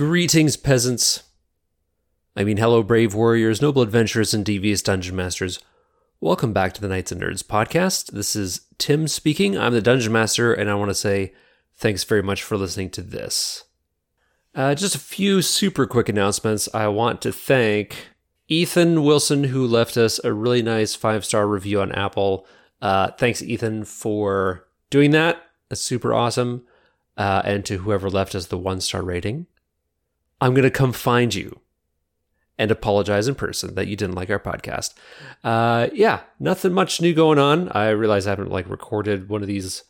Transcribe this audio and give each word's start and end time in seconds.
Greetings, 0.00 0.56
peasants. 0.56 1.24
I 2.34 2.42
mean, 2.42 2.56
hello, 2.56 2.82
brave 2.82 3.12
warriors, 3.12 3.60
noble 3.60 3.82
adventurers, 3.82 4.32
and 4.32 4.42
devious 4.42 4.80
dungeon 4.80 5.14
masters. 5.14 5.58
Welcome 6.22 6.54
back 6.54 6.72
to 6.72 6.80
the 6.80 6.88
Knights 6.88 7.12
and 7.12 7.20
Nerds 7.20 7.44
podcast. 7.44 8.12
This 8.12 8.34
is 8.34 8.62
Tim 8.78 9.06
speaking. 9.08 9.58
I'm 9.58 9.74
the 9.74 9.82
dungeon 9.82 10.10
master, 10.10 10.54
and 10.54 10.70
I 10.70 10.74
want 10.74 10.88
to 10.88 10.94
say 10.94 11.34
thanks 11.76 12.02
very 12.04 12.22
much 12.22 12.42
for 12.42 12.56
listening 12.56 12.88
to 12.92 13.02
this. 13.02 13.64
Uh, 14.54 14.74
just 14.74 14.94
a 14.94 14.98
few 14.98 15.42
super 15.42 15.86
quick 15.86 16.08
announcements. 16.08 16.66
I 16.72 16.88
want 16.88 17.20
to 17.20 17.30
thank 17.30 18.08
Ethan 18.48 19.04
Wilson, 19.04 19.44
who 19.44 19.66
left 19.66 19.98
us 19.98 20.18
a 20.24 20.32
really 20.32 20.62
nice 20.62 20.94
five 20.94 21.26
star 21.26 21.46
review 21.46 21.82
on 21.82 21.92
Apple. 21.92 22.46
Uh, 22.80 23.10
thanks, 23.18 23.42
Ethan, 23.42 23.84
for 23.84 24.66
doing 24.88 25.10
that. 25.10 25.42
That's 25.68 25.82
super 25.82 26.14
awesome. 26.14 26.64
Uh, 27.18 27.42
and 27.44 27.66
to 27.66 27.76
whoever 27.76 28.08
left 28.08 28.34
us 28.34 28.46
the 28.46 28.56
one 28.56 28.80
star 28.80 29.02
rating. 29.02 29.46
I'm 30.40 30.54
going 30.54 30.64
to 30.64 30.70
come 30.70 30.92
find 30.92 31.34
you 31.34 31.60
and 32.58 32.70
apologize 32.70 33.26
in 33.26 33.34
person 33.34 33.74
that 33.74 33.86
you 33.86 33.96
didn't 33.96 34.14
like 34.14 34.28
our 34.30 34.38
podcast. 34.38 34.94
Uh, 35.42 35.88
yeah, 35.94 36.20
nothing 36.38 36.72
much 36.72 37.00
new 37.00 37.14
going 37.14 37.38
on. 37.38 37.70
I 37.70 37.88
realize 37.88 38.26
I 38.26 38.30
haven't 38.30 38.50
like 38.50 38.68
recorded 38.68 39.28
one 39.28 39.40
of 39.40 39.48
these 39.48 39.82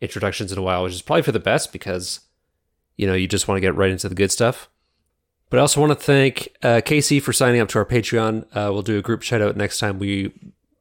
introductions 0.00 0.52
in 0.52 0.58
a 0.58 0.62
while, 0.62 0.82
which 0.82 0.92
is 0.92 1.02
probably 1.02 1.22
for 1.22 1.32
the 1.32 1.40
best 1.40 1.72
because 1.72 2.20
you 2.96 3.06
know 3.06 3.14
you 3.14 3.26
just 3.26 3.48
want 3.48 3.56
to 3.56 3.62
get 3.62 3.74
right 3.74 3.90
into 3.90 4.08
the 4.08 4.14
good 4.14 4.30
stuff. 4.30 4.68
But 5.48 5.58
I 5.58 5.60
also 5.62 5.80
want 5.80 5.98
to 5.98 6.04
thank 6.04 6.54
uh, 6.62 6.80
Casey 6.84 7.20
for 7.20 7.32
signing 7.32 7.60
up 7.60 7.68
to 7.70 7.78
our 7.78 7.86
Patreon. 7.86 8.44
Uh, 8.54 8.70
we'll 8.72 8.82
do 8.82 8.98
a 8.98 9.02
group 9.02 9.22
shout 9.22 9.42
out 9.42 9.56
next 9.56 9.78
time 9.78 9.98
we 9.98 10.32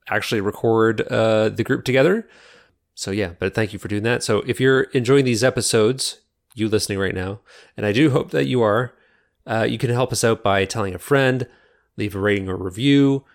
actually 0.10 0.42
record 0.42 1.02
uh, 1.02 1.50
the 1.50 1.64
group 1.64 1.86
together. 1.86 2.28
So 2.96 3.12
yeah, 3.12 3.32
but 3.40 3.56
thank 3.56 3.72
you 3.72 3.80
for 3.80 3.88
doing 3.88 4.04
that. 4.04 4.24
So 4.24 4.40
if 4.46 4.60
you're 4.60 4.82
enjoying 4.82 5.24
these 5.26 5.44
episodes, 5.44 6.20
you 6.54 6.68
listening 6.68 7.00
right 7.00 7.16
now, 7.16 7.40
and 7.78 7.86
I 7.86 7.94
do 7.94 8.10
hope 8.10 8.32
that 8.32 8.46
you 8.46 8.62
are, 8.62 8.94
uh, 9.50 9.64
you 9.64 9.78
can 9.80 9.90
help 9.90 10.12
us 10.12 10.24
out 10.24 10.44
by 10.44 10.64
telling 10.64 10.94
a 10.94 11.00
friend, 11.00 11.48
leave 11.98 12.16
a 12.16 12.20
rating 12.20 12.48
or 12.48 12.56
review. 12.56 13.26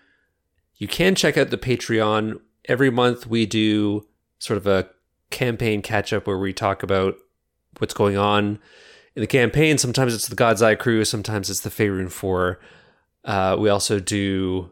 You 0.77 0.87
can 0.87 1.13
check 1.13 1.37
out 1.37 1.49
the 1.49 1.57
Patreon. 1.57 2.39
Every 2.65 2.89
month 2.89 3.27
we 3.27 3.45
do 3.45 4.07
sort 4.39 4.57
of 4.57 4.65
a 4.65 4.89
campaign 5.29 5.81
catch 5.81 6.13
up 6.13 6.25
where 6.25 6.37
we 6.37 6.53
talk 6.53 6.83
about 6.83 7.17
what's 7.79 7.93
going 7.93 8.17
on 8.17 8.59
in 9.15 9.21
the 9.21 9.27
campaign. 9.27 9.77
Sometimes 9.77 10.13
it's 10.13 10.27
the 10.27 10.35
God's 10.35 10.61
Eye 10.61 10.75
crew, 10.75 11.03
sometimes 11.03 11.49
it's 11.49 11.59
the 11.59 11.69
Faerun 11.69 12.09
Four. 12.09 12.59
Uh, 13.25 13.57
we 13.59 13.69
also 13.69 13.99
do 13.99 14.71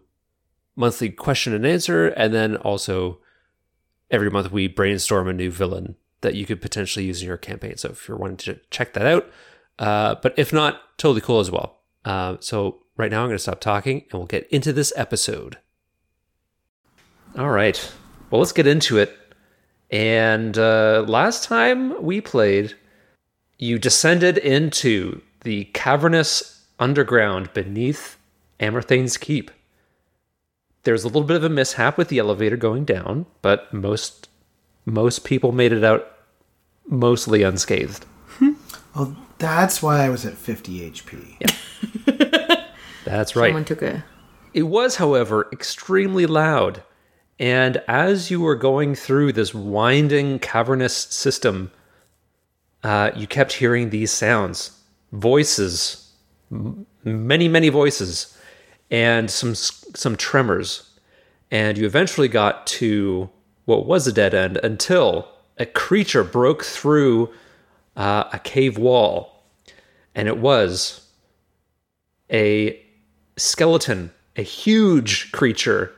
monthly 0.75 1.09
question 1.09 1.53
and 1.53 1.65
answer, 1.65 2.07
and 2.07 2.33
then 2.33 2.55
also 2.57 3.19
every 4.09 4.29
month 4.29 4.51
we 4.51 4.67
brainstorm 4.67 5.27
a 5.27 5.33
new 5.33 5.51
villain 5.51 5.95
that 6.21 6.35
you 6.35 6.45
could 6.45 6.61
potentially 6.61 7.05
use 7.05 7.21
in 7.21 7.27
your 7.27 7.37
campaign. 7.37 7.75
So 7.77 7.89
if 7.89 8.07
you're 8.07 8.17
wanting 8.17 8.37
to 8.37 8.59
check 8.69 8.93
that 8.93 9.05
out, 9.05 9.29
uh, 9.79 10.15
but 10.21 10.33
if 10.37 10.53
not, 10.53 10.97
totally 10.97 11.21
cool 11.21 11.39
as 11.39 11.51
well. 11.51 11.79
Uh, 12.05 12.37
so 12.39 12.79
right 12.97 13.11
now 13.11 13.21
I'm 13.21 13.27
going 13.27 13.37
to 13.37 13.41
stop 13.41 13.59
talking 13.59 14.03
and 14.11 14.13
we'll 14.13 14.25
get 14.25 14.47
into 14.49 14.73
this 14.73 14.93
episode. 14.95 15.57
All 17.37 17.49
right. 17.49 17.91
Well, 18.29 18.39
let's 18.39 18.51
get 18.51 18.67
into 18.67 18.97
it. 18.97 19.17
And 19.89 20.57
uh, 20.57 21.05
last 21.07 21.43
time 21.43 22.01
we 22.03 22.21
played, 22.21 22.75
you 23.57 23.77
descended 23.77 24.37
into 24.37 25.21
the 25.41 25.65
cavernous 25.65 26.65
underground 26.79 27.53
beneath 27.53 28.17
Amarthane's 28.59 29.17
Keep. 29.17 29.51
There's 30.83 31.03
a 31.03 31.07
little 31.07 31.23
bit 31.23 31.37
of 31.37 31.43
a 31.43 31.49
mishap 31.49 31.97
with 31.97 32.09
the 32.09 32.19
elevator 32.19 32.57
going 32.57 32.85
down, 32.85 33.25
but 33.41 33.73
most 33.73 34.29
most 34.85 35.23
people 35.23 35.53
made 35.53 35.71
it 35.71 35.83
out 35.83 36.11
mostly 36.87 37.41
unscathed. 37.41 38.05
Well, 38.95 39.15
that's 39.37 39.81
why 39.81 40.05
I 40.05 40.09
was 40.09 40.25
at 40.25 40.33
50 40.35 40.91
HP. 40.91 41.37
Yeah. 41.39 42.65
That's 43.05 43.35
right. 43.35 43.49
Someone 43.49 43.65
took 43.65 43.81
a. 43.81 44.03
It 44.53 44.63
was, 44.63 44.97
however, 44.97 45.49
extremely 45.51 46.25
loud. 46.25 46.83
And 47.39 47.77
as 47.87 48.29
you 48.31 48.39
were 48.41 48.55
going 48.55 48.95
through 48.95 49.33
this 49.33 49.53
winding 49.53 50.39
cavernous 50.39 50.95
system, 50.95 51.71
uh, 52.83 53.11
you 53.15 53.27
kept 53.27 53.53
hearing 53.53 53.89
these 53.89 54.11
sounds 54.11 54.79
voices, 55.11 56.11
m- 56.51 56.85
many, 57.03 57.47
many 57.47 57.69
voices, 57.69 58.37
and 58.91 59.29
some, 59.29 59.55
some 59.55 60.15
tremors. 60.15 60.89
And 61.51 61.77
you 61.77 61.85
eventually 61.85 62.27
got 62.27 62.65
to 62.67 63.29
what 63.65 63.85
was 63.85 64.07
a 64.07 64.13
dead 64.13 64.33
end 64.33 64.57
until 64.63 65.27
a 65.57 65.65
creature 65.65 66.23
broke 66.23 66.63
through 66.63 67.29
uh, 67.95 68.25
a 68.31 68.39
cave 68.39 68.77
wall. 68.77 69.43
And 70.15 70.27
it 70.27 70.37
was 70.37 71.09
a 72.31 72.79
skeleton, 73.37 74.11
a 74.35 74.41
huge 74.41 75.31
creature, 75.31 75.93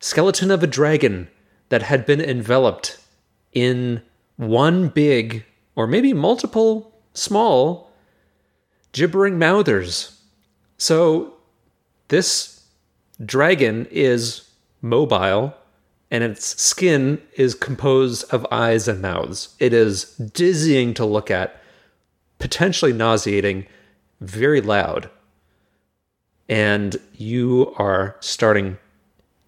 skeleton 0.00 0.50
of 0.50 0.62
a 0.62 0.66
dragon 0.66 1.28
that 1.68 1.82
had 1.82 2.04
been 2.04 2.20
enveloped 2.20 2.98
in 3.52 4.02
one 4.36 4.88
big, 4.88 5.44
or 5.76 5.86
maybe 5.86 6.12
multiple 6.12 6.92
small, 7.14 7.90
gibbering 8.92 9.38
mouthers. 9.38 10.20
So 10.76 11.34
this 12.08 12.64
dragon 13.24 13.86
is 13.90 14.48
mobile 14.80 15.54
and 16.12 16.22
its 16.22 16.60
skin 16.62 17.18
is 17.36 17.54
composed 17.54 18.30
of 18.34 18.46
eyes 18.52 18.86
and 18.86 19.00
mouths. 19.00 19.56
It 19.58 19.72
is 19.72 20.04
dizzying 20.16 20.92
to 20.94 21.06
look 21.06 21.30
at, 21.30 21.58
potentially 22.38 22.92
nauseating, 22.92 23.66
very 24.20 24.60
loud. 24.60 25.08
And 26.50 26.98
you 27.14 27.74
are 27.78 28.16
starting 28.20 28.76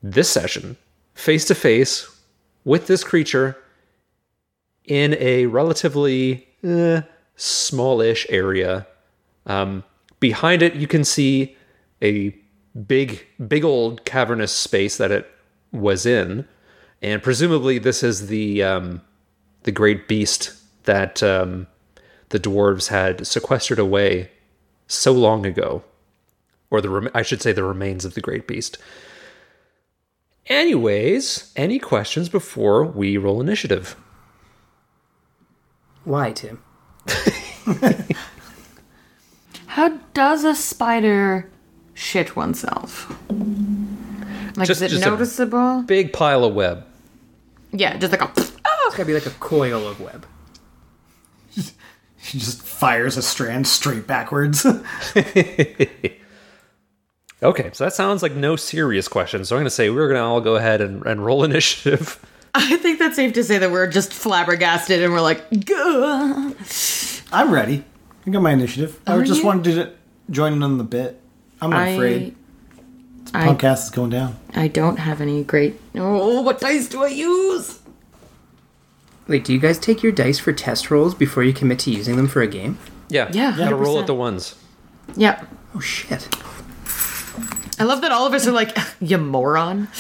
this 0.02 0.30
session 0.30 0.78
face 1.12 1.44
to 1.44 1.54
face 1.54 2.10
with 2.64 2.86
this 2.86 3.04
creature 3.04 3.58
in 4.86 5.16
a 5.20 5.44
relatively 5.44 6.48
eh, 6.62 7.02
smallish 7.36 8.26
area. 8.30 8.86
Um, 9.44 9.84
behind 10.18 10.62
it, 10.62 10.74
you 10.76 10.86
can 10.86 11.04
see 11.04 11.58
a 12.00 12.34
big, 12.86 13.26
big 13.46 13.64
old 13.64 14.06
cavernous 14.06 14.52
space 14.52 14.96
that 14.96 15.10
it 15.10 15.30
was 15.70 16.06
in, 16.06 16.48
and 17.04 17.22
presumably 17.22 17.78
this 17.78 18.02
is 18.02 18.28
the 18.28 18.62
um, 18.62 19.02
the 19.64 19.70
great 19.72 20.08
beast 20.08 20.52
that 20.84 21.22
um, 21.22 21.66
the 22.30 22.40
dwarves 22.40 22.88
had 22.88 23.26
sequestered 23.26 23.78
away 23.78 24.30
so 24.86 25.12
long 25.12 25.44
ago, 25.44 25.84
or 26.70 26.80
the 26.80 26.88
rem- 26.88 27.10
I 27.14 27.20
should 27.22 27.42
say 27.42 27.52
the 27.52 27.62
remains 27.62 28.06
of 28.06 28.14
the 28.14 28.20
great 28.22 28.46
beast. 28.48 28.78
Anyways, 30.46 31.52
any 31.56 31.78
questions 31.78 32.28
before 32.30 32.84
we 32.84 33.16
roll 33.18 33.40
initiative? 33.40 33.96
Why, 36.04 36.32
Tim? 36.32 36.62
How 39.66 39.88
does 40.14 40.44
a 40.44 40.54
spider 40.54 41.50
shit 41.94 42.34
oneself? 42.36 43.10
Like, 44.56 44.66
Just- 44.68 44.80
is 44.80 44.82
it 44.82 44.88
just 44.90 45.06
a- 45.06 45.10
noticeable? 45.10 45.82
Big 45.82 46.12
pile 46.12 46.44
of 46.44 46.54
web. 46.54 46.86
Yeah, 47.74 47.96
just 47.96 48.12
like 48.12 48.22
a. 48.22 48.30
It's 48.36 48.52
oh. 48.64 48.90
gotta 48.90 49.04
be 49.04 49.14
like 49.14 49.26
a 49.26 49.30
coil 49.30 49.86
of 49.86 50.00
web. 50.00 50.26
She 52.18 52.38
just 52.38 52.62
fires 52.62 53.18
a 53.18 53.22
strand 53.22 53.66
straight 53.66 54.06
backwards. 54.06 54.64
Okay, 57.44 57.70
so 57.74 57.84
that 57.84 57.92
sounds 57.92 58.22
like 58.22 58.34
no 58.34 58.56
serious 58.56 59.06
question. 59.06 59.44
So 59.44 59.54
I'm 59.54 59.60
going 59.60 59.66
to 59.66 59.70
say 59.70 59.90
we're 59.90 60.08
going 60.08 60.18
to 60.18 60.24
all 60.24 60.40
go 60.40 60.56
ahead 60.56 60.80
and, 60.80 61.04
and 61.04 61.24
roll 61.24 61.44
initiative. 61.44 62.18
I 62.54 62.78
think 62.78 62.98
that's 62.98 63.16
safe 63.16 63.34
to 63.34 63.44
say 63.44 63.58
that 63.58 63.70
we're 63.70 63.86
just 63.86 64.14
flabbergasted 64.14 65.02
and 65.02 65.12
we're 65.12 65.20
like, 65.20 65.66
Gah. 65.66 66.52
I'm 67.32 67.52
ready. 67.52 67.84
I 68.26 68.30
got 68.30 68.40
my 68.40 68.52
initiative. 68.52 68.98
I 69.06 69.22
just 69.22 69.40
you? 69.40 69.46
wanted 69.46 69.74
to 69.74 69.92
join 70.30 70.54
in 70.54 70.62
on 70.62 70.78
the 70.78 70.84
bit. 70.84 71.20
I'm 71.60 71.70
not 71.70 71.80
I, 71.80 71.88
afraid. 71.88 72.36
I, 73.34 73.48
Podcast 73.48 73.84
is 73.84 73.90
going 73.90 74.10
down. 74.10 74.36
I 74.54 74.68
don't 74.68 74.96
have 74.98 75.20
any 75.20 75.42
great. 75.44 75.80
Oh, 75.96 76.40
what 76.42 76.60
dice 76.60 76.88
do 76.88 77.02
I 77.02 77.08
use? 77.08 77.80
Wait, 79.26 79.44
do 79.44 79.52
you 79.52 79.58
guys 79.58 79.78
take 79.78 80.02
your 80.02 80.12
dice 80.12 80.38
for 80.38 80.52
test 80.52 80.90
rolls 80.90 81.14
before 81.14 81.42
you 81.42 81.52
commit 81.52 81.78
to 81.80 81.90
using 81.90 82.16
them 82.16 82.28
for 82.28 82.42
a 82.42 82.46
game? 82.46 82.78
Yeah, 83.08 83.30
Yeah, 83.32 83.56
Gotta 83.56 83.74
roll 83.76 83.96
100%. 83.96 84.00
at 84.02 84.06
the 84.06 84.14
ones. 84.14 84.54
Yep. 85.16 85.46
Oh 85.74 85.80
shit. 85.80 86.28
I 87.78 87.84
love 87.84 88.02
that 88.02 88.12
all 88.12 88.26
of 88.26 88.32
us 88.34 88.46
are 88.46 88.52
like, 88.52 88.76
you 89.00 89.18
moron. 89.18 89.88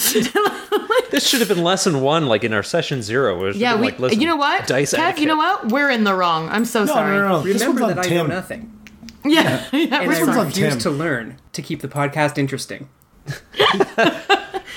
This 1.10 1.28
should 1.28 1.38
have 1.40 1.48
been 1.48 1.62
lesson 1.62 2.00
one, 2.00 2.26
like 2.26 2.42
in 2.42 2.52
our 2.52 2.64
session 2.64 3.00
zero. 3.00 3.44
It 3.44 3.52
should 3.52 3.60
yeah, 3.60 3.68
have 3.70 3.76
been 3.78 3.84
we. 3.86 3.90
like, 3.92 4.00
listen, 4.00 4.20
you 4.20 4.26
know 4.26 4.34
what? 4.34 4.66
Dice 4.66 4.92
Kev, 4.94 4.98
etiquette. 4.98 5.20
you 5.20 5.26
know 5.28 5.36
what? 5.36 5.70
We're 5.70 5.88
in 5.90 6.02
the 6.02 6.12
wrong. 6.12 6.48
I'm 6.48 6.64
so 6.64 6.80
No, 6.84 6.92
sorry. 6.92 7.16
no, 7.18 7.22
no, 7.22 7.28
no. 7.28 7.40
This 7.42 7.62
Remember 7.62 7.82
one's 7.82 7.90
on 7.92 7.96
that 7.98 8.06
I 8.06 8.08
know 8.14 8.22
Tim. 8.22 8.28
nothing. 8.28 8.70
Yeah, 9.24 9.64
yeah. 9.72 10.00
And 10.00 10.08
we're 10.08 10.14
I 10.14 10.18
sorry. 10.24 10.38
on 10.40 10.46
refuse 10.48 10.70
Tim. 10.72 10.78
to 10.80 10.90
learn 10.90 11.36
to 11.52 11.62
keep 11.62 11.82
the 11.82 11.88
podcast 11.88 12.36
interesting. 12.36 12.88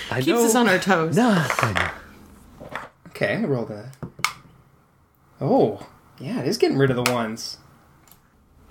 I 0.10 0.16
Keeps 0.16 0.28
know 0.28 0.46
us 0.46 0.56
on 0.56 0.70
our 0.70 0.80
toes. 0.80 1.16
nothing. 1.16 1.78
Okay, 3.10 3.36
I 3.36 3.44
rolled 3.44 3.72
a. 3.72 3.92
Oh, 5.42 5.86
yeah, 6.20 6.40
it 6.42 6.48
is 6.48 6.58
getting 6.58 6.78
rid 6.78 6.90
of 6.90 6.96
the 7.04 7.12
ones. 7.12 7.58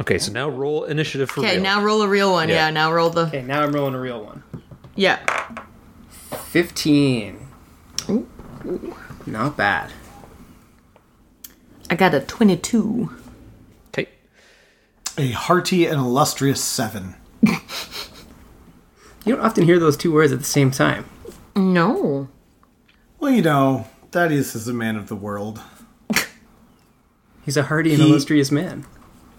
Okay, 0.01 0.19
so 0.19 0.33
now 0.33 0.49
roll 0.49 0.85
initiative 0.85 1.31
for 1.31 1.41
Okay, 1.41 1.55
real. 1.55 1.63
now 1.63 1.83
roll 1.83 2.03
a 2.03 2.09
real 2.09 2.33
one. 2.33 2.49
Yeah. 2.49 2.67
Yeah, 2.67 2.71
now 2.71 2.93
roll 2.93 3.11
the. 3.11 3.27
Okay, 3.27 3.43
now 3.43 3.63
I'm 3.63 3.73
rolling 3.73 3.95
a 3.95 4.01
real 4.01 4.23
one. 4.25 4.43
Yeah. 4.95 5.21
15. 6.47 7.47
Not 9.27 9.57
bad. 9.57 9.93
I 11.91 11.95
got 11.95 12.15
a 12.15 12.21
22. 12.21 13.11
Okay. 13.89 14.09
A 15.19 15.31
hearty 15.31 15.87
and 15.87 15.99
illustrious 16.01 16.63
seven. 16.63 17.15
You 19.27 19.35
don't 19.35 19.45
often 19.45 19.65
hear 19.65 19.79
those 19.81 19.97
two 19.97 20.13
words 20.13 20.33
at 20.33 20.39
the 20.39 20.45
same 20.45 20.71
time. 20.71 21.05
No. 21.57 22.29
Well, 23.19 23.33
you 23.33 23.43
know, 23.43 23.87
Thaddeus 24.13 24.55
is 24.55 24.69
a 24.69 24.73
man 24.73 24.95
of 24.97 25.09
the 25.09 25.17
world. 25.17 25.61
He's 27.45 27.57
a 27.57 27.65
hardy 27.65 27.93
and 27.93 28.01
He- 28.03 28.09
illustrious 28.09 28.51
man. 28.53 28.87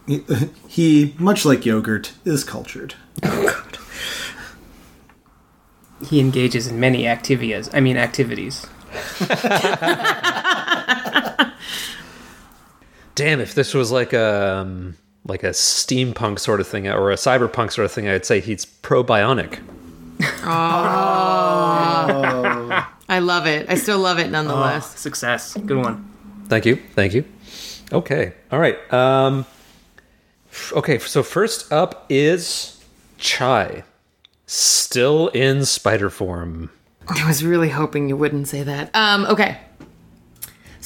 He, 0.06 0.24
he, 0.68 1.16
much 1.18 1.46
like 1.46 1.66
yogurt, 1.66 2.14
is 2.26 2.44
cultured. 2.44 2.94
Oh, 3.24 3.44
God. 3.48 3.78
He 6.08 6.20
engages 6.20 6.68
in 6.68 6.80
many 6.80 7.08
activities. 7.08 7.70
I 7.74 7.80
mean, 7.80 7.98
activities. 7.98 8.68
Damn, 13.16 13.40
if 13.40 13.56
this 13.56 13.74
was 13.74 13.90
like 13.92 14.14
a 14.14 14.58
um, 14.60 14.96
like 15.28 15.44
a 15.44 15.50
steampunk 15.50 16.40
sort 16.40 16.60
of 16.60 16.68
thing 16.68 16.88
or 16.88 17.12
a 17.12 17.16
cyberpunk 17.16 17.72
sort 17.74 17.86
of 17.86 17.92
thing, 17.92 18.08
I'd 18.08 18.26
say 18.26 18.40
he's 18.40 18.66
probionic. 18.66 19.60
I 23.10 23.20
love 23.20 23.46
it. 23.46 23.70
I 23.70 23.76
still 23.76 24.00
love 24.00 24.20
it 24.20 24.30
nonetheless. 24.30 25.00
Success. 25.00 25.56
Good 25.56 25.78
one. 25.78 26.10
Thank 26.48 26.66
you. 26.66 26.78
Thank 26.94 27.14
you. 27.14 27.26
Okay. 27.92 28.34
All 28.52 28.60
right. 28.60 28.78
Um 28.94 29.46
f- 30.52 30.74
Okay, 30.76 30.98
so 31.00 31.24
first 31.24 31.72
up 31.72 32.06
is 32.10 32.84
Chai. 33.18 33.84
Still 34.46 35.28
in 35.30 35.66
spider 35.66 36.10
form. 36.10 36.70
I 37.10 37.26
was 37.28 37.44
really 37.44 37.70
hoping 37.70 38.10
you 38.10 38.18
wouldn't 38.18 38.48
say 38.48 38.64
that. 38.64 38.90
Um, 38.94 39.26
okay. 39.28 39.60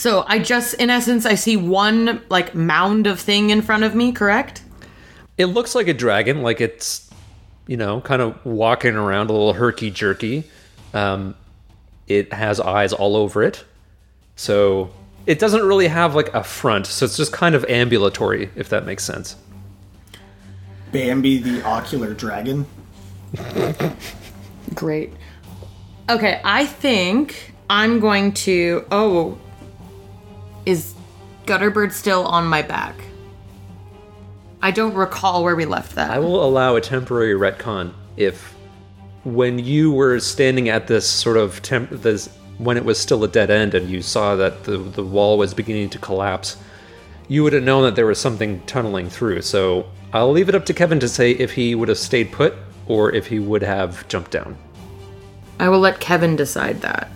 So 0.01 0.25
I 0.25 0.39
just, 0.39 0.73
in 0.73 0.89
essence, 0.89 1.27
I 1.27 1.35
see 1.35 1.55
one 1.55 2.23
like 2.27 2.55
mound 2.55 3.05
of 3.05 3.19
thing 3.19 3.51
in 3.51 3.61
front 3.61 3.83
of 3.83 3.93
me. 3.93 4.11
Correct? 4.11 4.63
It 5.37 5.45
looks 5.45 5.75
like 5.75 5.87
a 5.87 5.93
dragon, 5.93 6.41
like 6.41 6.59
it's 6.59 7.07
you 7.67 7.77
know, 7.77 8.01
kind 8.01 8.19
of 8.19 8.43
walking 8.43 8.95
around 8.95 9.29
a 9.29 9.33
little 9.33 9.53
herky 9.53 9.91
jerky. 9.91 10.45
Um 10.95 11.35
it 12.07 12.33
has 12.33 12.59
eyes 12.59 12.93
all 12.93 13.15
over 13.15 13.43
it. 13.43 13.63
So 14.35 14.89
it 15.27 15.37
doesn't 15.37 15.61
really 15.61 15.87
have 15.87 16.15
like 16.15 16.33
a 16.33 16.43
front, 16.43 16.87
so 16.87 17.05
it's 17.05 17.15
just 17.15 17.31
kind 17.31 17.53
of 17.53 17.63
ambulatory, 17.65 18.49
if 18.55 18.69
that 18.69 18.87
makes 18.87 19.03
sense. 19.03 19.35
Bambi 20.91 21.37
the 21.37 21.61
ocular 21.61 22.15
dragon. 22.15 22.65
Great. 24.73 25.13
Okay, 26.09 26.41
I 26.43 26.65
think 26.65 27.53
I'm 27.69 27.99
going 27.99 28.33
to. 28.47 28.83
Oh, 28.89 29.37
is 30.65 30.93
Gutterbird 31.45 31.91
still 31.91 32.25
on 32.25 32.45
my 32.45 32.61
back? 32.61 32.95
I 34.61 34.71
don't 34.71 34.93
recall 34.93 35.43
where 35.43 35.55
we 35.55 35.65
left 35.65 35.95
that. 35.95 36.11
I 36.11 36.19
will 36.19 36.43
allow 36.43 36.75
a 36.75 36.81
temporary 36.81 37.33
retcon 37.33 37.93
if 38.15 38.55
when 39.23 39.59
you 39.59 39.91
were 39.91 40.19
standing 40.19 40.69
at 40.69 40.87
this 40.87 41.07
sort 41.07 41.37
of 41.37 41.61
temp 41.61 41.89
this 41.89 42.27
when 42.57 42.77
it 42.77 42.85
was 42.85 42.99
still 42.99 43.23
a 43.23 43.27
dead 43.27 43.49
end 43.49 43.73
and 43.73 43.89
you 43.89 44.01
saw 44.01 44.35
that 44.35 44.63
the 44.63 44.77
the 44.77 45.03
wall 45.03 45.37
was 45.37 45.53
beginning 45.53 45.89
to 45.89 45.97
collapse, 45.97 46.57
you 47.27 47.43
would 47.43 47.53
have 47.53 47.63
known 47.63 47.83
that 47.83 47.95
there 47.95 48.05
was 48.05 48.19
something 48.19 48.61
tunneling 48.65 49.09
through. 49.09 49.41
So 49.41 49.87
I'll 50.13 50.31
leave 50.31 50.49
it 50.49 50.55
up 50.55 50.65
to 50.65 50.73
Kevin 50.73 50.99
to 50.99 51.07
say 51.07 51.31
if 51.31 51.51
he 51.53 51.73
would 51.73 51.89
have 51.89 51.97
stayed 51.97 52.31
put 52.31 52.53
or 52.87 53.11
if 53.13 53.27
he 53.27 53.39
would 53.39 53.63
have 53.63 54.07
jumped 54.07 54.31
down. 54.31 54.57
I 55.59 55.69
will 55.69 55.79
let 55.79 55.99
Kevin 55.99 56.35
decide 56.35 56.81
that. 56.81 57.09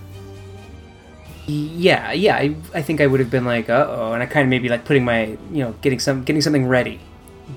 Yeah, 1.47 2.12
yeah. 2.12 2.36
I, 2.36 2.56
I 2.74 2.81
think 2.81 3.01
I 3.01 3.07
would 3.07 3.19
have 3.19 3.30
been 3.30 3.45
like, 3.45 3.69
uh 3.69 3.86
oh, 3.88 4.13
and 4.13 4.24
I 4.24 4.25
kind 4.25 4.44
of 4.44 4.50
maybe 4.50 4.68
like 4.68 4.83
putting 4.83 5.06
my, 5.06 5.38
you 5.51 5.63
know, 5.63 5.74
getting 5.81 6.00
some, 6.00 6.24
getting 6.24 6.42
something 6.42 6.68
ready, 6.68 7.00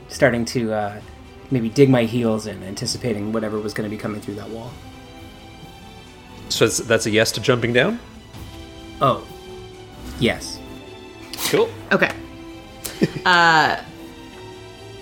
starting 0.08 0.44
to 0.46 0.72
uh, 0.72 1.00
maybe 1.50 1.70
dig 1.70 1.88
my 1.88 2.04
heels 2.04 2.46
in, 2.46 2.62
anticipating 2.64 3.32
whatever 3.32 3.58
was 3.58 3.72
going 3.72 3.88
to 3.88 3.94
be 3.94 4.00
coming 4.00 4.20
through 4.20 4.34
that 4.34 4.50
wall. 4.50 4.70
So 6.50 6.66
that's, 6.66 6.78
that's 6.78 7.06
a 7.06 7.10
yes 7.10 7.32
to 7.32 7.40
jumping 7.40 7.72
down. 7.72 7.98
Oh, 9.00 9.26
yes. 10.20 10.58
Cool. 11.46 11.70
Okay. 11.90 12.10
uh, 13.24 13.82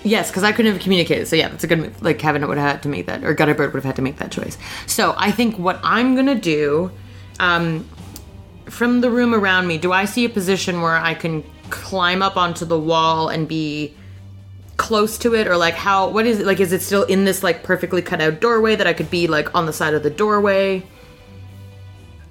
yes, 0.05 0.31
because 0.31 0.45
I 0.45 0.53
couldn't 0.53 0.73
have 0.73 0.83
communicated. 0.83 1.27
So 1.27 1.35
yeah, 1.35 1.49
that's 1.49 1.65
a 1.65 1.67
good 1.67 1.79
move. 1.79 2.03
Like 2.03 2.21
Kevin 2.21 2.47
would 2.47 2.59
have 2.59 2.73
had 2.73 2.83
to 2.85 2.89
make 2.89 3.07
that, 3.07 3.25
or 3.25 3.35
Gutterbird 3.35 3.73
would 3.73 3.75
have 3.75 3.85
had 3.85 3.97
to 3.97 4.03
make 4.03 4.19
that 4.19 4.31
choice. 4.31 4.59
So 4.87 5.15
I 5.17 5.33
think 5.33 5.59
what 5.59 5.81
I'm 5.83 6.15
gonna 6.15 6.35
do, 6.37 6.93
um, 7.41 7.89
from 8.67 9.01
the 9.01 9.11
room 9.11 9.35
around 9.35 9.67
me, 9.67 9.79
do 9.79 9.93
I 9.93 10.05
see 10.05 10.25
a 10.25 10.29
position 10.29 10.83
where 10.83 10.97
I 10.97 11.15
can 11.15 11.45
climb 11.71 12.23
up 12.23 12.37
onto 12.37 12.65
the 12.65 12.79
wall 12.79 13.29
and 13.29 13.49
be 13.49 13.95
close 14.77 15.19
to 15.19 15.35
it, 15.35 15.47
or 15.47 15.57
like 15.57 15.75
how? 15.75 16.09
What 16.09 16.27
is 16.27 16.41
it 16.41 16.47
like? 16.47 16.61
Is 16.61 16.73
it 16.73 16.83
still 16.83 17.05
in 17.05 17.25
this 17.25 17.43
like 17.43 17.63
perfectly 17.63 18.03
cut 18.03 18.21
out 18.21 18.41
doorway 18.41 18.77
that 18.77 18.87
I 18.87 18.93
could 18.93 19.11
be 19.11 19.27
like 19.27 19.55
on 19.55 19.67
the 19.67 19.73
side 19.73 19.95
of 19.95 20.03
the 20.03 20.11
doorway? 20.11 20.85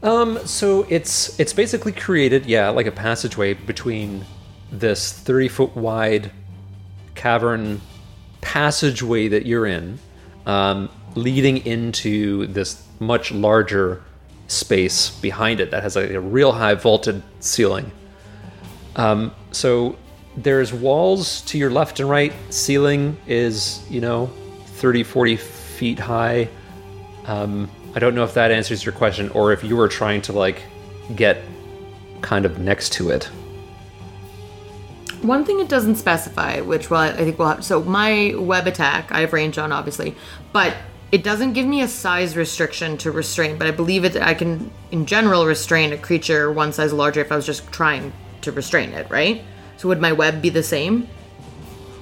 Um, 0.04 0.46
so 0.46 0.86
it's 0.90 1.40
it's 1.40 1.54
basically 1.54 1.92
created, 1.92 2.46
yeah, 2.46 2.70
like 2.70 2.86
a 2.86 2.92
passageway 2.92 3.54
between 3.54 4.26
this 4.72 5.12
thirty 5.12 5.48
foot 5.48 5.76
wide 5.76 6.32
cavern 7.16 7.82
passageway 8.42 9.30
that 9.30 9.46
you're 9.46 9.66
in, 9.66 9.98
um, 10.46 10.90
leading 11.16 11.66
into 11.66 12.46
this 12.48 12.86
much 13.00 13.32
larger 13.32 14.04
space 14.48 15.10
behind 15.10 15.60
it 15.60 15.72
that 15.72 15.84
has 15.84 15.96
a, 15.96 16.16
a 16.16 16.20
real 16.20 16.52
high 16.52 16.76
vaulted 16.76 17.22
ceiling. 17.40 17.92
Um, 18.96 19.34
so 19.52 19.98
there's 20.38 20.74
walls 20.74 21.42
to 21.42 21.58
your 21.58 21.72
left 21.72 22.00
and 22.00 22.10
right. 22.10 22.34
Ceiling 22.50 23.18
is, 23.28 23.86
you 23.90 24.02
know, 24.02 24.28
30, 24.66 25.04
40 25.04 25.36
feet 25.38 26.00
high. 26.00 26.50
Um, 27.26 27.70
I 27.96 28.00
don't 28.00 28.16
know 28.16 28.24
if 28.24 28.34
that 28.34 28.52
answers 28.52 28.86
your 28.86 28.94
question 28.94 29.30
or 29.30 29.52
if 29.54 29.64
you 29.64 29.76
were 29.76 29.88
trying 29.88 30.22
to 30.24 30.34
like 30.34 30.62
get 31.16 31.42
kind 32.22 32.46
of 32.46 32.60
next 32.60 32.92
to 32.94 33.10
it. 33.10 33.26
One 35.22 35.44
thing 35.46 35.60
it 35.60 35.70
doesn't 35.70 35.96
specify, 35.96 36.62
which 36.62 36.90
well, 36.90 37.02
I 37.02 37.14
think 37.14 37.40
we'll 37.40 37.48
have. 37.48 37.64
So 37.64 37.82
my 37.82 38.36
web 38.38 38.68
attack, 38.68 39.12
I 39.12 39.22
have 39.22 39.34
range 39.34 39.58
on, 39.58 39.72
obviously, 39.72 40.16
but 40.52 40.76
it 41.16 41.24
doesn't 41.24 41.54
give 41.54 41.66
me 41.66 41.82
a 41.82 41.88
size 41.88 42.36
restriction 42.36 42.98
to 42.98 43.10
restrain. 43.10 43.58
But 43.58 43.68
I 43.68 43.72
believe 43.72 44.04
it. 44.04 44.18
I 44.18 44.34
can, 44.34 44.70
in 44.92 45.06
general, 45.06 45.46
restrain 45.46 45.94
a 45.94 45.98
creature 45.98 46.52
one 46.52 46.74
size 46.74 46.92
larger 46.92 47.22
if 47.22 47.32
I 47.32 47.38
was 47.38 47.46
just 47.46 47.72
trying 47.72 48.12
to 48.42 48.52
restrain 48.52 48.92
it, 48.92 49.10
right? 49.10 49.42
So 49.78 49.88
would 49.88 50.02
my 50.02 50.12
web 50.12 50.42
be 50.42 50.50
the 50.50 50.62
same? 50.62 51.08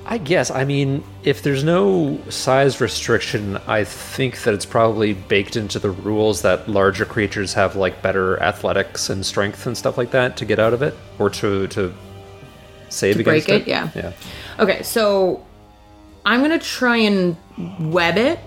I 0.08 0.18
guess. 0.18 0.50
I 0.50 0.66
mean, 0.66 1.04
if 1.24 1.44
there's 1.44 1.64
no 1.64 2.20
size 2.30 2.82
restriction, 2.82 3.58
I 3.68 3.84
think 3.84 4.42
that 4.44 4.56
it's 4.56 4.66
probably 4.66 5.14
baked 5.14 5.56
into 5.58 5.78
the 5.78 5.92
rules 5.92 6.42
that 6.42 6.68
larger 6.68 7.06
creatures 7.06 7.54
have 7.54 7.76
like 7.76 8.02
better 8.02 8.42
athletics 8.42 9.12
and 9.12 9.24
strength 9.24 9.68
and 9.68 9.78
stuff 9.78 9.96
like 9.96 10.10
that 10.12 10.38
to 10.38 10.46
get 10.46 10.58
out 10.58 10.74
of 10.74 10.82
it 10.82 10.96
or 11.20 11.30
to 11.30 11.68
to 11.68 11.94
save 12.90 13.16
To 13.16 13.22
against 13.22 13.48
break 13.48 13.62
it. 13.62 13.62
it, 13.62 13.68
yeah. 13.68 13.90
Yeah. 13.96 14.12
Okay, 14.60 14.82
so 14.82 15.46
I'm 16.26 16.42
gonna 16.42 16.58
try 16.60 16.98
and 16.98 17.38
web 17.80 18.18
it. 18.18 18.40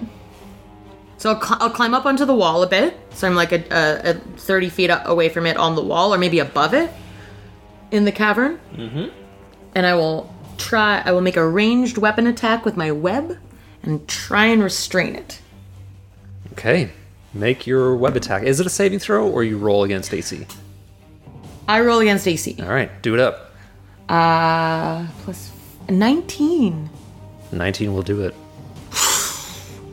So 1.19 1.33
I'll, 1.33 1.41
cl- 1.41 1.63
I'll 1.63 1.71
climb 1.71 1.95
up 1.95 2.05
onto 2.07 2.25
the 2.25 2.35
wall 2.35 2.63
a 2.63 2.67
bit. 2.67 2.99
So 3.11 3.27
I'm 3.27 3.35
like 3.35 3.53
a, 3.53 3.65
a, 3.71 4.11
a 4.11 4.15
30 4.15 4.69
feet 4.69 4.91
away 5.05 5.29
from 5.29 5.47
it 5.47 5.57
on 5.57 5.75
the 5.75 5.83
wall, 5.83 6.15
or 6.15 6.19
maybe 6.19 6.39
above 6.39 6.75
it 6.75 6.91
in 7.91 8.05
the 8.05 8.13
cavern. 8.13 8.59
Mm-hmm. 8.75 9.07
And 9.75 9.87
I 9.87 9.95
will 9.95 10.33
try. 10.59 11.03
I 11.05 11.13
will 11.13 11.21
make 11.23 11.37
a 11.37 11.47
ranged 11.47 11.99
weapon 11.99 12.27
attack 12.27 12.65
with 12.65 12.77
my 12.77 12.93
web 12.93 13.39
and 13.83 14.07
try 14.09 14.47
and 14.47 14.63
restrain 14.63 15.15
it. 15.15 15.41
Okay. 16.53 16.91
Make 17.35 17.67
your 17.67 17.95
web 17.97 18.17
attack. 18.17 18.45
Is 18.45 18.61
it 18.61 18.67
a 18.67 18.71
saving 18.71 18.99
throw 18.99 19.29
or 19.29 19.45
you 19.45 19.59
roll 19.59 19.85
against 19.85 20.13
AC? 20.15 20.47
I 21.69 21.81
roll 21.81 21.99
against 21.99 22.27
AC. 22.27 22.57
All 22.61 22.69
right, 22.69 22.91
do 23.03 23.13
it 23.13 23.21
up. 23.21 23.53
Uh, 24.09 25.07
plus 25.23 25.53
19. 25.89 26.89
19 27.53 27.95
will 27.95 28.03
do 28.03 28.23
it. 28.23 28.35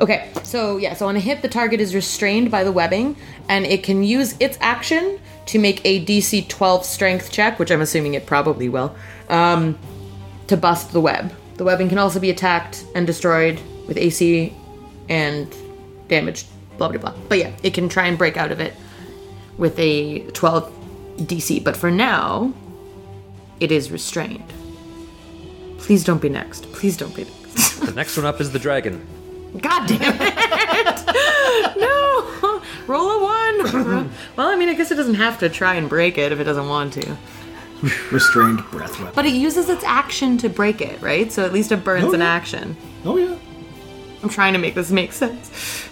Okay, 0.03 0.29
so 0.43 0.75
yeah, 0.75 0.95
so 0.95 1.07
on 1.07 1.15
a 1.15 1.19
hit, 1.21 1.41
the 1.41 1.47
target 1.47 1.79
is 1.79 1.95
restrained 1.95 2.51
by 2.51 2.65
the 2.65 2.73
webbing, 2.73 3.15
and 3.47 3.65
it 3.65 3.83
can 3.83 4.03
use 4.03 4.35
its 4.41 4.57
action 4.59 5.17
to 5.45 5.57
make 5.57 5.79
a 5.85 6.03
DC 6.03 6.49
12 6.49 6.85
strength 6.85 7.31
check, 7.31 7.57
which 7.57 7.71
I'm 7.71 7.79
assuming 7.79 8.13
it 8.13 8.25
probably 8.25 8.67
will, 8.67 8.93
um, 9.29 9.79
to 10.47 10.57
bust 10.57 10.91
the 10.91 10.99
web. 10.99 11.33
The 11.55 11.63
webbing 11.63 11.87
can 11.87 11.99
also 11.99 12.19
be 12.19 12.29
attacked 12.29 12.83
and 12.93 13.07
destroyed 13.07 13.61
with 13.87 13.95
AC 13.95 14.53
and 15.07 15.55
damaged, 16.09 16.47
blah 16.77 16.89
blah 16.89 16.99
blah. 16.99 17.13
But 17.29 17.37
yeah, 17.37 17.53
it 17.63 17.73
can 17.73 17.87
try 17.87 18.07
and 18.07 18.17
break 18.17 18.35
out 18.35 18.51
of 18.51 18.59
it 18.59 18.73
with 19.57 19.79
a 19.79 20.19
12 20.31 20.69
DC, 21.19 21.63
but 21.63 21.77
for 21.77 21.89
now, 21.89 22.53
it 23.61 23.71
is 23.71 23.89
restrained. 23.89 24.51
Please 25.77 26.03
don't 26.03 26.21
be 26.21 26.27
next. 26.27 26.69
Please 26.73 26.97
don't 26.97 27.15
be 27.15 27.23
next. 27.23 27.79
The 27.79 27.93
next 27.93 28.17
one 28.17 28.25
up 28.25 28.41
is 28.41 28.51
the 28.51 28.59
dragon. 28.59 29.07
God 29.61 29.87
damn 29.87 30.17
it! 30.19 31.77
no! 31.77 32.61
Roll 32.87 33.09
a 33.11 33.23
one! 33.23 34.09
well, 34.35 34.47
I 34.47 34.55
mean, 34.55 34.69
I 34.69 34.73
guess 34.73 34.91
it 34.91 34.95
doesn't 34.95 35.13
have 35.15 35.39
to 35.39 35.49
try 35.49 35.75
and 35.75 35.87
break 35.87 36.17
it 36.17 36.31
if 36.31 36.39
it 36.39 36.43
doesn't 36.45 36.67
want 36.67 36.93
to. 36.93 37.17
Restrained 38.11 38.63
breath 38.71 38.97
weapon. 38.99 39.11
But 39.13 39.25
it 39.25 39.33
uses 39.33 39.69
its 39.69 39.83
action 39.83 40.37
to 40.39 40.49
break 40.49 40.81
it, 40.81 41.01
right? 41.01 41.31
So 41.31 41.45
at 41.45 41.51
least 41.53 41.71
it 41.71 41.83
burns 41.83 42.05
Oh, 42.05 42.13
an 42.13 42.21
yeah. 42.21 42.33
action. 42.33 42.75
Oh 43.05 43.17
yeah. 43.17 43.35
I'm 44.23 44.29
trying 44.29 44.53
to 44.53 44.59
make 44.59 44.73
this 44.73 44.89
make 44.89 45.11
sense. 45.11 45.89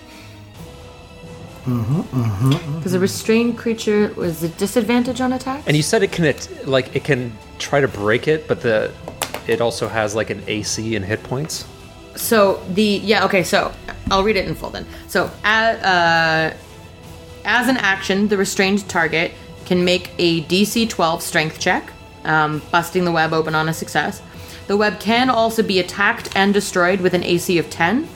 Mm-hmm, 1.65 2.75
Because 2.77 2.93
a 2.95 2.99
restrained 2.99 3.57
creature 3.57 4.11
was 4.15 4.41
a 4.41 4.49
disadvantage 4.49 5.21
on 5.21 5.33
attack? 5.33 5.63
And 5.67 5.77
you 5.77 5.83
said 5.83 6.01
it 6.01 6.11
can 6.11 6.25
it, 6.25 6.67
like 6.67 6.95
it 6.95 7.03
can 7.03 7.37
try 7.59 7.79
to 7.81 7.87
break 7.87 8.27
it, 8.27 8.47
but 8.47 8.61
the 8.61 8.91
it 9.47 9.61
also 9.61 9.87
has 9.87 10.15
like 10.15 10.29
an 10.31 10.41
AC 10.47 10.95
and 10.95 11.05
hit 11.05 11.21
points. 11.23 11.65
So 12.15 12.63
the 12.69 12.83
yeah 12.83 13.25
okay 13.25 13.43
so 13.43 13.73
I'll 14.11 14.23
read 14.23 14.35
it 14.35 14.47
in 14.47 14.55
full 14.55 14.69
then. 14.69 14.85
So 15.07 15.31
as, 15.43 15.81
uh, 15.83 16.55
as 17.45 17.67
an 17.69 17.77
action, 17.77 18.27
the 18.27 18.37
restrained 18.37 18.87
target 18.89 19.31
can 19.65 19.85
make 19.85 20.11
a 20.17 20.43
DC 20.43 20.89
12 20.89 21.23
Strength 21.23 21.59
check, 21.59 21.89
um, 22.25 22.61
busting 22.71 23.05
the 23.05 23.11
web 23.11 23.31
open 23.31 23.55
on 23.55 23.69
a 23.69 23.73
success. 23.73 24.21
The 24.67 24.75
web 24.75 24.99
can 24.99 25.29
also 25.29 25.63
be 25.63 25.79
attacked 25.79 26.35
and 26.35 26.53
destroyed 26.53 26.99
with 27.01 27.13
an 27.13 27.23
AC 27.23 27.57
of 27.57 27.69
10, 27.69 28.07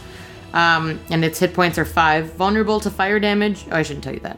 um, 0.53 0.99
and 1.09 1.23
its 1.23 1.39
hit 1.39 1.53
points 1.53 1.77
are 1.77 1.85
five. 1.85 2.33
Vulnerable 2.33 2.79
to 2.81 2.91
fire 2.91 3.19
damage. 3.19 3.65
Oh, 3.71 3.77
I 3.77 3.83
shouldn't 3.83 4.03
tell 4.03 4.13
you 4.13 4.21
that. 4.21 4.37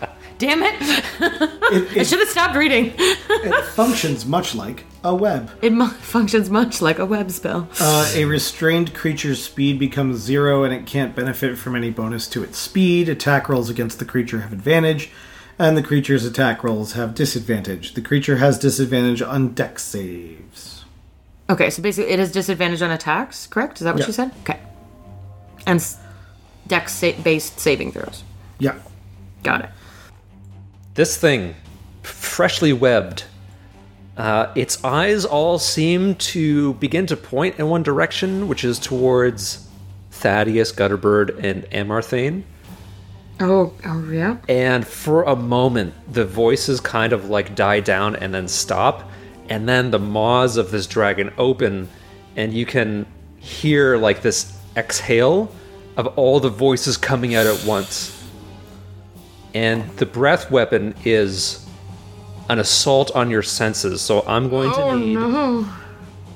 Damn 0.38 0.62
it! 0.62 0.74
It, 1.68 1.98
I 1.98 2.02
should 2.04 2.20
have 2.20 2.28
stopped 2.28 2.54
reading. 2.54 2.94
it 2.96 3.64
functions 3.70 4.24
much 4.24 4.54
like 4.54 4.84
a 5.02 5.12
web. 5.12 5.50
It 5.62 5.72
mu- 5.72 5.88
functions 5.88 6.48
much 6.48 6.80
like 6.80 7.00
a 7.00 7.04
web 7.04 7.32
spell. 7.32 7.68
Uh, 7.80 8.08
a 8.14 8.24
restrained 8.24 8.94
creature's 8.94 9.42
speed 9.42 9.76
becomes 9.80 10.18
zero 10.20 10.62
and 10.62 10.72
it 10.72 10.86
can't 10.86 11.16
benefit 11.16 11.58
from 11.58 11.74
any 11.74 11.90
bonus 11.90 12.28
to 12.28 12.44
its 12.44 12.56
speed. 12.58 13.08
Attack 13.08 13.48
rolls 13.48 13.68
against 13.68 13.98
the 13.98 14.04
creature 14.04 14.42
have 14.42 14.52
advantage, 14.52 15.10
and 15.58 15.76
the 15.76 15.82
creature's 15.82 16.24
attack 16.24 16.62
rolls 16.62 16.92
have 16.92 17.16
disadvantage. 17.16 17.94
The 17.94 18.00
creature 18.02 18.36
has 18.36 18.60
disadvantage 18.60 19.22
on 19.22 19.48
dex 19.54 19.82
saves. 19.82 20.84
Okay, 21.50 21.68
so 21.70 21.82
basically 21.82 22.12
it 22.12 22.20
has 22.20 22.30
disadvantage 22.30 22.80
on 22.82 22.92
attacks, 22.92 23.48
correct? 23.48 23.80
Is 23.80 23.84
that 23.86 23.94
what 23.94 24.02
Yeah. 24.02 24.06
you 24.06 24.12
said? 24.12 24.30
Okay. 24.42 24.60
And 25.66 25.80
s- 25.80 25.98
dex 26.68 26.92
sa- 26.92 27.10
based 27.24 27.58
saving 27.58 27.90
throws. 27.90 28.22
Yeah. 28.60 28.76
Got 29.42 29.62
it. 29.62 29.70
This 30.96 31.18
thing, 31.18 31.54
freshly 32.02 32.72
webbed, 32.72 33.24
uh, 34.16 34.50
its 34.54 34.82
eyes 34.82 35.26
all 35.26 35.58
seem 35.58 36.14
to 36.14 36.72
begin 36.74 37.06
to 37.08 37.18
point 37.18 37.58
in 37.58 37.68
one 37.68 37.82
direction, 37.82 38.48
which 38.48 38.64
is 38.64 38.78
towards 38.78 39.68
Thaddeus, 40.10 40.72
Gutterbird, 40.72 41.44
and 41.44 41.64
Amarthane. 41.64 42.44
Oh, 43.40 43.74
oh 43.84 44.10
yeah. 44.10 44.38
And 44.48 44.86
for 44.86 45.24
a 45.24 45.36
moment, 45.36 45.92
the 46.10 46.24
voices 46.24 46.80
kind 46.80 47.12
of 47.12 47.28
like 47.28 47.54
die 47.54 47.80
down 47.80 48.16
and 48.16 48.32
then 48.32 48.48
stop. 48.48 49.10
And 49.50 49.68
then 49.68 49.90
the 49.90 49.98
maws 49.98 50.56
of 50.56 50.70
this 50.70 50.86
dragon 50.86 51.30
open, 51.36 51.90
and 52.36 52.54
you 52.54 52.64
can 52.64 53.04
hear 53.36 53.98
like 53.98 54.22
this 54.22 54.58
exhale 54.76 55.52
of 55.98 56.06
all 56.18 56.40
the 56.40 56.48
voices 56.48 56.96
coming 56.96 57.34
out 57.34 57.46
at 57.46 57.66
once. 57.66 58.15
And 59.56 59.88
the 59.96 60.04
breath 60.04 60.50
weapon 60.50 60.94
is 61.06 61.66
an 62.50 62.58
assault 62.58 63.10
on 63.12 63.30
your 63.30 63.42
senses. 63.42 64.02
So 64.02 64.22
I'm 64.26 64.50
going 64.50 64.70
to 64.70 64.96
need 64.96 65.16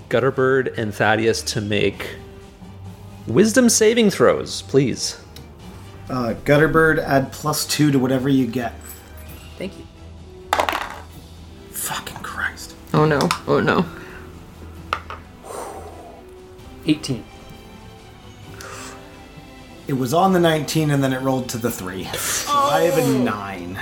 Gutterbird 0.09 0.79
and 0.79 0.95
Thaddeus 0.95 1.43
to 1.53 1.61
make 1.61 2.17
wisdom 3.27 3.69
saving 3.69 4.09
throws, 4.09 4.63
please. 4.63 5.21
Uh, 6.09 6.33
Gutterbird, 6.47 6.99
add 6.99 7.31
plus 7.31 7.67
two 7.67 7.91
to 7.91 7.99
whatever 7.99 8.31
you 8.31 8.47
get. 8.47 8.73
Thank 9.59 9.75
you. 9.77 9.85
Fucking 11.73 12.23
Christ. 12.23 12.75
Oh 12.95 13.05
no. 13.05 13.29
Oh 13.47 13.61
no. 13.61 13.85
18. 16.87 17.23
It 19.91 19.99
was 19.99 20.15
on 20.15 20.33
the 20.33 20.39
19 20.39 20.93
and 20.93 21.03
then 21.03 21.13
it 21.13 21.21
rolled 21.21 21.49
to 21.49 21.59
the 21.59 21.69
3. 21.69 22.05
So 22.05 22.53
I 22.53 22.83
have 22.83 22.97
a 22.97 23.19
9. 23.19 23.81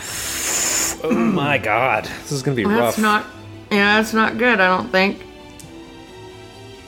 Oh 1.05 1.13
my 1.13 1.59
god. 1.59 2.05
This 2.05 2.33
is 2.33 2.43
going 2.43 2.57
to 2.57 2.63
be 2.63 2.65
rough. 2.65 2.97
That's 2.97 2.99
not. 2.99 3.27
Yeah, 3.71 3.99
that's 3.99 4.15
not 4.15 4.39
good. 4.39 4.59
I 4.59 4.75
don't 4.75 4.89
think. 4.89 5.23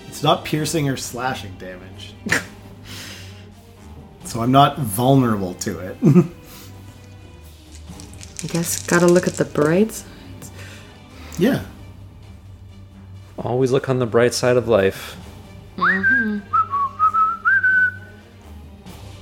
It's 0.09 0.23
not 0.23 0.47
piercing 0.47 0.89
or 0.89 0.97
slashing 0.97 1.55
damage. 1.59 2.15
so 4.25 4.41
I'm 4.41 4.53
not 4.53 4.79
vulnerable 4.79 5.53
to 5.53 5.81
it. 5.81 5.99
I 8.43 8.47
guess 8.47 8.87
gotta 8.87 9.07
look 9.07 9.27
at 9.27 9.35
the 9.35 9.45
brights. 9.45 10.07
yeah. 11.39 11.67
Always 13.39 13.71
look 13.71 13.91
on 13.91 13.99
the 13.99 14.07
bright 14.07 14.33
side 14.33 14.57
of 14.57 14.67
life. 14.67 15.19
Mm-hmm. 15.77 16.60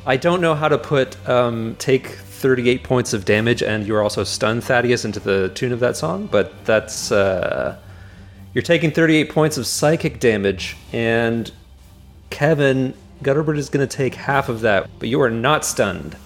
I 0.09 0.17
don't 0.17 0.41
know 0.41 0.55
how 0.55 0.69
to 0.69 0.79
put 0.79 1.29
um, 1.29 1.77
take 1.79 2.09
38 2.09 2.83
points 2.83 3.13
of 3.13 3.27
damage 3.27 3.63
and 3.63 3.87
you're 3.87 4.03
also 4.03 4.25
stunned 4.25 4.65
Thaddeus 4.65 5.05
into 5.05 5.21
the 5.21 5.51
tune 5.51 5.71
of 5.71 5.81
that 5.81 5.99
song, 5.99 6.29
but 6.29 6.65
that's 6.65 7.13
uh, 7.13 7.79
you're 8.55 8.63
taking 8.63 8.91
38 8.91 9.29
points 9.29 9.59
of 9.59 9.67
psychic 9.67 10.19
damage 10.19 10.79
and 10.95 11.53
Kevin 12.31 12.95
Gutterbird 13.23 13.59
is 13.59 13.69
going 13.69 13.87
to 13.87 13.97
take 13.97 14.15
half 14.15 14.49
of 14.49 14.63
that, 14.63 14.89
but 14.99 15.11
you 15.11 15.21
are 15.21 15.29
not 15.29 15.63
stunned. 15.67 16.17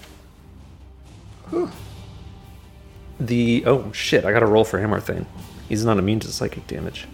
The 3.19 3.63
oh 3.65 3.91
shit! 3.91 4.23
I 4.23 4.31
got 4.31 4.39
to 4.39 4.45
roll 4.45 4.63
for 4.63 4.79
Hammerthane. 4.79 5.25
He's 5.69 5.85
not 5.85 5.97
immune 5.97 6.19
to 6.21 6.27
psychic 6.27 6.67
damage. 6.67 7.05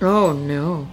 Oh 0.00 0.32
no. 0.32 0.88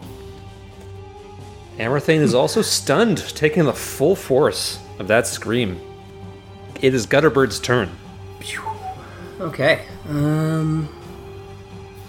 Amarthane 1.78 2.20
is 2.20 2.34
also 2.34 2.62
stunned, 2.62 3.18
taking 3.36 3.64
the 3.66 3.74
full 3.74 4.16
force 4.16 4.80
of 5.00 5.08
that 5.08 5.26
scream. 5.28 5.80
It 6.82 6.94
is 6.94 7.08
Gutterbird's 7.08 7.60
turn. 7.60 7.90
Okay. 9.40 9.86
Um. 10.10 10.88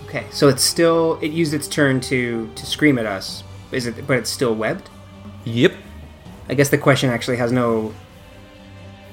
Okay, 0.07 0.26
so 0.31 0.49
it's 0.49 0.62
still 0.62 1.19
it 1.23 1.31
used 1.31 1.54
its 1.54 1.66
turn 1.66 2.00
to 2.02 2.50
to 2.54 2.66
scream 2.66 2.99
at 2.99 3.07
us. 3.07 3.45
Is 3.71 3.87
it? 3.87 4.07
But 4.07 4.19
it's 4.19 4.31
still 4.31 4.54
webbed. 4.54 4.90
Yep. 5.45 5.73
I 6.49 6.54
guess 6.54 6.69
the 6.69 6.78
question 6.78 7.09
actually 7.09 7.38
has 7.38 7.52
no 7.52 7.95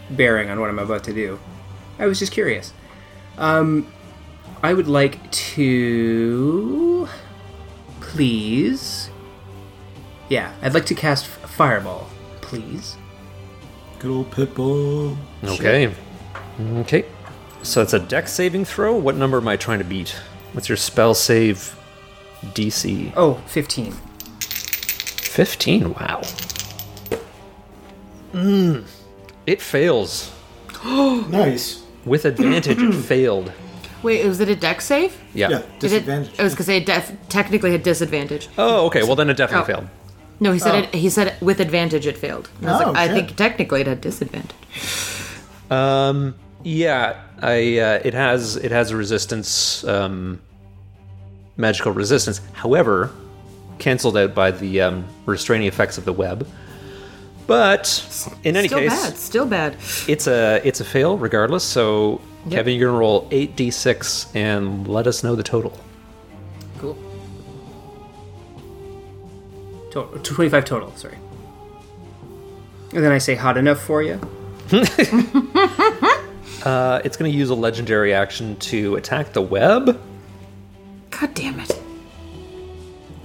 bearing 0.10 0.50
on 0.50 0.60
what 0.60 0.70
I'm 0.70 0.80
about 0.80 1.04
to 1.06 1.14
do. 1.14 1.40
I 1.98 2.06
was 2.06 2.20
just 2.20 2.34
curious. 2.34 2.74
Um, 3.38 3.88
I 4.62 4.74
would 4.74 4.88
like 4.88 5.32
to 5.32 7.08
please. 8.02 9.09
Yeah, 10.30 10.54
I'd 10.62 10.74
like 10.74 10.86
to 10.88 10.96
cast 10.96 11.26
Fireball, 11.26 12.08
please. 12.42 12.98
Good 14.00 14.12
old 14.12 14.32
Pitbull. 14.32 15.18
Okay. 15.44 15.94
Okay. 16.78 17.06
So 17.64 17.82
it's 17.82 17.94
a 17.94 18.00
dex 18.00 18.32
saving 18.32 18.66
throw. 18.66 18.96
What 18.96 19.16
number 19.16 19.38
am 19.38 19.48
I 19.48 19.58
trying 19.58 19.80
to 19.80 19.86
beat? 19.86 20.10
What's 20.54 20.70
your 20.70 20.78
spell 20.78 21.14
save 21.14 21.76
DC? 22.44 23.12
Oh, 23.18 23.36
15. 23.48 23.92
15. 23.92 25.94
Wow. 25.94 26.22
Mm. 28.34 28.86
It 29.46 29.62
fails. 29.62 30.32
Nice. 30.86 31.84
With 32.06 32.24
advantage, 32.26 32.82
it 32.82 32.94
failed. 33.06 33.52
Wait, 34.02 34.26
was 34.26 34.40
it 34.40 34.48
a 34.48 34.56
dex 34.56 34.86
save? 34.86 35.18
Yeah. 35.34 35.50
Yeah, 35.50 35.58
Did 35.58 35.66
it- 35.68 35.80
disadvantage. 35.80 36.40
I 36.40 36.44
was 36.44 36.54
gonna 36.56 36.64
say 36.64 36.78
it 36.78 36.86
def- 36.86 37.12
technically 37.28 37.74
had 37.74 37.84
disadvantage. 37.84 38.48
Oh, 38.58 38.86
okay. 38.86 39.04
Well, 39.04 39.18
then 39.18 39.30
it 39.30 39.36
definitely 39.36 39.74
Oh. 39.74 39.78
failed. 39.78 39.90
No, 40.40 40.52
he 40.54 40.60
said 40.60 40.76
it. 40.86 40.96
He 40.96 41.10
said 41.10 41.36
with 41.42 41.60
advantage 41.60 42.08
it 42.08 42.18
failed. 42.18 42.50
And 42.62 42.70
I 42.70 42.74
was 42.74 42.82
Oh, 42.82 42.86
like, 42.92 42.98
I 42.98 43.08
shit. 43.08 43.16
think 43.28 43.36
technically 43.38 43.82
it 43.82 43.88
had 43.88 44.00
disadvantage. 44.02 44.56
Um, 45.70 46.36
yeah, 46.64 47.22
I 47.42 47.78
uh, 47.80 48.00
it 48.04 48.14
has 48.14 48.56
it 48.56 48.72
has 48.72 48.92
a 48.92 48.98
resistance, 48.98 49.84
um, 49.84 50.40
magical 51.58 51.92
resistance. 51.92 52.42
However, 52.54 53.12
canceled 53.80 54.18
out 54.18 54.34
by 54.34 54.52
the 54.52 54.82
um, 54.82 55.06
restraining 55.26 55.68
effects 55.68 55.98
of 55.98 56.06
the 56.06 56.14
web. 56.14 56.48
But 57.48 58.28
in 58.44 58.56
any 58.56 58.68
Still 58.68 58.80
case, 58.80 58.90
bad. 59.10 59.18
Still 59.18 59.46
bad. 59.46 59.76
it's 60.08 60.28
a 60.28 60.62
it's 60.64 60.80
a 60.82 60.86
fail 60.86 61.18
regardless. 61.18 61.64
So 61.64 62.22
Yep. 62.46 62.52
Kevin, 62.60 62.78
you're 62.80 62.88
gonna 62.88 63.00
roll 63.00 63.28
eight 63.32 63.58
d 63.58 63.70
six 63.70 64.28
and 64.34 64.88
let 64.88 65.08
us 65.08 65.24
know 65.26 65.36
the 65.36 65.44
total. 65.44 65.78
Total, 70.00 70.20
25 70.24 70.66
total, 70.66 70.96
sorry. 70.96 71.18
And 72.94 73.04
then 73.04 73.12
I 73.12 73.18
say 73.18 73.36
hot 73.36 73.58
enough 73.58 73.80
for 73.82 74.02
you. 74.02 74.20
Uh, 76.64 77.00
it's 77.06 77.16
gonna 77.16 77.30
use 77.30 77.50
a 77.50 77.56
legendary 77.56 78.14
action 78.14 78.54
to 78.58 78.98
attack 78.98 79.32
the 79.32 79.42
web. 79.42 79.98
God 81.10 81.34
damn 81.34 81.58
it. 81.58 81.72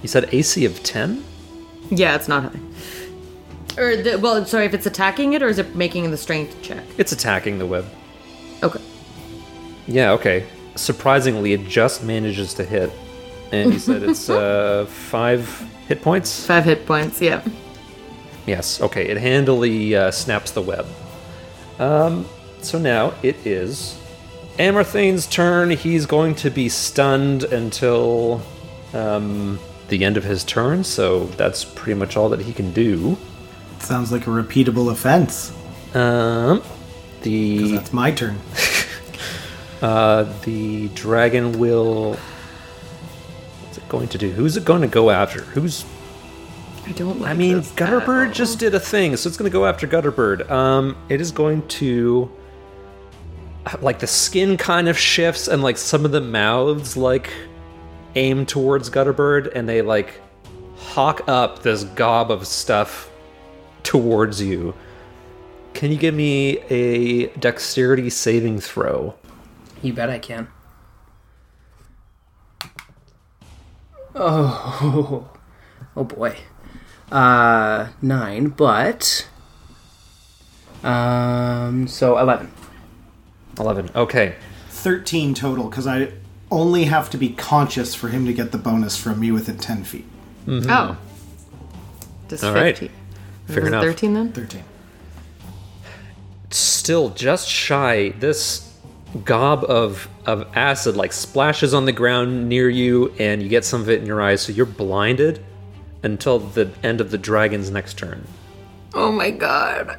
You 0.01 0.07
said 0.07 0.29
AC 0.33 0.63
of 0.63 0.81
10? 0.83 1.21
Yeah, 1.89 2.15
it's 2.15 2.29
not 2.29 2.43
high. 2.43 2.59
Or 3.77 3.97
the, 3.97 4.17
well, 4.19 4.45
sorry, 4.45 4.65
if 4.65 4.73
it's 4.73 4.85
attacking 4.85 5.33
it 5.33 5.43
or 5.43 5.47
is 5.47 5.59
it 5.59 5.75
making 5.75 6.09
the 6.11 6.17
strength 6.17 6.61
check? 6.61 6.85
It's 6.97 7.11
attacking 7.11 7.59
the 7.59 7.65
web. 7.65 7.85
Okay. 8.63 8.79
Yeah, 9.85 10.11
okay. 10.11 10.45
Surprisingly, 10.75 11.51
it 11.51 11.67
just 11.67 12.05
manages 12.05 12.53
to 12.53 12.63
hit. 12.63 12.89
And 13.51 13.73
you 13.73 13.79
said 13.79 14.03
it's 14.03 14.29
uh, 14.29 14.85
five 14.87 15.47
hit 15.87 16.01
points? 16.01 16.45
Five 16.45 16.65
hit 16.65 16.85
points. 16.85 17.21
Yeah. 17.21 17.41
Yes, 18.45 18.81
okay. 18.81 19.07
It 19.07 19.17
handily 19.17 19.95
uh, 19.95 20.11
snaps 20.11 20.51
the 20.51 20.61
web. 20.61 20.85
Um, 21.79 22.25
so 22.61 22.77
now 22.79 23.13
it 23.23 23.35
is 23.45 23.99
Amarthane's 24.57 25.27
turn. 25.27 25.69
He's 25.71 26.05
going 26.05 26.35
to 26.35 26.49
be 26.49 26.69
stunned 26.69 27.43
until 27.45 28.41
um, 28.93 29.59
the 29.89 30.03
end 30.05 30.17
of 30.17 30.23
his 30.23 30.43
turn, 30.43 30.83
so 30.83 31.25
that's 31.25 31.65
pretty 31.65 31.99
much 31.99 32.15
all 32.17 32.29
that 32.29 32.39
he 32.41 32.53
can 32.53 32.71
do. 32.71 33.17
Sounds 33.79 34.11
like 34.11 34.25
a 34.27 34.29
repeatable 34.31 34.91
offense. 34.91 35.51
Um, 35.93 36.61
'cause 36.61 36.71
the 37.21 37.71
That's 37.73 37.93
my 37.93 38.11
turn. 38.11 38.39
uh, 39.81 40.23
the 40.43 40.87
dragon 40.89 41.59
will. 41.59 42.17
It 43.85 43.89
going 43.89 44.07
to 44.07 44.17
do? 44.17 44.31
Who's 44.31 44.57
it 44.57 44.65
going 44.65 44.81
to 44.81 44.87
go 44.87 45.09
after? 45.09 45.41
Who's 45.41 45.85
I 46.87 46.91
don't 46.91 47.19
like 47.19 47.31
I 47.31 47.33
mean, 47.33 47.61
Gutterbird 47.61 48.33
just 48.33 48.59
did 48.59 48.75
a 48.75 48.79
thing, 48.79 49.15
so 49.15 49.27
it's 49.27 49.37
going 49.37 49.49
to 49.49 49.53
go 49.53 49.65
after 49.65 49.87
Gutterbird. 49.87 50.49
Um, 50.51 50.95
it 51.09 51.19
is 51.19 51.31
going 51.31 51.67
to, 51.67 52.31
like, 53.81 53.97
the 53.97 54.07
skin 54.07 54.55
kind 54.55 54.87
of 54.87 54.97
shifts, 54.97 55.47
and 55.47 55.63
like 55.63 55.77
some 55.77 56.05
of 56.05 56.11
the 56.11 56.21
mouths 56.21 56.95
like 56.95 57.31
aim 58.15 58.45
towards 58.45 58.89
Gutterbird, 58.89 59.51
and 59.55 59.67
they 59.67 59.81
like 59.81 60.21
hawk 60.77 61.27
up 61.27 61.63
this 61.63 61.83
gob 61.83 62.31
of 62.31 62.45
stuff 62.45 63.09
towards 63.81 64.41
you. 64.41 64.75
Can 65.73 65.91
you 65.91 65.97
give 65.97 66.13
me 66.13 66.59
a 66.69 67.27
dexterity 67.37 68.09
saving 68.09 68.59
throw? 68.59 69.15
You 69.81 69.93
bet 69.93 70.09
I 70.09 70.19
can. 70.19 70.47
Oh, 74.15 75.29
oh 75.95 76.03
boy. 76.03 76.37
Uh, 77.11 77.89
nine, 78.01 78.47
but 78.47 79.27
um, 80.83 81.87
so 81.87 82.17
eleven. 82.17 82.51
Eleven. 83.59 83.89
Okay. 83.95 84.35
13 84.69 85.33
total, 85.33 85.67
because 85.69 85.87
I 85.87 86.11
only 86.51 86.83
have 86.83 87.09
to 87.09 87.17
be 87.17 87.29
conscious 87.29 87.95
for 87.95 88.09
him 88.09 88.25
to 88.27 88.33
get 88.33 88.51
the 88.51 88.57
bonus 88.59 88.95
from 88.97 89.19
me 89.19 89.31
within 89.31 89.57
10 89.57 89.83
feet. 89.83 90.05
Oh. 90.47 90.97
Just 92.27 92.43
All 92.43 92.53
right. 92.53 92.77
15. 92.77 92.89
Fair 93.47 93.55
Was 93.55 93.57
it 93.57 93.67
enough. 93.67 93.83
13 93.83 94.13
then? 94.13 94.31
13. 94.31 94.63
still 96.51 97.09
just 97.09 97.49
shy. 97.49 98.09
This 98.19 98.74
gob 99.23 99.63
of 99.63 100.07
of 100.25 100.47
acid 100.55 100.95
like 100.95 101.13
splashes 101.13 101.73
on 101.73 101.85
the 101.85 101.91
ground 101.91 102.49
near 102.49 102.69
you, 102.69 103.13
and 103.19 103.41
you 103.41 103.49
get 103.49 103.63
some 103.65 103.81
of 103.81 103.89
it 103.89 104.01
in 104.01 104.05
your 104.05 104.21
eyes, 104.21 104.41
so 104.41 104.51
you're 104.51 104.65
blinded 104.65 105.43
until 106.03 106.39
the 106.39 106.69
end 106.83 107.01
of 107.01 107.11
the 107.11 107.17
dragon's 107.17 107.71
next 107.71 107.97
turn. 107.97 108.25
Oh 108.93 109.11
my 109.11 109.31
god. 109.31 109.97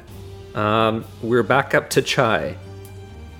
Um, 0.55 1.05
we're 1.21 1.43
back 1.43 1.75
up 1.75 1.89
to 1.91 2.01
Chai. 2.01 2.57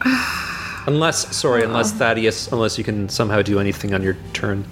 Unless, 0.86 1.36
sorry, 1.36 1.64
unless 1.64 1.92
Thaddeus, 1.98 2.50
unless 2.54 2.78
you 2.78 2.84
can 2.86 3.10
somehow 3.10 3.42
do 3.42 3.60
anything 3.60 3.94
on 3.94 4.02
your 4.02 4.16
turn. 4.32 4.66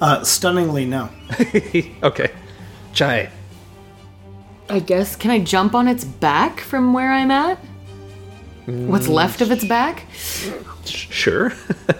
Uh, 0.00 0.22
stunningly, 0.22 0.84
no. 0.84 1.08
okay, 2.04 2.30
Chai. 2.92 3.28
I 4.68 4.78
guess, 4.78 5.16
can 5.16 5.32
I 5.32 5.40
jump 5.40 5.74
on 5.74 5.88
its 5.88 6.04
back 6.04 6.60
from 6.60 6.92
where 6.92 7.12
I'm 7.12 7.32
at? 7.32 7.58
What's 8.66 9.08
left 9.08 9.40
of 9.40 9.50
its 9.50 9.64
back? 9.64 10.04
Sh- 10.14 10.50
Sure. 10.84 11.52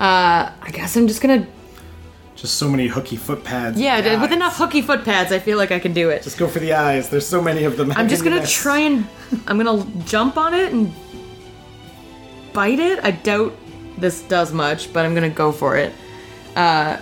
I 0.00 0.70
guess 0.72 0.96
I'm 0.96 1.06
just 1.06 1.22
gonna. 1.22 1.46
Just 2.34 2.56
so 2.56 2.68
many 2.68 2.88
hooky 2.88 3.16
foot 3.16 3.44
pads. 3.44 3.80
Yeah, 3.80 3.98
with 3.98 4.30
eyes. 4.30 4.32
enough 4.32 4.56
hooky 4.56 4.82
foot 4.82 5.04
pads, 5.04 5.30
I 5.30 5.38
feel 5.38 5.58
like 5.58 5.70
I 5.70 5.78
can 5.78 5.92
do 5.92 6.10
it. 6.10 6.24
Just 6.24 6.38
go 6.38 6.48
for 6.48 6.58
the 6.58 6.72
eyes. 6.72 7.08
There's 7.08 7.26
so 7.26 7.40
many 7.40 7.64
of 7.64 7.76
them. 7.76 7.92
I'm 7.92 8.08
just 8.08 8.24
gonna 8.24 8.44
try 8.46 8.78
and. 8.78 9.06
I'm 9.46 9.62
gonna 9.62 9.84
jump 10.04 10.36
on 10.36 10.54
it 10.54 10.72
and 10.72 10.92
bite 12.52 12.80
it. 12.80 12.98
I 13.04 13.12
doubt 13.12 13.56
this 13.98 14.22
does 14.22 14.52
much, 14.52 14.92
but 14.92 15.04
I'm 15.04 15.14
gonna 15.14 15.30
go 15.30 15.52
for 15.52 15.76
it. 15.76 15.92
Uh, 16.56 16.96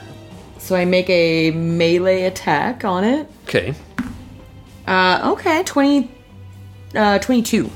so 0.58 0.76
I 0.76 0.84
make 0.84 1.08
a 1.08 1.52
melee 1.52 2.24
attack 2.24 2.84
on 2.84 3.04
it. 3.04 3.26
okay. 3.44 3.74
Uh, 4.86 5.30
okay, 5.32 5.62
20. 5.64 6.10
Uh, 6.94 7.18
22. 7.20 7.70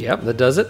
Yep, 0.00 0.22
that 0.22 0.36
does 0.38 0.56
it. 0.56 0.68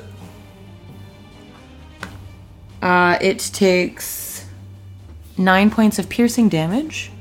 Uh, 2.82 3.16
it 3.20 3.38
takes 3.52 4.44
nine 5.38 5.70
points 5.70 5.98
of 5.98 6.08
piercing 6.08 6.48
damage, 6.48 7.12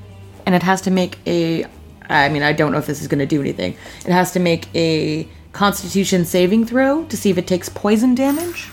and 0.46 0.56
it 0.56 0.64
has 0.64 0.82
to 0.82 0.92
make 0.92 1.20
a. 1.28 1.66
I 2.10 2.30
mean, 2.30 2.42
I 2.42 2.54
don't 2.54 2.72
know 2.72 2.80
if 2.80 2.88
this 2.88 3.02
is 3.02 3.08
going 3.08 3.20
to 3.20 3.28
do 3.28 3.40
anything. 3.40 3.76
It 4.06 4.12
has 4.12 4.32
to 4.32 4.40
make 4.40 4.68
a 4.74 5.28
Constitution 5.52 6.26
saving 6.26 6.66
throw 6.66 7.04
to 7.06 7.16
see 7.16 7.30
if 7.30 7.38
it 7.38 7.46
takes 7.46 7.70
poison 7.70 8.16
damage. 8.16 8.70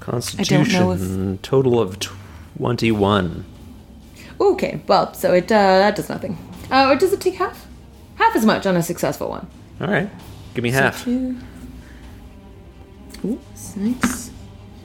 Constitution 0.00 1.38
total 1.42 1.80
of 1.80 1.98
twenty-one. 1.98 3.44
Okay, 4.40 4.80
well, 4.86 5.12
so 5.12 5.34
it 5.34 5.44
uh, 5.44 5.78
that 5.78 5.96
does 5.96 6.08
nothing. 6.08 6.38
Uh, 6.70 6.90
or 6.90 6.96
does 6.96 7.12
it 7.12 7.20
take 7.20 7.34
half? 7.34 7.66
Half 8.14 8.36
as 8.36 8.46
much 8.46 8.64
on 8.64 8.76
a 8.76 8.82
successful 8.82 9.28
one. 9.28 9.46
All 9.80 9.88
right, 9.88 10.08
give 10.54 10.62
me 10.62 10.70
half. 10.70 11.04
Two. 11.04 11.36
Ooh, 13.24 13.40
six. 13.54 14.30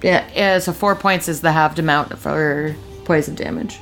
Yeah, 0.02 0.28
yeah, 0.34 0.60
so 0.60 0.71
four 0.71 0.95
points 0.95 1.28
is 1.28 1.41
the 1.41 1.52
halved 1.52 1.78
amount 1.80 2.17
for 2.17 2.75
poison 3.04 3.36
damage. 3.36 3.80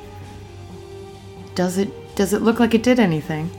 Does 1.55 1.77
it 1.77 2.15
does 2.15 2.33
it 2.33 2.41
look 2.41 2.59
like 2.59 2.73
it 2.73 2.83
did 2.83 2.99
anything? 2.99 3.51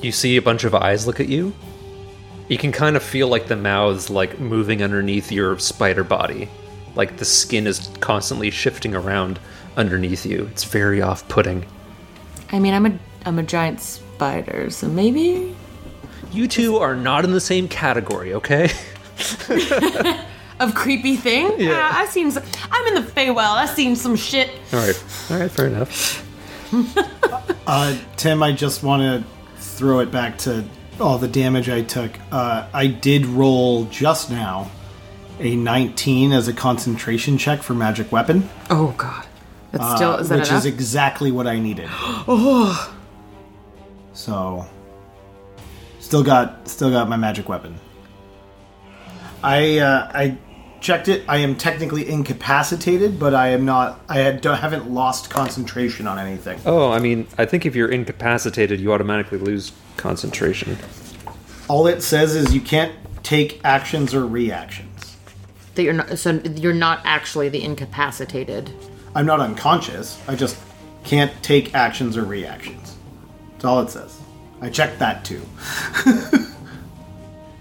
You 0.00 0.12
see 0.12 0.36
a 0.36 0.42
bunch 0.42 0.64
of 0.64 0.74
eyes 0.74 1.06
look 1.06 1.20
at 1.20 1.28
you. 1.28 1.52
You 2.48 2.56
can 2.58 2.72
kind 2.72 2.96
of 2.96 3.02
feel 3.02 3.28
like 3.28 3.46
the 3.46 3.56
mouths 3.56 4.08
like 4.10 4.40
moving 4.40 4.82
underneath 4.82 5.30
your 5.30 5.58
spider 5.58 6.02
body. 6.02 6.48
Like 6.94 7.18
the 7.18 7.24
skin 7.24 7.66
is 7.66 7.90
constantly 8.00 8.50
shifting 8.50 8.94
around 8.94 9.38
underneath 9.76 10.24
you. 10.26 10.46
It's 10.50 10.64
very 10.64 11.00
off-putting. 11.02 11.64
I 12.50 12.58
mean, 12.58 12.74
I'm 12.74 12.86
a 12.86 12.98
I'm 13.26 13.38
a 13.38 13.42
giant 13.42 13.80
spider, 13.80 14.70
so 14.70 14.88
maybe 14.88 15.54
You 16.32 16.48
two 16.48 16.78
are 16.78 16.96
not 16.96 17.24
in 17.24 17.32
the 17.32 17.40
same 17.40 17.68
category, 17.68 18.34
okay? 18.34 18.70
of 20.60 20.74
creepy 20.74 21.16
thing. 21.16 21.52
Yeah. 21.58 21.70
Yeah, 21.70 21.90
I've 21.92 22.08
seen. 22.10 22.30
Some, 22.30 22.42
I'm 22.70 22.86
in 22.96 23.02
the 23.02 23.10
Feywild. 23.10 23.56
I've 23.56 23.70
seen 23.70 23.96
some 23.96 24.16
shit. 24.16 24.50
All 24.72 24.78
right. 24.80 25.04
All 25.30 25.38
right, 25.38 25.50
fair 25.50 25.66
enough. 25.66 26.26
Uh, 27.66 27.96
Tim, 28.16 28.42
I 28.42 28.50
just 28.50 28.82
want 28.82 29.02
to 29.02 29.24
throw 29.60 30.00
it 30.00 30.10
back 30.10 30.38
to 30.38 30.64
all 30.98 31.18
the 31.18 31.28
damage 31.28 31.68
I 31.68 31.82
took. 31.82 32.10
Uh, 32.32 32.66
I 32.72 32.88
did 32.88 33.26
roll 33.26 33.84
just 33.84 34.28
now 34.28 34.68
a 35.38 35.54
19 35.54 36.32
as 36.32 36.48
a 36.48 36.52
concentration 36.52 37.38
check 37.38 37.62
for 37.62 37.74
magic 37.74 38.10
weapon, 38.10 38.48
Oh 38.70 38.92
God, 38.96 39.24
that's 39.70 39.94
still 39.94 40.16
is 40.16 40.28
that 40.30 40.40
which 40.40 40.48
enough? 40.48 40.58
is 40.58 40.66
exactly 40.66 41.30
what 41.30 41.46
I 41.46 41.60
needed. 41.60 41.86
oh. 41.92 42.92
So, 44.14 44.66
still 46.00 46.24
got 46.24 46.66
still 46.68 46.90
got 46.90 47.08
my 47.08 47.16
magic 47.16 47.48
weapon. 47.48 47.78
I 49.42 49.78
uh, 49.78 50.10
I 50.12 50.38
checked 50.80 51.08
it. 51.08 51.24
I 51.28 51.38
am 51.38 51.56
technically 51.56 52.08
incapacitated, 52.08 53.18
but 53.18 53.34
I 53.34 53.48
am 53.48 53.64
not. 53.64 54.00
I 54.08 54.18
had, 54.18 54.40
don't, 54.40 54.56
haven't 54.56 54.90
lost 54.90 55.30
concentration 55.30 56.06
on 56.06 56.18
anything. 56.18 56.58
Oh, 56.66 56.90
I 56.90 56.98
mean, 56.98 57.26
I 57.38 57.44
think 57.44 57.66
if 57.66 57.74
you're 57.74 57.90
incapacitated, 57.90 58.80
you 58.80 58.92
automatically 58.92 59.38
lose 59.38 59.72
concentration. 59.96 60.76
All 61.68 61.86
it 61.86 62.02
says 62.02 62.34
is 62.34 62.54
you 62.54 62.60
can't 62.60 62.92
take 63.22 63.60
actions 63.64 64.14
or 64.14 64.26
reactions. 64.26 65.16
that 65.74 65.82
you're 65.82 65.92
not. 65.92 66.18
So 66.18 66.32
you're 66.32 66.72
not 66.72 67.00
actually 67.04 67.48
the 67.48 67.62
incapacitated. 67.62 68.70
I'm 69.14 69.26
not 69.26 69.40
unconscious. 69.40 70.20
I 70.28 70.36
just 70.36 70.56
can't 71.04 71.32
take 71.42 71.74
actions 71.74 72.16
or 72.16 72.24
reactions. 72.24 72.96
That's 73.52 73.64
all 73.64 73.80
it 73.80 73.90
says. 73.90 74.18
I 74.60 74.68
checked 74.68 74.98
that 74.98 75.24
too. 75.24 75.40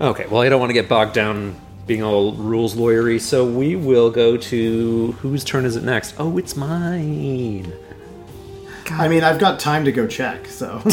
Okay, 0.01 0.25
well, 0.27 0.41
I 0.41 0.47
don't 0.47 0.61
want 0.61 0.69
to 0.69 0.73
get 0.73 0.87
bogged 0.87 1.13
down 1.13 1.59
being 1.89 2.03
all 2.03 2.33
rules 2.33 2.75
lawyery, 2.75 3.19
so 3.19 3.43
we 3.43 3.75
will 3.75 4.11
go 4.11 4.37
to 4.37 5.11
whose 5.13 5.43
turn 5.43 5.65
is 5.65 5.75
it 5.75 5.83
next? 5.83 6.13
Oh, 6.19 6.37
it's 6.37 6.55
mine. 6.55 7.73
I 8.91 9.07
mean, 9.07 9.23
I've 9.23 9.39
got 9.39 9.59
time 9.59 9.85
to 9.85 9.91
go 9.91 10.07
check, 10.07 10.45
so. 10.45 10.81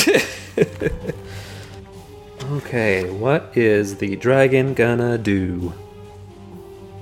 Okay, 2.52 3.10
what 3.10 3.50
is 3.56 3.96
the 3.96 4.14
dragon 4.14 4.72
gonna 4.72 5.18
do? 5.18 5.74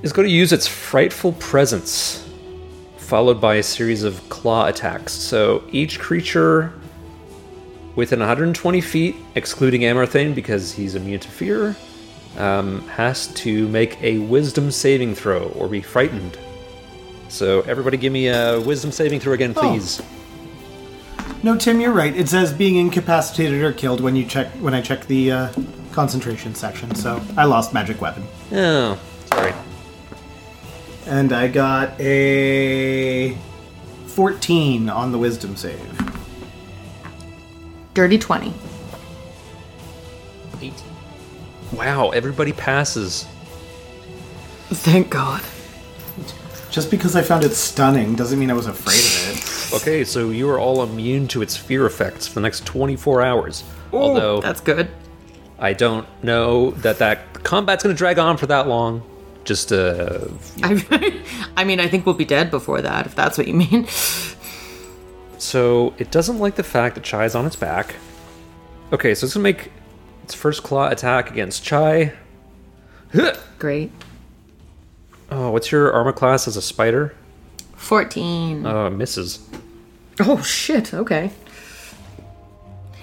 It's 0.02 0.10
going 0.12 0.26
to 0.26 0.32
use 0.32 0.54
its 0.54 0.66
frightful 0.66 1.32
presence. 1.34 2.26
followed 2.96 3.42
by 3.42 3.56
a 3.56 3.62
series 3.62 4.02
of 4.02 4.26
claw 4.30 4.66
attacks. 4.66 5.12
So 5.12 5.62
each 5.70 6.00
creature 6.00 6.72
within 7.94 8.20
120 8.20 8.80
feet, 8.80 9.16
excluding 9.34 9.82
Amarthane 9.82 10.34
because 10.34 10.72
he's 10.72 10.94
immune 10.94 11.20
to 11.20 11.28
fear, 11.28 11.76
um, 12.38 12.86
has 12.88 13.28
to 13.28 13.68
make 13.68 14.00
a 14.02 14.18
wisdom 14.18 14.70
saving 14.70 15.14
throw 15.14 15.44
or 15.56 15.68
be 15.68 15.80
frightened. 15.82 16.38
So 17.28 17.62
everybody 17.62 17.96
give 17.96 18.12
me 18.12 18.28
a 18.28 18.60
wisdom 18.60 18.92
saving 18.92 19.20
throw 19.20 19.32
again, 19.32 19.54
please. 19.54 20.00
No, 21.42 21.56
Tim, 21.56 21.80
you're 21.80 21.92
right. 21.92 22.14
It 22.16 22.28
says 22.28 22.52
being 22.52 22.76
incapacitated 22.76 23.62
or 23.62 23.72
killed 23.72 24.00
when 24.00 24.16
you 24.16 24.24
check 24.24 24.48
when 24.60 24.72
I 24.74 24.80
check 24.80 25.06
the 25.06 25.30
uh, 25.32 25.52
concentration 25.92 26.54
section. 26.54 26.94
So 26.94 27.20
I 27.36 27.44
lost 27.44 27.74
magic 27.74 28.00
weapon, 28.00 28.24
Oh, 28.52 28.98
sorry. 29.26 29.52
and 31.06 31.32
I 31.32 31.48
got 31.48 31.98
a 32.00 33.36
14 34.06 34.88
on 34.88 35.12
the 35.12 35.18
wisdom 35.18 35.54
save. 35.56 35.80
Dirty 37.94 38.18
20. 38.18 38.52
Wow, 41.76 42.10
everybody 42.10 42.52
passes. 42.52 43.24
Thank 44.68 45.10
God. 45.10 45.42
Just 46.70 46.90
because 46.90 47.14
I 47.14 47.22
found 47.22 47.44
it 47.44 47.54
stunning 47.54 48.16
doesn't 48.16 48.38
mean 48.38 48.50
I 48.50 48.54
was 48.54 48.66
afraid 48.66 48.98
of 48.98 49.38
it. 49.38 49.50
Okay, 49.74 50.04
so 50.04 50.30
you 50.30 50.48
are 50.50 50.58
all 50.58 50.84
immune 50.84 51.26
to 51.28 51.42
its 51.42 51.56
fear 51.56 51.84
effects 51.86 52.28
for 52.28 52.34
the 52.34 52.42
next 52.42 52.64
24 52.64 53.22
hours. 53.22 53.64
Although 53.92 54.40
That's 54.40 54.60
good. 54.60 54.88
I 55.58 55.72
don't 55.72 56.06
know 56.22 56.70
that 56.72 56.98
that 56.98 57.42
combat's 57.42 57.82
going 57.82 57.94
to 57.94 57.98
drag 57.98 58.18
on 58.20 58.36
for 58.36 58.46
that 58.46 58.68
long. 58.68 59.02
Just 59.44 59.72
uh, 59.72 60.28
I, 60.62 61.20
I 61.56 61.64
mean, 61.64 61.80
I 61.80 61.88
think 61.88 62.06
we'll 62.06 62.14
be 62.14 62.24
dead 62.24 62.52
before 62.52 62.82
that, 62.82 63.06
if 63.06 63.16
that's 63.16 63.36
what 63.36 63.48
you 63.48 63.54
mean. 63.54 63.86
so 65.38 65.92
it 65.98 66.12
doesn't 66.12 66.38
like 66.38 66.54
the 66.54 66.62
fact 66.62 66.94
that 66.94 67.02
Chai's 67.02 67.34
on 67.34 67.44
its 67.46 67.56
back. 67.56 67.96
Okay, 68.92 69.14
so 69.14 69.24
it's 69.24 69.34
gonna 69.34 69.42
make 69.42 69.72
its 70.24 70.32
first 70.32 70.62
claw 70.62 70.88
attack 70.88 71.30
against 71.30 71.62
Chai. 71.62 72.14
Great. 73.58 73.92
Oh, 75.30 75.50
what's 75.50 75.70
your 75.70 75.92
armor 75.92 76.12
class 76.12 76.48
as 76.48 76.56
a 76.56 76.62
spider? 76.62 77.14
14. 77.76 78.64
Uh, 78.64 78.88
misses. 78.88 79.46
oh, 80.20 80.40
shit. 80.40 80.94
Okay. 80.94 81.30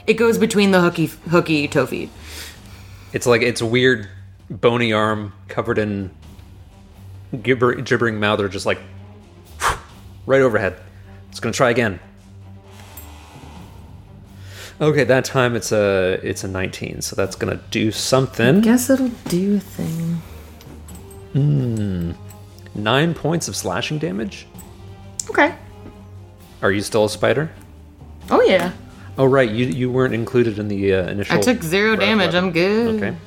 It 0.08 0.16
goes 0.16 0.40
between 0.40 0.72
the 0.72 0.82
hooky, 0.82 1.06
hooky 1.30 1.68
toe 1.68 1.86
feet. 1.86 2.10
It's 3.14 3.28
like 3.28 3.44
its 3.44 3.62
weird 3.62 4.10
bony 4.50 4.92
arm 4.92 5.34
covered 5.48 5.78
in 5.78 6.10
gibber, 7.44 7.76
gibbering 7.76 8.20
mouth 8.20 8.40
are 8.40 8.50
just 8.50 8.66
like 8.66 8.80
right 10.26 10.42
overhead. 10.42 10.76
It's 11.30 11.40
gonna 11.40 11.54
try 11.54 11.70
again. 11.70 12.00
Okay, 14.82 15.04
that 15.04 15.26
time 15.26 15.56
it's 15.56 15.72
a 15.72 16.20
it's 16.24 16.44
a 16.44 16.48
19, 16.48 17.02
so 17.02 17.16
that's 17.16 17.36
gonna 17.36 17.60
do 17.70 17.92
something. 17.92 18.58
I 18.58 18.60
guess 18.62 18.90
it'll 18.90 19.10
do 19.26 19.58
a 19.58 19.60
thing. 19.60 20.22
Hmm. 21.34 22.12
Nine 22.74 23.14
points 23.14 23.48
of 23.48 23.56
slashing 23.56 24.00
damage. 24.00 24.48
Okay. 25.30 25.56
Are 26.64 26.72
you 26.72 26.82
still 26.82 27.06
a 27.06 27.10
spider? 27.10 27.52
Oh, 28.30 28.42
yeah. 28.42 28.72
Oh 29.18 29.26
right, 29.26 29.50
you 29.50 29.68
you 29.68 29.92
weren't 29.92 30.16
included 30.16 30.58
in 30.58 30.68
the 30.68 30.94
uh, 30.94 31.10
initial. 31.10 31.38
I 31.38 31.42
took 31.42 31.62
zero 31.62 31.96
damage. 31.96 32.34
weapon. 32.34 32.46
I'm 32.46 32.52
good. 32.52 32.96
Okay. 32.96 33.18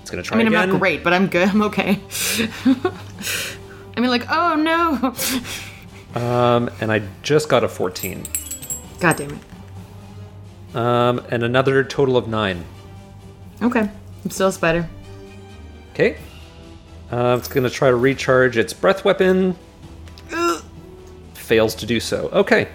It's 0.00 0.10
gonna 0.10 0.22
try 0.22 0.36
I 0.36 0.38
mean, 0.38 0.46
again. 0.48 0.60
I'm 0.60 0.70
not 0.70 0.78
great, 0.78 1.02
but 1.02 1.12
I'm 1.12 1.26
good. 1.26 1.48
I'm 1.48 1.62
okay. 1.62 1.98
I 3.96 4.00
mean, 4.00 4.10
like, 4.10 4.26
oh 4.30 4.54
no. 4.54 5.14
Um, 6.14 6.70
and 6.80 6.92
I 6.92 7.02
just 7.22 7.48
got 7.48 7.64
a 7.64 7.68
14. 7.68 8.22
God 9.00 9.16
damn 9.16 9.30
it. 9.30 9.38
Um, 10.74 11.24
and 11.30 11.42
another 11.42 11.82
total 11.82 12.16
of 12.16 12.28
nine. 12.28 12.64
Okay. 13.62 13.90
I'm 14.24 14.30
still 14.30 14.48
a 14.48 14.52
spider. 14.52 14.88
Okay. 15.92 16.18
Uh, 17.10 17.36
it's 17.38 17.48
gonna 17.48 17.70
try 17.70 17.88
to 17.88 17.96
recharge 17.96 18.56
its 18.56 18.72
breath 18.72 19.04
weapon. 19.04 19.56
Fails 21.34 21.74
to 21.76 21.86
do 21.86 21.98
so. 21.98 22.28
Okay. 22.32 22.68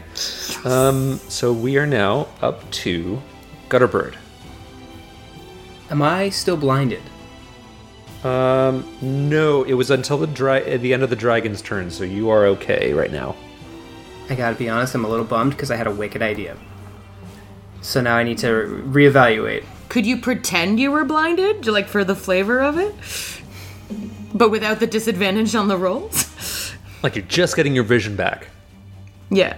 Um, 0.66 1.20
so 1.30 1.54
we 1.54 1.78
are 1.78 1.86
now 1.86 2.28
up 2.42 2.70
to 2.72 3.22
Gutterbird. 3.70 4.16
Am 5.92 6.02
I 6.02 6.30
still 6.30 6.58
blinded? 6.58 7.04
Um, 8.24 8.88
no, 9.02 9.64
it 9.64 9.74
was 9.74 9.92
until 9.92 10.18
the 10.18 10.28
dry 10.28 10.62
at 10.62 10.82
the 10.82 10.94
end 10.94 11.04
of 11.04 11.10
the 11.10 11.16
dragon's 11.16 11.62
turn, 11.62 11.92
so 11.92 12.04
you 12.04 12.30
are 12.30 12.46
okay 12.48 12.94
right 12.94 13.12
now. 13.12 13.36
I 14.30 14.36
gotta 14.36 14.56
be 14.56 14.70
honest, 14.70 14.96
I'm 14.96 15.06
a 15.06 15.10
little 15.10 15.26
bummed 15.26 15.52
because 15.52 15.70
I 15.70 15.76
had 15.76 15.86
a 15.86 15.92
wicked 15.92 16.22
idea. 16.22 16.58
So 17.84 18.02
now 18.02 18.16
I 18.16 18.24
need 18.24 18.40
to 18.40 18.50
re- 18.52 19.10
reevaluate. 19.12 19.64
Could 19.90 20.06
you 20.08 20.18
pretend 20.18 20.80
you 20.80 20.90
were 20.92 21.04
blinded, 21.06 21.68
like 21.68 21.88
for 21.88 22.04
the 22.04 22.16
flavor 22.16 22.60
of 22.62 22.78
it, 22.80 22.96
but 24.34 24.50
without 24.50 24.80
the 24.80 24.88
disadvantage 24.88 25.54
on 25.54 25.68
the 25.68 25.78
rolls? 25.78 26.74
Like 27.04 27.16
you're 27.16 27.26
just 27.26 27.56
getting 27.56 27.76
your 27.76 27.84
vision 27.84 28.16
back. 28.16 28.48
yeah. 29.30 29.58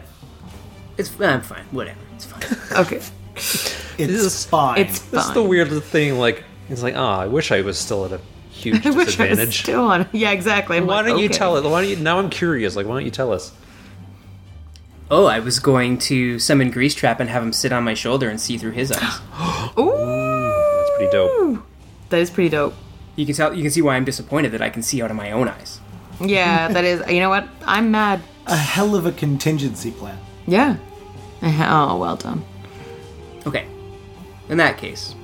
It's 0.98 1.12
I'm 1.22 1.42
fine. 1.42 1.64
Whatever. 1.72 2.00
It's 2.16 2.26
fine. 2.26 2.58
Okay. 2.86 3.02
It's 3.36 4.00
is- 4.00 4.46
fine. 4.46 4.80
It's 4.80 5.00
This 5.00 5.26
is 5.28 5.34
the 5.34 5.44
weirdest 5.44 5.84
thing. 5.84 6.18
Like 6.18 6.44
it's 6.70 6.82
like, 6.84 6.96
ah, 6.98 7.20
I 7.20 7.28
wish 7.28 7.52
I 7.52 7.62
was 7.62 7.78
still 7.78 8.06
at 8.06 8.12
a 8.14 8.20
huge 8.50 8.86
I 8.86 8.90
wish 8.90 8.96
I 8.96 9.00
was 9.00 9.06
disadvantage. 9.38 9.62
still 9.62 9.82
on. 9.84 10.08
Yeah, 10.12 10.32
exactly. 10.32 10.78
I'm 10.78 10.88
Why 10.88 10.98
like, 11.02 11.06
don't 11.08 11.20
you 11.20 11.30
tell 11.30 11.58
it? 11.58 11.64
Why 11.70 11.82
don't 11.82 11.90
you? 11.90 11.98
Now 11.98 12.18
I'm 12.20 12.30
curious. 12.30 12.76
Like, 12.76 12.88
why 12.88 12.94
don't 12.96 13.06
you 13.06 13.12
tell 13.12 13.32
us? 13.32 13.52
Oh, 15.12 15.26
I 15.26 15.39
was 15.39 15.60
going 15.60 15.98
to 16.00 16.39
summon 16.39 16.72
Grease 16.72 16.96
Trap 16.96 17.20
and 17.20 17.30
have 17.30 17.41
him 17.44 17.54
sit 17.54 17.72
on 17.72 17.84
my 17.84 17.94
shoulder 17.94 18.30
and 18.30 18.39
see 18.39 18.58
through 18.58 18.72
his 18.72 18.91
eyes. 18.91 19.20
Ooh, 19.78 19.91
That's 20.78 20.89
pretty 20.98 21.12
dope. 21.12 21.63
that 22.10 22.20
is 22.20 22.30
pretty 22.30 22.50
dope. 22.50 22.74
You 23.15 23.26
can 23.26 23.34
tell. 23.36 23.54
You 23.54 23.62
can 23.62 23.72
see 23.72 23.82
why 23.82 23.96
I'm 23.96 24.04
disappointed 24.06 24.52
that 24.52 24.62
I 24.62 24.70
can 24.70 24.82
see 24.84 25.02
out 25.02 25.10
of 25.10 25.15
my 25.18 25.32
own 25.32 25.48
eyes. 25.48 25.80
Yeah, 26.20 26.68
that 26.70 26.84
is. 26.84 27.02
You 27.10 27.20
know 27.22 27.30
what? 27.30 27.48
I'm 27.65 27.91
mad. 27.91 28.22
a 28.48 28.56
hell 28.58 28.96
of 28.96 29.06
a 29.06 29.12
contingency 29.12 29.91
plan. 29.91 30.18
Yeah. 30.48 30.78
Oh, 31.41 31.98
well 31.98 32.15
done. 32.18 32.44
Okay. 33.46 33.68
In 34.50 34.58
that 34.58 34.78
case, 34.78 35.15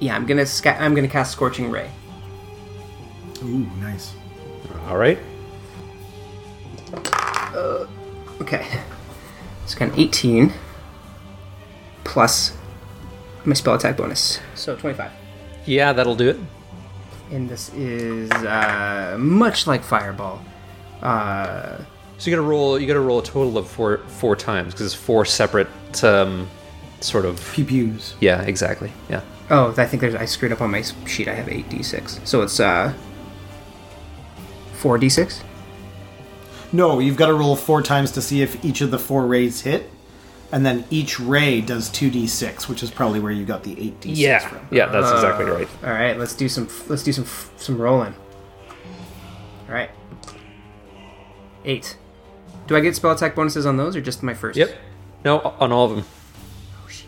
yeah, 0.00 0.14
I'm 0.14 0.24
gonna 0.26 0.46
sca- 0.46 0.80
I'm 0.80 0.94
gonna 0.94 1.08
cast 1.08 1.32
Scorching 1.32 1.70
Ray. 1.70 1.90
Ooh, 3.42 3.66
nice. 3.80 4.14
All 4.88 4.96
right. 4.98 5.18
Uh, 6.94 7.86
okay. 8.40 8.66
It's 9.72 9.78
got 9.78 9.88
an 9.88 9.98
18 9.98 10.52
plus 12.04 12.54
my 13.46 13.54
spell 13.54 13.72
attack 13.72 13.96
bonus, 13.96 14.38
so 14.54 14.76
25. 14.76 15.10
Yeah, 15.64 15.94
that'll 15.94 16.14
do 16.14 16.28
it. 16.28 16.38
And 17.30 17.48
this 17.48 17.72
is 17.72 18.30
uh, 18.32 19.16
much 19.18 19.66
like 19.66 19.82
Fireball. 19.82 20.44
Uh, 21.00 21.78
So 22.18 22.28
you 22.30 22.36
got 22.36 22.42
to 22.42 22.46
roll. 22.46 22.78
You 22.78 22.86
got 22.86 22.92
to 22.94 23.00
roll 23.00 23.20
a 23.20 23.24
total 23.24 23.56
of 23.56 23.66
four 23.66 23.98
four 24.08 24.36
times 24.36 24.74
because 24.74 24.84
it's 24.92 24.94
four 24.94 25.24
separate 25.24 25.68
um, 26.04 26.50
sort 27.00 27.24
of. 27.24 27.40
Pew 27.54 27.64
pews. 27.64 28.14
Yeah, 28.20 28.42
exactly. 28.42 28.92
Yeah. 29.08 29.22
oh, 29.48 29.72
I 29.78 29.86
think 29.86 30.02
there's 30.02 30.14
I 30.14 30.26
screwed 30.26 30.52
up 30.52 30.60
on 30.60 30.70
my 30.70 30.82
sheet. 31.06 31.28
I 31.28 31.32
have 31.32 31.46
8d6, 31.46 32.26
so 32.26 32.42
it's 32.42 32.60
uh 32.60 32.92
4d6. 34.82 35.42
No, 36.72 36.98
you've 36.98 37.16
got 37.16 37.26
to 37.26 37.34
roll 37.34 37.54
four 37.54 37.82
times 37.82 38.12
to 38.12 38.22
see 38.22 38.42
if 38.42 38.64
each 38.64 38.80
of 38.80 38.90
the 38.90 38.98
four 38.98 39.26
rays 39.26 39.60
hit, 39.60 39.90
and 40.50 40.64
then 40.64 40.84
each 40.90 41.20
ray 41.20 41.60
does 41.60 41.90
two 41.90 42.10
d 42.10 42.26
six, 42.26 42.68
which 42.68 42.82
is 42.82 42.90
probably 42.90 43.20
where 43.20 43.32
you 43.32 43.44
got 43.44 43.62
the 43.62 43.78
eight 43.78 44.00
d 44.00 44.14
six 44.14 44.44
from. 44.44 44.66
Yeah, 44.70 44.86
that's 44.86 45.10
uh, 45.10 45.14
exactly 45.16 45.44
right. 45.44 45.68
All 45.84 45.90
right, 45.90 46.18
let's 46.18 46.34
do 46.34 46.48
some 46.48 46.68
let's 46.88 47.02
do 47.02 47.12
some 47.12 47.26
some 47.56 47.78
rolling. 47.78 48.14
All 49.68 49.74
right. 49.74 49.90
Eight. 51.64 51.96
Do 52.66 52.76
I 52.76 52.80
get 52.80 52.96
spell 52.96 53.12
attack 53.12 53.34
bonuses 53.34 53.66
on 53.66 53.76
those 53.76 53.94
or 53.94 54.00
just 54.00 54.22
my 54.22 54.34
first? 54.34 54.56
Yep. 54.58 54.74
No, 55.24 55.40
on 55.40 55.72
all 55.72 55.90
of 55.90 55.96
them. 55.96 56.04
Oh 56.82 56.88
shit! 56.88 57.06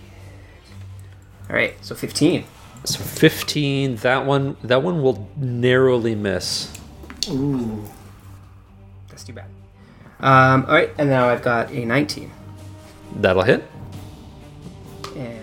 All 1.48 1.56
right, 1.56 1.74
so 1.84 1.94
15. 1.94 2.44
So 2.84 3.00
fifteen. 3.00 3.96
That 3.96 4.26
one. 4.26 4.56
That 4.62 4.82
one 4.82 5.02
will 5.02 5.28
narrowly 5.36 6.14
miss. 6.14 6.70
Ooh. 7.30 7.84
That's 9.14 9.22
too 9.22 9.32
bad. 9.32 9.46
Um, 10.18 10.64
all 10.66 10.74
right, 10.74 10.90
and 10.98 11.08
now 11.08 11.28
I've 11.28 11.42
got 11.42 11.70
a 11.70 11.84
19. 11.84 12.28
That'll 13.14 13.44
hit. 13.44 13.62
And 15.14 15.40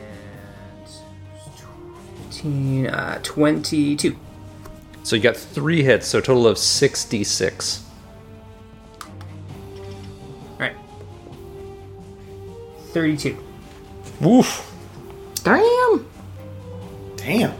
15, 2.29 2.87
uh, 2.87 3.19
22. 3.23 4.17
So 5.03 5.15
you 5.15 5.21
got 5.21 5.37
three 5.37 5.83
hits. 5.83 6.07
So 6.07 6.19
a 6.19 6.21
total 6.21 6.47
of 6.47 6.57
sixty-six. 6.57 7.85
All 8.99 10.59
right. 10.59 10.75
32. 12.89 13.41
Woof. 14.19 14.69
Damn. 15.45 16.05
Damn. 17.15 17.53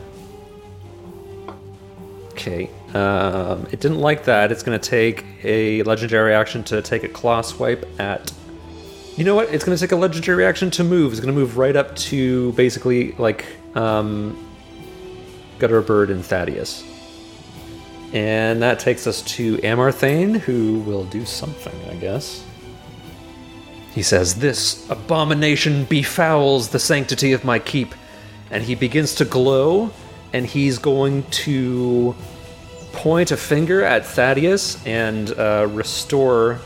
Okay. 2.33 2.69
Um, 2.93 3.67
it 3.71 3.79
didn't 3.79 3.99
like 3.99 4.25
that. 4.25 4.51
It's 4.51 4.63
going 4.63 4.77
to 4.77 4.89
take 4.89 5.25
a 5.43 5.83
legendary 5.83 6.33
action 6.33 6.63
to 6.65 6.81
take 6.81 7.03
a 7.03 7.09
claw 7.09 7.41
swipe 7.41 7.85
at. 7.99 8.31
You 9.15 9.23
know 9.23 9.35
what? 9.35 9.53
It's 9.53 9.63
going 9.63 9.77
to 9.77 9.81
take 9.81 9.91
a 9.91 9.95
legendary 9.95 10.45
action 10.45 10.71
to 10.71 10.83
move. 10.83 11.13
It's 11.13 11.21
going 11.21 11.33
to 11.33 11.39
move 11.39 11.57
right 11.57 11.75
up 11.75 11.95
to 11.97 12.51
basically 12.53 13.13
like 13.13 13.45
um, 13.75 14.37
Gutterbird 15.59 16.09
and 16.09 16.25
Thaddeus. 16.25 16.83
And 18.13 18.61
that 18.61 18.79
takes 18.79 19.07
us 19.07 19.21
to 19.21 19.57
Amarthane, 19.59 20.37
who 20.37 20.79
will 20.79 21.05
do 21.05 21.25
something, 21.25 21.73
I 21.89 21.95
guess. 21.95 22.43
He 23.93 24.03
says, 24.03 24.35
This 24.35 24.89
abomination 24.89 25.85
befouls 25.85 26.71
the 26.71 26.79
sanctity 26.79 27.31
of 27.31 27.45
my 27.45 27.59
keep. 27.59 27.95
And 28.49 28.63
he 28.63 28.75
begins 28.75 29.15
to 29.15 29.25
glow, 29.25 29.91
and 30.33 30.45
he's 30.45 30.77
going 30.77 31.23
to 31.23 32.15
point 32.93 33.31
a 33.31 33.37
finger 33.37 33.83
at 33.83 34.05
Thaddeus 34.05 34.85
and 34.85 35.31
uh, 35.31 35.67
restore 35.69 36.59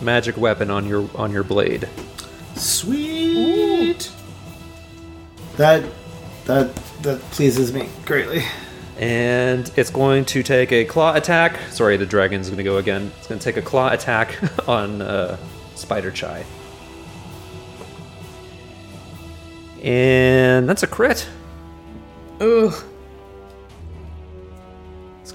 magic 0.00 0.36
weapon 0.36 0.70
on 0.70 0.86
your 0.86 1.08
on 1.14 1.32
your 1.32 1.44
blade. 1.44 1.88
Sweet. 2.54 4.10
That 5.56 5.84
that 6.44 6.74
that 7.02 7.20
pleases 7.32 7.72
me 7.72 7.88
greatly. 8.04 8.42
And 8.98 9.70
it's 9.76 9.90
going 9.90 10.26
to 10.26 10.42
take 10.42 10.72
a 10.72 10.84
claw 10.84 11.14
attack. 11.14 11.58
Sorry, 11.70 11.96
the 11.96 12.04
dragon's 12.04 12.48
going 12.48 12.58
to 12.58 12.64
go 12.64 12.76
again. 12.76 13.10
It's 13.18 13.26
going 13.26 13.38
to 13.38 13.44
take 13.44 13.56
a 13.56 13.62
claw 13.62 13.90
attack 13.92 14.38
on 14.68 15.00
uh, 15.00 15.38
Spider 15.74 16.10
Chai. 16.10 16.44
And 19.82 20.68
that's 20.68 20.82
a 20.82 20.86
crit. 20.86 21.26
Ugh. 22.40 22.74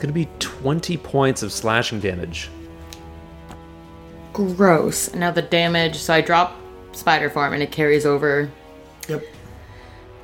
It's 0.06 0.12
going 0.13 0.24
to 0.26 0.30
be 0.32 0.38
20 0.62 0.98
points 0.98 1.41
of 1.41 1.52
slashing 1.52 2.00
damage. 2.00 2.48
Gross. 4.34 5.12
Now 5.15 5.32
the 5.32 5.41
damage. 5.41 5.96
So 5.98 6.13
I 6.13 6.22
drop 6.22 6.56
spider 6.91 7.28
form 7.28 7.54
and 7.54 7.63
it 7.63 7.72
carries 7.72 8.06
over. 8.06 8.48
Yep. 9.10 9.24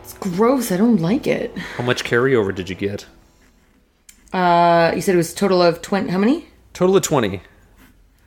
It's 0.04 0.13
gross. 0.13 0.72
I 0.72 0.78
don't 0.78 0.98
like 0.98 1.26
it. 1.26 1.58
How 1.58 1.84
much 1.84 2.04
carryover 2.04 2.54
did 2.54 2.70
you 2.70 2.76
get? 2.76 3.08
Uh, 4.32 4.91
you 4.94 5.02
said 5.02 5.15
it 5.15 5.17
was 5.17 5.34
a 5.34 5.36
total 5.36 5.63
of 5.63 5.82
twenty. 5.82 6.12
How 6.12 6.20
many? 6.20 6.46
Total 6.74 6.96
of 6.96 7.02
20. 7.04 7.41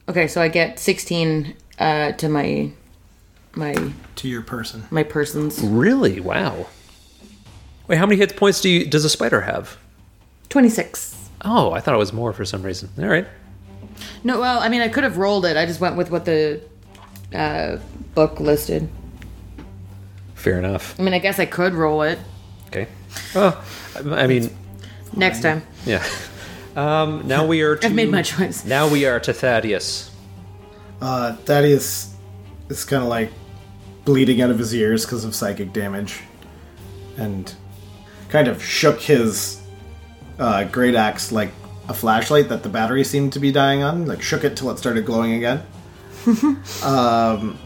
Okay, 0.09 0.27
so 0.27 0.43
I 0.43 0.49
get 0.49 0.81
sixteen 0.81 1.55
uh, 1.79 2.13
to 2.13 2.29
my 2.29 2.73
my 3.55 3.93
To 4.17 4.29
your 4.29 4.43
person. 4.43 4.85
my 4.91 5.05
persons. 5.05 5.61
Really? 5.61 6.19
Wow. 6.19 6.67
Wait, 7.87 7.97
how 7.97 8.07
many 8.07 8.17
hit 8.19 8.35
points 8.37 8.61
do 8.61 8.69
you, 8.69 8.87
does 8.87 9.05
a 9.05 9.09
spider 9.09 9.43
have? 9.43 9.79
Twenty 10.49 10.69
six. 10.69 11.21
Oh, 11.45 11.73
I 11.73 11.81
thought 11.81 11.95
it 11.95 11.99
was 11.99 12.13
more 12.13 12.33
for 12.33 12.45
some 12.45 12.63
reason. 12.63 12.91
All 12.99 13.07
right. 13.07 13.27
No, 14.25 14.41
well, 14.41 14.59
I 14.61 14.69
mean, 14.69 14.81
I 14.81 14.89
could 14.89 15.05
have 15.05 15.19
rolled 15.19 15.45
it. 15.45 15.57
I 15.57 15.67
just 15.67 15.81
went 15.81 15.97
with 15.97 16.11
what 16.11 16.25
the 16.25 16.61
uh, 17.35 17.79
book 18.15 18.41
listed. 18.41 18.89
Fair 20.35 20.59
enough. 20.59 20.99
I 20.99 21.03
mean, 21.03 21.15
I 21.15 21.19
guess 21.19 21.39
I 21.39 21.47
could 21.47 21.75
roll 21.75 22.03
it 22.03 22.19
Okay. 22.69 22.89
Well, 23.35 23.63
I 23.95 24.23
I 24.23 24.27
mean, 24.27 24.51
next 25.15 25.43
time. 25.43 25.63
yeah. 25.87 26.05
Um, 26.75 27.27
now 27.29 27.47
we 27.47 27.63
are 27.63 27.77
to. 27.81 27.87
I've 27.87 27.95
made 27.95 28.11
my 28.11 28.23
choice. 28.23 28.65
Now 28.65 28.89
we 28.89 29.07
are 29.07 29.21
to 29.21 29.33
Thaddeus. 29.33 30.11
Uh, 31.01 31.37
Thaddeus 31.37 32.15
is 32.69 32.85
kind 32.85 33.03
of 33.03 33.09
like 33.09 33.31
bleeding 34.05 34.43
out 34.43 34.51
of 34.51 34.59
his 34.59 34.75
ears 34.75 35.05
because 35.05 35.25
of 35.25 35.35
psychic 35.37 35.73
damage, 35.73 36.21
and 37.17 37.55
kind 38.29 38.49
of 38.49 38.63
shook 38.63 39.01
his 39.01 39.61
uh, 40.39 40.65
great 40.65 40.95
axe 40.95 41.33
like 41.33 41.51
a 41.89 41.95
flashlight 41.95 42.49
that 42.49 42.63
the 42.63 42.69
battery 42.69 43.05
seemed 43.05 43.33
to 43.35 43.41
be 43.41 43.53
dying 43.53 43.83
on. 43.83 44.07
Like 44.07 44.23
shook 44.23 44.45
it 44.45 44.57
till 44.57 44.71
it 44.71 44.79
started 44.79 45.05
glowing 45.05 45.33
again. 45.33 45.63
um, 46.83 47.59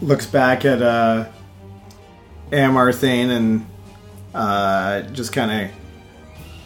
looks 0.00 0.26
back 0.26 0.64
at 0.64 0.80
uh, 0.82 1.28
Amarthane 2.50 3.30
and 3.30 3.66
uh, 4.34 5.02
just 5.02 5.32
kind 5.32 5.50
of 5.66 5.70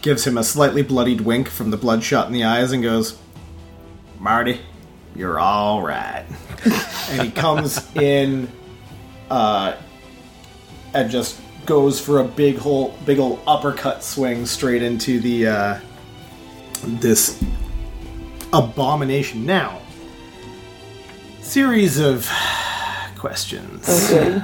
gives 0.02 0.26
him 0.26 0.36
a 0.36 0.44
slightly 0.44 0.82
bloodied 0.82 1.22
wink 1.22 1.48
from 1.48 1.70
the 1.70 1.76
bloodshot 1.76 2.26
in 2.26 2.32
the 2.32 2.44
eyes 2.44 2.72
and 2.72 2.82
goes, 2.82 3.18
Marty, 4.18 4.60
you're 5.16 5.38
all 5.38 5.82
right. 5.82 6.26
and 7.10 7.22
he 7.22 7.30
comes 7.30 7.94
in 7.96 8.50
uh, 9.30 9.76
and 10.92 11.10
just 11.10 11.40
goes 11.66 12.00
for 12.00 12.20
a 12.20 12.24
big 12.24 12.56
whole 12.58 12.96
big 13.04 13.18
old 13.18 13.40
uppercut 13.46 14.02
swing 14.02 14.46
straight 14.46 14.82
into 14.82 15.20
the 15.20 15.46
uh, 15.46 15.80
this 16.84 17.42
abomination. 18.52 19.44
Now, 19.46 19.80
series 21.40 21.98
of 21.98 22.28
questions. 23.16 23.88
Okay. 23.88 24.42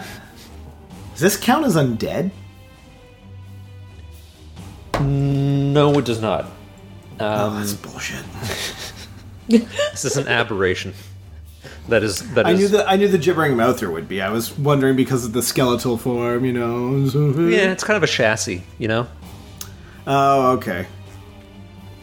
Does 1.13 1.21
this 1.21 1.37
count 1.37 1.67
as 1.67 1.77
undead? 1.77 2.31
No, 5.01 5.99
it 5.99 6.05
does 6.05 6.21
not. 6.21 6.47
oh, 7.21 7.59
that's 7.59 7.75
bullshit. 7.75 8.25
This 9.49 10.05
is 10.05 10.17
an 10.17 10.29
aberration. 10.29 10.95
That 11.91 12.05
is 12.05 12.33
that 12.35 12.47
I 12.47 12.53
is. 12.53 12.61
knew 12.61 12.69
that 12.69 12.89
I 12.89 12.97
knew 12.97 13.09
the 13.09 13.19
gibbering 13.19 13.57
mouther 13.57 13.91
would 13.91 14.09
be. 14.09 14.23
I 14.23 14.31
was 14.31 14.57
wondering 14.57 14.97
because 14.97 15.25
of 15.25 15.33
the 15.33 15.43
skeletal 15.43 15.99
form, 15.99 16.45
you 16.45 16.53
know. 16.53 16.97
Yeah, 17.49 17.73
it's 17.73 17.85
kind 17.85 17.97
of 17.97 18.03
a 18.05 18.07
chassis, 18.07 18.63
you 18.79 18.87
know. 18.89 19.09
Oh, 20.07 20.53
okay. 20.53 20.87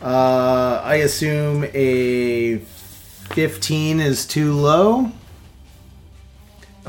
Uh, 0.01 0.81
I 0.83 0.95
assume 0.95 1.65
a 1.73 2.57
15 2.57 3.99
is 3.99 4.25
too 4.27 4.53
low. 4.53 5.11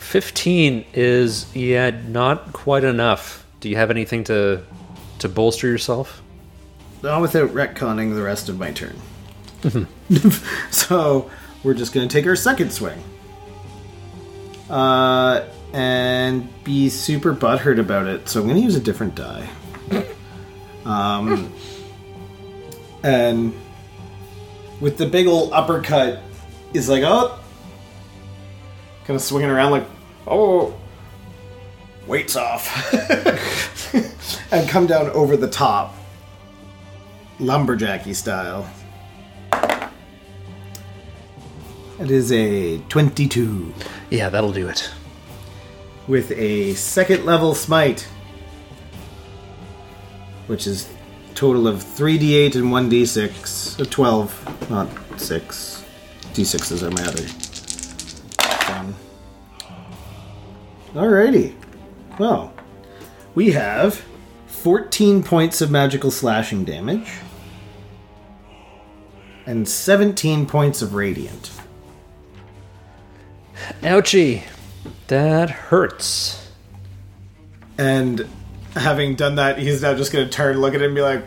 Fifteen 0.01 0.85
is 0.95 1.55
yeah, 1.57 1.91
not 1.91 2.53
quite 2.53 2.85
enough. 2.85 3.45
Do 3.61 3.69
you 3.69 3.77
have 3.77 3.91
anything 3.91 4.23
to 4.25 4.63
to 5.19 5.29
bolster 5.29 5.67
yourself? 5.67 6.23
Not 7.03 7.21
without 7.21 7.51
retconning 7.51 8.15
the 8.15 8.23
rest 8.23 8.49
of 8.49 8.59
my 8.59 8.71
turn. 8.71 8.97
so 10.71 11.31
we're 11.63 11.75
just 11.75 11.93
going 11.93 12.09
to 12.09 12.13
take 12.13 12.27
our 12.27 12.37
second 12.37 12.73
swing. 12.73 13.03
Uh, 14.71 15.45
and 15.73 16.49
be 16.65 16.89
super 16.89 17.35
butthurt 17.35 17.79
about 17.79 18.07
it. 18.07 18.29
So 18.29 18.41
I'm 18.41 18.47
going 18.47 18.59
to 18.59 18.65
use 18.65 18.77
a 18.77 18.81
different 18.81 19.15
die. 19.15 19.49
Um, 20.85 21.53
and 23.03 23.53
with 24.81 24.97
the 24.97 25.07
big 25.07 25.27
old 25.27 25.53
uppercut, 25.53 26.23
is 26.73 26.89
like, 26.89 27.03
oh, 27.05 27.39
kind 29.05 29.17
of 29.17 29.23
swinging 29.23 29.51
around 29.51 29.71
like, 29.71 29.85
oh, 30.27 30.75
weights 32.07 32.37
off, 32.37 32.93
and 34.53 34.69
come 34.69 34.87
down 34.87 35.11
over 35.11 35.37
the 35.37 35.49
top, 35.49 35.95
lumberjacky 37.39 38.15
style. 38.15 38.69
It 42.01 42.11
is 42.11 42.31
a 42.33 42.79
22 42.89 43.75
Yeah, 44.11 44.29
that'll 44.29 44.53
do 44.53 44.69
it. 44.69 44.91
with 46.07 46.31
a 46.33 46.73
second 46.75 47.25
level 47.27 47.55
smite, 47.55 48.09
which 50.47 50.67
is 50.67 50.89
total 51.35 51.67
of 51.69 51.83
3d8 51.83 52.55
and 52.55 52.65
1d6. 52.67 53.81
Uh, 53.81 53.85
12, 53.85 54.71
not 54.71 54.89
6. 55.21 55.85
d6s 56.35 56.83
are 56.83 56.91
my 56.91 57.03
other. 57.03 57.27
Alrighty. 60.95 61.55
Well, 62.19 62.53
we 63.35 63.51
have 63.53 64.05
14 64.47 65.23
points 65.23 65.61
of 65.61 65.71
magical 65.71 66.11
slashing 66.11 66.65
damage 66.65 67.11
and 69.47 69.69
17 69.69 70.47
points 70.47 70.81
of 70.83 70.95
radiant. 70.95 71.51
Ouchie, 73.83 74.43
that 75.09 75.51
hurts. 75.51 76.51
And 77.77 78.27
having 78.75 79.15
done 79.15 79.37
that, 79.37 79.59
he's 79.59 79.83
now 79.83 79.95
just 79.95 80.13
going 80.13 80.25
to 80.25 80.31
turn, 80.31 80.61
look 80.61 80.75
at 80.75 80.83
it, 80.83 80.87
and 80.87 80.95
be 80.95 81.01
like, 81.01 81.25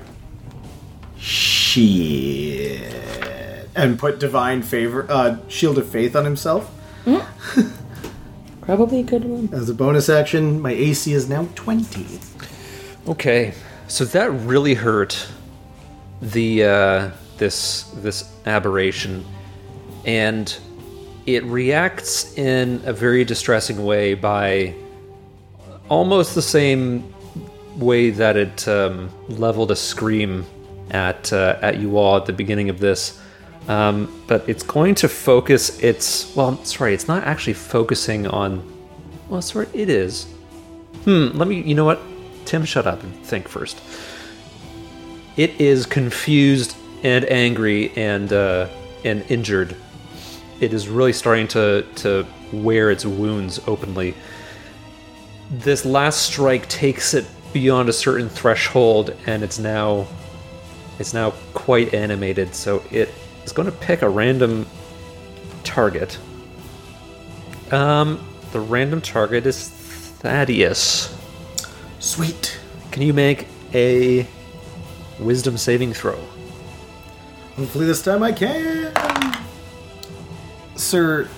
"Shit," 1.17 2.81
and 3.75 3.97
put 3.97 4.19
divine 4.19 4.61
favor, 4.63 5.05
uh, 5.09 5.37
shield 5.47 5.77
of 5.77 5.87
faith 5.87 6.15
on 6.15 6.25
himself 6.25 6.71
Probably 8.61 8.99
a 8.99 9.03
good 9.03 9.25
one. 9.25 9.49
as 9.53 9.69
a 9.69 9.73
bonus 9.73 10.07
action. 10.09 10.59
My 10.61 10.71
AC 10.71 11.11
is 11.13 11.27
now 11.27 11.47
twenty. 11.55 12.05
Okay, 13.07 13.53
so 13.87 14.05
that 14.05 14.29
really 14.31 14.75
hurt 14.75 15.27
the 16.21 16.63
uh, 16.63 17.11
this 17.37 17.83
this 17.95 18.31
aberration, 18.45 19.25
and 20.05 20.55
it 21.25 21.43
reacts 21.45 22.37
in 22.37 22.81
a 22.85 22.93
very 22.93 23.23
distressing 23.23 23.85
way 23.85 24.13
by 24.13 24.73
almost 25.89 26.35
the 26.35 26.41
same 26.41 27.13
way 27.77 28.09
that 28.09 28.37
it 28.37 28.67
um, 28.67 29.09
leveled 29.29 29.71
a 29.71 29.75
scream 29.75 30.45
at 30.91 31.31
uh, 31.31 31.57
at 31.61 31.79
you 31.79 31.97
all 31.97 32.17
at 32.17 32.25
the 32.25 32.33
beginning 32.33 32.69
of 32.69 32.79
this. 32.79 33.19
Um, 33.67 34.23
but 34.27 34.47
it's 34.49 34.63
going 34.63 34.95
to 34.95 35.07
focus 35.07 35.79
its 35.79 36.35
well, 36.35 36.63
sorry, 36.65 36.93
it's 36.93 37.07
not 37.07 37.23
actually 37.23 37.53
focusing 37.53 38.27
on. 38.27 38.63
Well, 39.29 39.41
sorry, 39.41 39.67
it 39.73 39.89
is. 39.89 40.25
Hmm. 41.03 41.29
Let 41.33 41.47
me. 41.47 41.61
You 41.61 41.75
know 41.75 41.85
what? 41.85 42.01
Tim, 42.45 42.65
shut 42.65 42.87
up 42.87 43.03
and 43.03 43.13
think 43.25 43.47
first. 43.47 43.81
It 45.37 45.59
is 45.61 45.85
confused 45.85 46.75
and 47.03 47.23
angry 47.25 47.91
and 47.95 48.33
uh, 48.33 48.67
and 49.05 49.23
injured. 49.29 49.75
It 50.61 50.73
is 50.73 50.87
really 50.87 51.11
starting 51.11 51.47
to 51.49 51.85
to 51.95 52.25
wear 52.53 52.91
its 52.91 53.05
wounds 53.05 53.59
openly. 53.67 54.13
This 55.49 55.83
last 55.85 56.21
strike 56.21 56.69
takes 56.69 57.13
it 57.13 57.25
beyond 57.51 57.89
a 57.89 57.93
certain 57.93 58.29
threshold, 58.29 59.13
and 59.25 59.43
it's 59.43 59.59
now 59.59 60.07
it's 60.99 61.13
now 61.13 61.31
quite 61.53 61.93
animated. 61.93 62.55
So 62.55 62.83
it 62.91 63.09
is 63.43 63.51
going 63.51 63.65
to 63.65 63.77
pick 63.77 64.03
a 64.03 64.09
random 64.09 64.67
target. 65.63 66.17
Um, 67.71 68.23
the 68.51 68.59
random 68.59 69.01
target 69.01 69.45
is 69.45 69.67
Thaddeus. 69.67 71.17
Sweet. 71.99 72.59
Can 72.91 73.01
you 73.01 73.13
make 73.13 73.47
a 73.73 74.27
wisdom 75.19 75.57
saving 75.57 75.93
throw? 75.93 76.19
Hopefully 77.55 77.85
this 77.85 78.03
time 78.03 78.21
I 78.21 78.31
can. 78.31 78.70
Sir, 80.91 81.29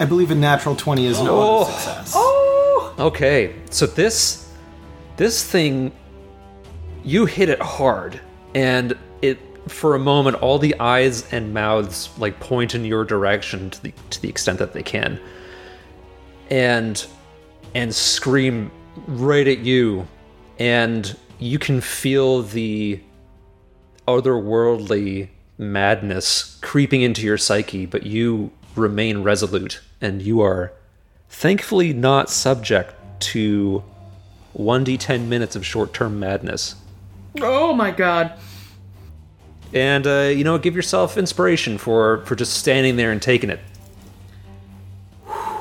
I 0.00 0.06
believe 0.06 0.32
a 0.32 0.34
natural 0.34 0.74
20 0.74 1.06
is 1.06 1.20
an 1.20 1.28
Oh. 1.30 1.66
success. 1.66 2.14
Oh. 2.16 2.92
Okay, 2.98 3.54
so 3.70 3.86
this 3.86 4.48
this 5.16 5.44
thing 5.44 5.92
you 7.04 7.24
hit 7.24 7.48
it 7.48 7.62
hard 7.62 8.20
and 8.56 8.98
it 9.22 9.38
for 9.68 9.94
a 9.94 10.00
moment 10.00 10.34
all 10.42 10.58
the 10.58 10.74
eyes 10.80 11.32
and 11.32 11.54
mouths 11.54 12.08
like 12.18 12.40
point 12.40 12.74
in 12.74 12.84
your 12.84 13.04
direction 13.04 13.70
to 13.70 13.80
the 13.84 13.94
to 14.10 14.20
the 14.20 14.28
extent 14.28 14.58
that 14.58 14.72
they 14.72 14.82
can. 14.82 15.20
And 16.50 17.06
and 17.76 17.94
scream 17.94 18.68
right 19.06 19.46
at 19.46 19.60
you 19.60 20.08
and 20.58 21.16
you 21.38 21.60
can 21.60 21.80
feel 21.80 22.42
the 22.42 22.98
otherworldly 24.08 25.28
madness 25.56 26.58
creeping 26.62 27.02
into 27.02 27.22
your 27.22 27.38
psyche, 27.38 27.86
but 27.86 28.04
you 28.04 28.50
remain 28.76 29.22
resolute 29.22 29.80
and 30.00 30.22
you 30.22 30.40
are 30.40 30.72
thankfully 31.28 31.92
not 31.92 32.30
subject 32.30 32.94
to 33.20 33.82
1d10 34.56 35.26
minutes 35.26 35.56
of 35.56 35.64
short-term 35.64 36.18
madness. 36.18 36.74
Oh 37.40 37.72
my 37.72 37.90
god. 37.90 38.32
And 39.72 40.06
uh, 40.06 40.32
you 40.34 40.44
know, 40.44 40.58
give 40.58 40.74
yourself 40.74 41.16
inspiration 41.18 41.78
for 41.78 42.24
for 42.24 42.34
just 42.34 42.54
standing 42.54 42.96
there 42.96 43.12
and 43.12 43.20
taking 43.20 43.50
it. 43.50 43.60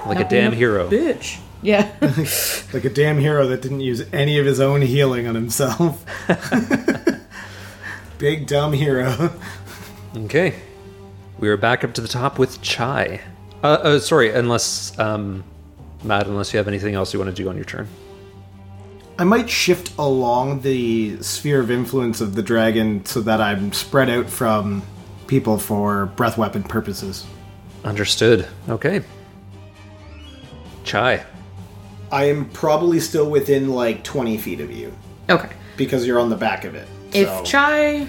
Like 0.06 0.20
a 0.20 0.30
damn 0.30 0.54
hero. 0.54 0.89
Bitch. 0.89 1.39
Yeah. 1.62 1.91
Like 2.74 2.84
a 2.84 2.89
damn 2.89 3.17
hero 3.17 3.48
that 3.48 3.62
didn't 3.62 3.80
use 3.80 4.04
any 4.12 4.38
of 4.38 4.46
his 4.46 4.60
own 4.60 4.82
healing 4.82 5.26
on 5.26 5.36
himself. 5.36 6.06
Big 8.17 8.46
dumb 8.46 8.74
hero. 8.74 9.32
Okay. 10.15 10.56
We 11.39 11.50
are 11.50 11.58
back 11.58 11.84
up 11.84 11.93
to 11.93 12.02
the 12.02 12.08
top 12.08 12.39
with 12.39 12.62
Chai. 12.62 13.21
Uh, 13.63 13.67
uh 13.67 14.00
sorry, 14.00 14.32
unless 14.32 14.97
um 15.00 15.43
Matt, 16.04 16.28
unless 16.28 16.54
you 16.54 16.58
have 16.58 16.67
anything 16.67 16.95
else 16.95 17.13
you 17.13 17.19
want 17.19 17.36
to 17.36 17.43
do 17.43 17.50
on 17.50 17.56
your 17.56 17.65
turn. 17.65 17.88
I 19.19 19.23
might 19.23 19.50
shift 19.50 19.93
along 19.97 20.62
the 20.62 21.21
sphere 21.23 21.60
of 21.60 21.71
influence 21.71 22.21
of 22.21 22.36
the 22.36 22.43
dragon 22.43 23.04
so 23.06 23.21
that 23.21 23.41
I'm 23.41 23.73
spread 23.73 24.10
out 24.10 24.30
from 24.30 24.84
people 25.26 25.58
for 25.58 26.06
breath 26.06 26.38
weapon 26.38 26.63
purposes. 26.63 27.26
Understood. 27.84 28.47
Okay. 28.69 29.02
Chai. 30.84 31.26
I 32.12 32.26
am 32.26 32.50
probably 32.50 33.00
still 33.00 33.30
within 33.30 33.69
like 33.69 34.04
20 34.04 34.38
feet 34.38 34.62
of 34.62 34.71
you 34.71 34.95
okay. 35.30 35.50
because 35.76 36.08
you're 36.08 36.19
on 36.19 36.30
the 36.30 36.38
back 36.38 36.63
of 36.63 36.76
it. 36.76 36.88
If 37.12 37.28
so- 37.28 37.43
Chai, 37.43 38.08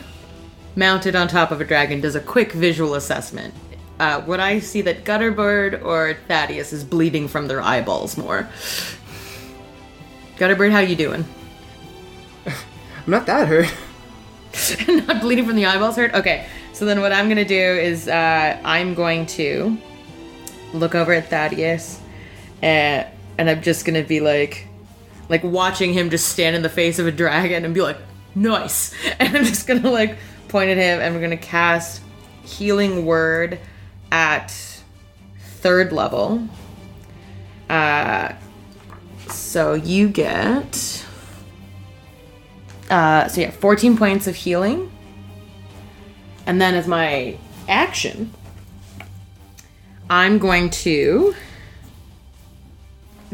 mounted 0.79 1.17
on 1.17 1.29
top 1.29 1.51
of 1.51 1.61
a 1.61 1.65
dragon, 1.65 2.01
does 2.01 2.15
a 2.15 2.21
quick 2.21 2.53
visual 2.53 2.95
assessment, 2.95 3.53
uh, 3.99 4.23
would 4.27 4.39
I 4.39 4.61
see 4.61 4.81
that 4.83 5.05
Gutterbird 5.05 5.85
or 5.85 6.17
Thaddeus 6.29 6.73
is 6.73 6.85
bleeding 6.85 7.27
from 7.27 7.49
their 7.49 7.61
eyeballs 7.61 8.17
more? 8.17 8.49
Gutterbird, 10.37 10.71
how 10.71 10.79
you 10.79 10.95
doing? 10.95 11.25
I'm 12.47 13.11
not 13.11 13.27
that 13.27 13.49
hurt. 13.49 13.75
Not 14.89 15.21
bleeding 15.21 15.47
from 15.47 15.57
the 15.57 15.67
eyeballs 15.67 15.97
hurt? 15.97 16.15
Okay. 16.15 16.47
So 16.73 16.85
then 16.85 17.01
what 17.01 17.13
I'm 17.13 17.29
gonna 17.29 17.45
do 17.45 17.55
is 17.55 18.09
uh, 18.09 18.61
I'm 18.65 18.95
going 18.95 19.27
to 19.27 19.77
look 20.73 20.95
over 20.95 21.13
at 21.13 21.29
Thaddeus 21.29 22.01
and, 22.63 23.07
and 23.37 23.51
I'm 23.51 23.63
just 23.63 23.85
gonna 23.85 24.05
be 24.05 24.21
like 24.21 24.69
like 25.29 25.43
watching 25.43 25.93
him 25.93 26.09
just 26.09 26.29
stand 26.29 26.57
in 26.57 26.63
the 26.63 26.69
face 26.71 26.99
of 26.99 27.07
a 27.07 27.13
dragon 27.13 27.65
and 27.65 27.75
be 27.75 27.83
like, 27.83 27.99
nice. 28.35 28.95
And 29.19 29.37
I'm 29.37 29.45
just 29.45 29.67
gonna 29.67 29.91
like 29.91 30.17
point 30.49 30.71
at 30.71 30.77
him 30.77 31.01
and 31.01 31.15
we're 31.15 31.21
gonna 31.21 31.37
cast 31.37 32.03
healing 32.43 33.05
word 33.07 33.59
at 34.11 34.51
third 35.39 35.93
level. 35.93 36.49
Uh 37.69 38.33
so 39.29 39.75
you 39.75 40.09
get 40.09 41.05
uh, 42.91 43.29
so 43.29 43.41
yeah, 43.43 43.51
14 43.51 43.97
points 43.97 44.27
of 44.27 44.35
healing. 44.35 44.91
And 46.47 46.61
then 46.61 46.75
as 46.75 46.87
my 46.87 47.37
action, 47.69 48.33
I'm 50.09 50.39
going 50.39 50.71
to 50.71 51.35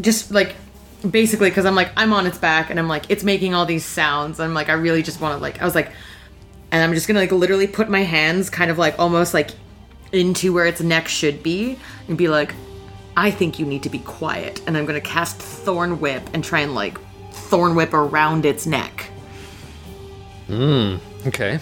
just 0.00 0.32
like 0.32 0.56
basically 1.08 1.50
because 1.50 1.66
I'm 1.66 1.76
like 1.76 1.90
I'm 1.96 2.12
on 2.12 2.26
its 2.26 2.38
back 2.38 2.70
and 2.70 2.80
I'm 2.80 2.88
like 2.88 3.08
it's 3.08 3.22
making 3.22 3.54
all 3.54 3.66
these 3.66 3.84
sounds. 3.84 4.40
I'm 4.40 4.54
like 4.54 4.68
I 4.68 4.72
really 4.72 5.02
just 5.02 5.20
want 5.20 5.38
to 5.38 5.42
like 5.42 5.62
I 5.62 5.64
was 5.64 5.76
like, 5.76 5.92
and 6.74 6.82
I'm 6.82 6.92
just 6.92 7.06
gonna 7.06 7.20
like 7.20 7.30
literally 7.30 7.68
put 7.68 7.88
my 7.88 8.02
hands 8.02 8.50
kind 8.50 8.68
of 8.68 8.78
like 8.78 8.98
almost 8.98 9.32
like 9.32 9.50
into 10.10 10.52
where 10.52 10.66
its 10.66 10.80
neck 10.80 11.06
should 11.06 11.40
be 11.40 11.78
and 12.08 12.18
be 12.18 12.26
like, 12.26 12.52
I 13.16 13.30
think 13.30 13.60
you 13.60 13.64
need 13.64 13.84
to 13.84 13.90
be 13.90 14.00
quiet. 14.00 14.60
And 14.66 14.76
I'm 14.76 14.84
gonna 14.84 15.00
cast 15.00 15.36
Thorn 15.36 16.00
Whip 16.00 16.28
and 16.34 16.42
try 16.42 16.60
and 16.60 16.74
like 16.74 16.98
Thorn 17.30 17.76
Whip 17.76 17.94
around 17.94 18.44
its 18.44 18.66
neck. 18.66 19.08
Mmm, 20.48 20.98
okay. 21.28 21.60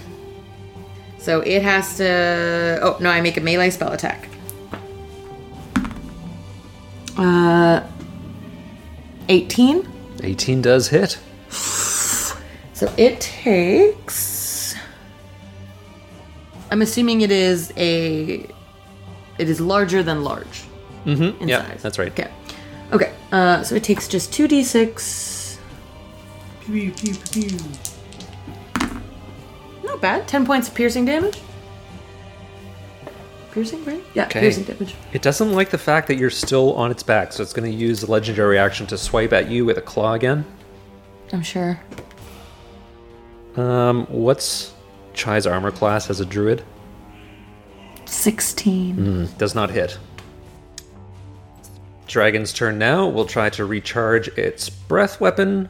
So 1.18 1.40
it 1.40 1.60
has 1.60 1.98
to. 1.98 2.78
Oh 2.80 2.96
no! 2.98 3.10
I 3.10 3.20
make 3.20 3.36
a 3.36 3.42
melee 3.42 3.68
spell 3.68 3.92
attack. 3.92 4.28
Uh, 7.18 7.82
eighteen. 9.28 9.86
18 10.24 10.62
does 10.62 10.88
hit. 10.88 11.18
So 11.50 12.92
it 12.96 13.20
takes. 13.20 14.31
I'm 16.72 16.80
assuming 16.80 17.20
it 17.20 17.30
is 17.30 17.70
a. 17.76 18.46
It 19.38 19.48
is 19.50 19.60
larger 19.60 20.02
than 20.02 20.24
large. 20.24 20.62
Mm-hmm. 21.04 21.42
In 21.42 21.48
Yeah, 21.48 21.66
size. 21.68 21.82
that's 21.82 21.98
right. 21.98 22.10
Okay. 22.12 22.30
Okay. 22.92 23.12
Uh, 23.30 23.62
so 23.62 23.74
it 23.74 23.84
takes 23.84 24.08
just 24.08 24.32
two 24.32 24.48
d 24.48 24.64
six. 24.64 25.58
Pew, 26.64 26.90
pew, 26.92 27.14
pew, 27.14 27.48
pew. 27.50 27.58
Not 29.84 30.00
bad. 30.00 30.26
Ten 30.26 30.46
points 30.46 30.68
of 30.68 30.74
piercing 30.74 31.04
damage. 31.04 31.38
Piercing, 33.50 33.84
right? 33.84 34.02
Yeah, 34.14 34.24
Okay. 34.24 34.40
piercing 34.40 34.64
damage. 34.64 34.94
It 35.12 35.20
doesn't 35.20 35.52
like 35.52 35.68
the 35.68 35.76
fact 35.78 36.08
that 36.08 36.16
you're 36.16 36.30
still 36.30 36.72
on 36.74 36.90
its 36.90 37.02
back, 37.02 37.34
so 37.34 37.42
it's 37.42 37.52
going 37.52 37.70
to 37.70 37.76
use 37.76 38.00
the 38.00 38.10
legendary 38.10 38.58
action 38.58 38.86
to 38.86 38.96
swipe 38.96 39.34
at 39.34 39.50
you 39.50 39.66
with 39.66 39.76
a 39.76 39.82
claw 39.82 40.14
again. 40.14 40.46
I'm 41.34 41.42
sure. 41.42 41.78
Um, 43.56 44.06
what's 44.06 44.71
Chai's 45.14 45.46
armor 45.46 45.70
class 45.70 46.10
as 46.10 46.20
a 46.20 46.24
druid? 46.26 46.64
Sixteen. 48.04 48.94
Hmm, 48.96 49.24
does 49.38 49.54
not 49.54 49.70
hit. 49.70 49.98
Dragon's 52.06 52.52
turn 52.52 52.78
now. 52.78 53.08
Will 53.08 53.24
try 53.24 53.48
to 53.50 53.64
recharge 53.64 54.28
its 54.28 54.68
breath 54.68 55.20
weapon. 55.20 55.68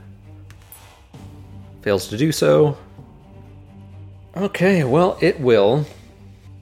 Fails 1.82 2.08
to 2.08 2.16
do 2.16 2.32
so. 2.32 2.76
Okay, 4.36 4.82
well, 4.84 5.18
it 5.20 5.38
will. 5.40 5.84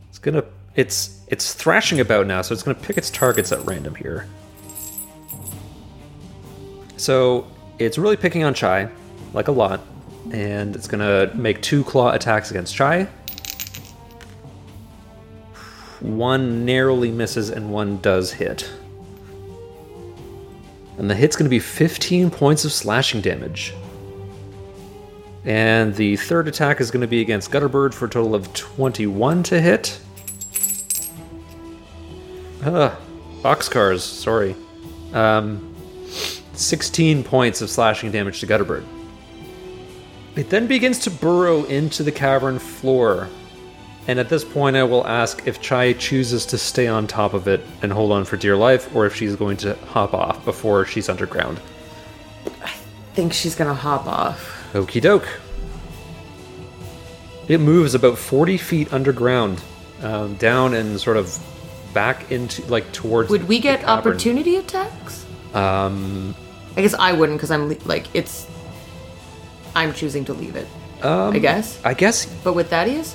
It's 0.09 0.19
gonna. 0.19 0.45
It's 0.75 1.21
it's 1.29 1.55
thrashing 1.55 2.01
about 2.01 2.27
now, 2.27 2.43
so 2.43 2.53
it's 2.53 2.63
gonna 2.63 2.79
pick 2.79 2.99
its 2.99 3.11
targets 3.11 3.53
at 3.53 3.65
random 3.65 3.95
here. 3.95 4.27
So 6.97 7.47
it's 7.79 7.97
really 7.97 8.17
picking 8.17 8.45
on 8.45 8.53
Chai, 8.53 8.91
like 9.33 9.49
a 9.49 9.53
lot, 9.53 9.81
and 10.33 10.75
it's 10.75 10.89
gonna 10.89 11.31
make 11.35 11.61
two 11.63 11.85
claw 11.85 12.13
attacks 12.13 12.51
against 12.51 12.75
Chai. 12.75 13.09
One 16.01 16.65
narrowly 16.65 17.11
misses 17.11 17.51
and 17.51 17.71
one 17.71 17.99
does 17.99 18.33
hit. 18.33 18.71
And 20.99 21.09
the 21.09 21.15
hit's 21.15 21.37
going 21.37 21.47
to 21.47 21.51
be 21.51 21.59
15 21.59 22.31
points 22.31 22.65
of 22.65 22.73
slashing 22.73 23.21
damage. 23.21 23.75
And 25.45 25.95
the 25.95 26.17
third 26.17 26.49
attack 26.49 26.81
is 26.81 26.91
going 26.91 27.01
to 27.01 27.07
be 27.07 27.21
against 27.21 27.51
Gutterbird 27.51 27.95
for 27.95 28.07
a 28.07 28.09
total 28.09 28.35
of 28.35 28.53
21 28.53 29.43
to 29.45 29.61
hit. 29.61 29.99
Ugh, 32.65 32.95
boxcars, 33.43 34.01
sorry. 34.01 34.55
Um, 35.15 35.75
16 36.53 37.25
points 37.25 37.63
of 37.63 37.71
slashing 37.71 38.11
damage 38.11 38.41
to 38.41 38.47
Gutterbird. 38.47 38.85
It 40.37 40.51
then 40.51 40.67
begins 40.67 41.01
to 41.01 41.11
burrow 41.11 41.65
into 41.65 42.03
the 42.03 42.13
cavern 42.13 42.59
floor. 42.59 43.29
And 44.07 44.19
at 44.19 44.29
this 44.29 44.45
point, 44.45 44.77
I 44.77 44.83
will 44.85 45.07
ask 45.07 45.47
if 45.47 45.61
Chai 45.61 45.93
chooses 45.93 46.47
to 46.47 46.59
stay 46.59 46.87
on 46.87 47.07
top 47.07 47.35
of 47.35 47.47
it 47.49 47.61
and 47.83 47.93
hold 47.93 48.13
on 48.13 48.25
for 48.25 48.37
dear 48.37 48.57
life, 48.57 48.95
or 48.95 49.07
if 49.07 49.15
she's 49.15 49.37
going 49.37 49.57
to 49.59 49.75
hop 49.89 50.15
off 50.15 50.45
before 50.45 50.85
she's 50.85 51.09
underground. 51.09 51.61
I 52.65 52.73
think 53.15 53.33
she's 53.33 53.55
gonna 53.55 53.75
hop 53.75 54.07
off. 54.07 54.71
Okie 54.73 55.01
doke. 55.01 55.29
It 57.49 57.59
moves 57.59 57.95
about 57.95 58.17
40 58.17 58.57
feet 58.57 58.93
underground, 58.93 59.61
um, 60.03 60.35
down 60.37 60.75
and 60.75 61.01
sort 61.01 61.17
of 61.17 61.37
back 61.93 62.31
into, 62.31 62.65
like, 62.67 62.91
towards. 62.93 63.29
Would 63.31 63.49
we 63.49 63.59
get 63.59 63.85
opportunity 63.85 64.57
attacks? 64.57 65.27
Um, 65.53 66.35
I 66.77 66.83
guess 66.83 66.95
I 66.95 67.13
wouldn't 67.13 67.39
because 67.39 67.51
I'm 67.51 67.77
like 67.85 68.07
it's. 68.15 68.47
I'm 69.75 69.93
choosing 69.95 70.25
to 70.27 70.33
leave 70.35 70.57
it. 70.57 70.67
um, 71.03 71.35
I 71.35 71.39
guess. 71.39 71.81
I 71.85 71.95
guess 71.95 72.27
But 72.45 72.55
with 72.55 72.69
Thaddeus, 72.71 73.15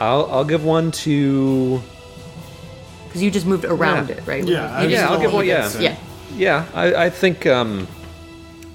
I'll, 0.00 0.26
I'll 0.30 0.44
give 0.44 0.64
one 0.64 0.90
to. 1.06 1.80
because 3.06 3.22
you 3.22 3.30
just 3.30 3.46
moved 3.46 3.64
around 3.64 4.08
Yeah. 4.08 4.16
it, 4.16 4.26
right? 4.26 4.44
Yeah, 4.44 4.68
You 4.70 4.76
I 4.76 4.82
just 4.82 4.92
Yeah, 4.92 5.08
I'll 5.08 5.20
give 5.20 5.32
one, 5.32 5.46
yeah. 5.46 5.70
Yeah. 5.78 5.96
Yeah, 6.36 6.66
I, 6.74 7.06
I 7.06 7.10
think. 7.10 7.46
Um, 7.46 7.86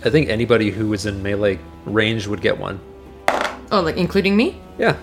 I 0.06 0.10
think 0.10 0.30
anybody 0.30 0.72
who 0.72 0.88
was 0.88 1.06
in 1.06 1.22
melee 1.22 1.60
range 1.86 2.26
would 2.28 2.40
get 2.42 2.58
one. 2.58 2.80
Oh, 3.72 3.82
like 3.82 3.98
including 3.98 4.38
me? 4.38 4.56
Yeah. 4.78 4.96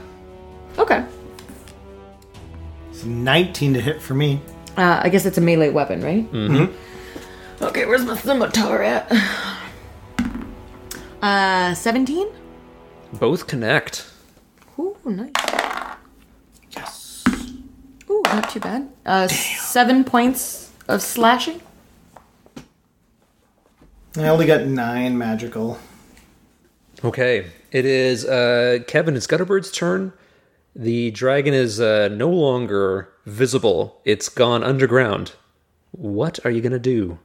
Okay. 0.79 1.05
It's 2.91 3.05
19 3.05 3.75
to 3.75 3.81
hit 3.81 4.01
for 4.01 4.15
me. 4.15 4.41
Uh, 4.77 5.01
I 5.03 5.09
guess 5.11 5.27
it's 5.27 5.37
a 5.39 5.41
melee 5.43 5.69
weapon, 5.71 6.01
right? 6.03 6.31
Mm-hmm. 6.33 7.63
Okay, 7.65 7.85
where's 7.87 8.05
my 8.05 8.17
scimitar 8.17 8.83
at? 8.83 9.07
Uh, 11.27 11.75
17? 11.75 12.29
Both 13.15 13.49
connect. 13.49 14.07
Ooh, 14.79 14.97
nice. 15.05 15.33
Yes. 16.71 17.25
Ooh, 18.09 18.23
not 18.27 18.49
too 18.49 18.61
bad. 18.61 18.89
Uh, 19.05 19.27
seven 19.27 20.05
points 20.05 20.71
of 20.87 21.03
slashing. 21.03 21.61
I 24.17 24.29
only 24.29 24.47
got 24.47 24.67
nine 24.67 25.19
magical. 25.19 25.81
Okay, 27.03 27.51
it 27.73 27.85
is 27.85 28.25
uh, 28.25 28.79
Kevin. 28.87 29.17
It's 29.17 29.27
Gutterbird's 29.27 29.73
turn. 29.73 30.13
The 30.77 31.11
dragon 31.11 31.55
is 31.55 31.81
uh, 31.81 32.07
no 32.07 32.31
longer 32.31 33.13
visible. 33.25 34.01
It's 34.05 34.29
gone 34.29 34.63
underground. 34.63 35.33
What 35.91 36.39
are 36.47 36.53
you 36.53 36.61
gonna 36.61 36.79
do? 36.79 37.19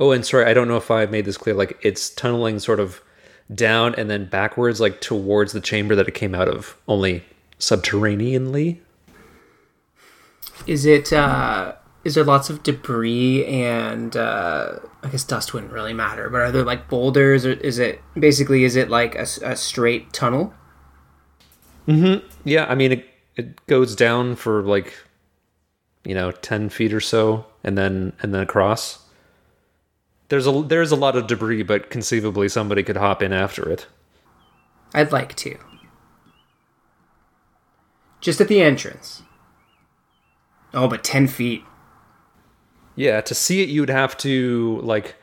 Oh, 0.00 0.10
and 0.12 0.24
sorry, 0.24 0.46
I 0.46 0.54
don't 0.54 0.68
know 0.68 0.78
if 0.78 0.90
I 0.90 1.04
made 1.04 1.26
this 1.26 1.36
clear. 1.36 1.54
Like 1.54 1.78
it's 1.82 2.08
tunneling 2.08 2.60
sort 2.60 2.80
of 2.80 3.02
down 3.54 3.94
and 3.94 4.10
then 4.10 4.26
backwards, 4.26 4.80
like 4.80 5.00
towards 5.00 5.52
the 5.52 5.60
chamber 5.60 5.94
that 5.94 6.08
it 6.08 6.14
came 6.14 6.34
out 6.34 6.48
of, 6.48 6.76
only 6.88 7.24
subterraneanly. 7.58 8.78
Is 10.66 10.84
it? 10.84 11.12
uh 11.12 11.74
Is 12.04 12.14
there 12.14 12.24
lots 12.24 12.50
of 12.50 12.62
debris 12.62 13.44
and 13.46 14.16
uh 14.16 14.78
I 15.02 15.08
guess 15.08 15.24
dust 15.24 15.54
wouldn't 15.54 15.72
really 15.72 15.92
matter, 15.92 16.28
but 16.28 16.40
are 16.40 16.50
there 16.50 16.64
like 16.64 16.88
boulders 16.88 17.46
or 17.46 17.52
is 17.52 17.78
it 17.78 18.00
basically 18.18 18.64
is 18.64 18.74
it 18.76 18.90
like 18.90 19.14
a 19.14 19.56
straight 19.56 20.12
tunnel? 20.12 20.52
Mm-hmm. 21.86 22.26
yeah, 22.44 22.66
I 22.68 22.74
mean 22.74 22.92
it, 22.92 23.06
it 23.36 23.64
goes 23.66 23.94
down 23.94 24.34
for 24.34 24.62
like 24.62 24.92
you 26.04 26.14
know 26.14 26.32
ten 26.32 26.68
feet 26.68 26.92
or 26.92 27.00
so, 27.00 27.46
and 27.62 27.78
then 27.78 28.12
and 28.22 28.34
then 28.34 28.42
across. 28.42 29.05
There's 30.28 30.46
a 30.46 30.62
there's 30.62 30.92
a 30.92 30.96
lot 30.96 31.16
of 31.16 31.26
debris, 31.26 31.62
but 31.62 31.90
conceivably 31.90 32.48
somebody 32.48 32.82
could 32.82 32.96
hop 32.96 33.22
in 33.22 33.32
after 33.32 33.68
it. 33.70 33.86
I'd 34.94 35.12
like 35.12 35.34
to. 35.36 35.58
Just 38.20 38.40
at 38.40 38.48
the 38.48 38.60
entrance. 38.60 39.22
Oh, 40.74 40.88
but 40.88 41.04
ten 41.04 41.26
feet. 41.26 41.64
Yeah, 42.96 43.20
to 43.20 43.34
see 43.34 43.62
it, 43.62 43.68
you'd 43.68 43.90
have 43.90 44.16
to 44.18 44.80
like 44.82 45.16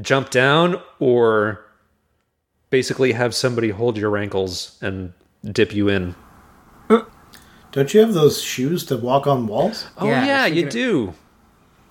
jump 0.00 0.30
down 0.30 0.80
or 0.98 1.64
basically 2.70 3.12
have 3.12 3.34
somebody 3.34 3.70
hold 3.70 3.96
your 3.96 4.16
ankles 4.16 4.76
and 4.82 5.12
dip 5.44 5.74
you 5.74 5.88
in. 5.88 6.14
Don't 7.70 7.92
you 7.92 8.00
have 8.00 8.14
those 8.14 8.42
shoes 8.42 8.84
to 8.86 8.96
walk 8.96 9.26
on 9.26 9.46
walls? 9.46 9.86
Oh 9.98 10.06
Yeah, 10.06 10.24
yeah, 10.24 10.44
was 10.44 10.56
you 10.56 10.62
thinking 10.62 10.80
do. 10.80 11.14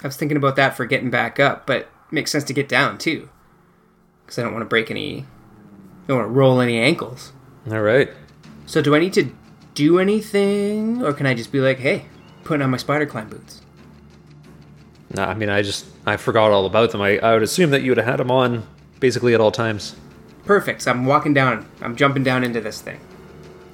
I 0.04 0.08
was 0.08 0.18
thinking 0.18 0.38
about 0.38 0.56
that 0.56 0.76
for 0.76 0.86
getting 0.86 1.10
back 1.10 1.40
up, 1.40 1.66
but 1.66 1.90
makes 2.12 2.32
sense 2.32 2.44
to 2.46 2.54
get 2.54 2.70
down 2.70 2.98
too, 2.98 3.30
because 4.26 4.40
I 4.40 4.44
don't 4.44 4.54
want 4.54 4.64
to 4.64 4.70
break 4.70 4.90
any, 4.92 5.20
I 6.04 6.08
don't 6.08 6.18
want 6.18 6.30
to 6.30 6.34
roll 6.34 6.62
any 6.62 6.78
ankles. 6.80 7.34
All 7.70 7.82
right. 7.82 8.10
So 8.66 8.82
do 8.82 8.96
I 8.96 9.00
need 9.00 9.14
to 9.14 9.32
do 9.74 10.00
anything, 10.00 11.04
or 11.04 11.14
can 11.14 11.26
I 11.26 11.34
just 11.34 11.52
be 11.52 11.60
like, 11.60 11.80
hey, 11.80 12.06
putting 12.44 12.62
on 12.62 12.70
my 12.70 12.78
spider 12.78 13.06
climb 13.06 13.30
boots? 13.30 13.62
No, 15.16 15.24
I 15.24 15.34
mean 15.36 15.50
I 15.50 15.62
just 15.62 15.86
I 16.06 16.18
forgot 16.18 16.52
all 16.52 16.66
about 16.66 16.92
them. 16.92 17.02
I, 17.02 17.18
I 17.20 17.34
would 17.34 17.44
assume 17.44 17.72
that 17.72 17.82
you 17.82 17.92
would 17.92 17.98
have 17.98 18.08
had 18.08 18.20
them 18.20 18.32
on 18.32 18.68
basically 19.00 19.34
at 19.34 19.40
all 19.40 19.52
times. 19.52 19.96
Perfect. 20.46 20.82
So 20.82 20.92
I'm 20.92 21.06
walking 21.06 21.34
down. 21.34 21.70
I'm 21.82 21.96
jumping 21.96 22.24
down 22.24 22.44
into 22.44 22.60
this 22.60 22.82
thing. 22.82 23.00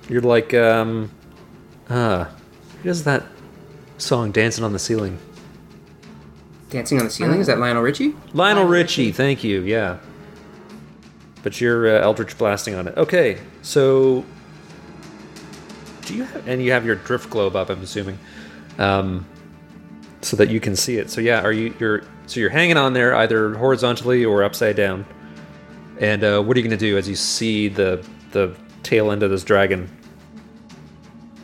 You're 0.10 0.22
like 0.22 0.54
um 0.54 1.12
uh 1.90 2.26
who 2.26 2.84
does 2.84 3.04
that 3.06 3.24
song 3.98 4.32
Dancing 4.32 4.64
on 4.64 4.74
the 4.74 4.80
Ceiling? 4.80 5.18
Dancing 6.74 6.98
on 6.98 7.06
the 7.06 7.12
ceiling. 7.12 7.40
Is 7.40 7.46
that 7.46 7.60
Lionel 7.60 7.84
Richie? 7.84 8.16
Lionel 8.34 8.66
Richie, 8.66 9.12
thank 9.12 9.44
you. 9.44 9.62
Yeah. 9.62 10.00
But 11.44 11.62
you're 11.62 11.98
uh, 11.98 12.02
Eldritch 12.02 12.36
blasting 12.36 12.74
on 12.74 12.88
it. 12.88 12.98
Okay, 12.98 13.38
so 13.62 14.26
do 16.02 16.16
you 16.16 16.24
have 16.24 16.48
and 16.48 16.64
you 16.64 16.72
have 16.72 16.84
your 16.84 16.96
drift 16.96 17.30
globe 17.30 17.56
up? 17.56 17.70
I'm 17.70 17.84
assuming, 17.84 18.18
um, 18.80 19.24
so 20.22 20.36
that 20.38 20.50
you 20.50 20.60
can 20.60 20.76
see 20.76 20.98
it. 20.98 21.12
So 21.12 21.22
yeah, 21.22 21.44
are 21.44 21.52
you 21.52 21.76
you're 21.80 22.02
so 22.26 22.40
you're 22.40 22.50
hanging 22.50 22.78
on 22.78 22.94
there 22.94 23.14
either 23.18 23.54
horizontally 23.54 24.26
or 24.26 24.44
upside 24.44 24.76
down? 24.76 25.06
And 26.00 26.24
uh, 26.24 26.42
what 26.42 26.58
are 26.58 26.60
you 26.60 26.68
going 26.68 26.78
to 26.80 26.86
do 26.86 26.98
as 26.98 27.08
you 27.08 27.16
see 27.16 27.68
the 27.68 28.04
the 28.32 28.56
tail 28.82 29.12
end 29.12 29.22
of 29.22 29.30
this 29.30 29.44
dragon? 29.44 29.88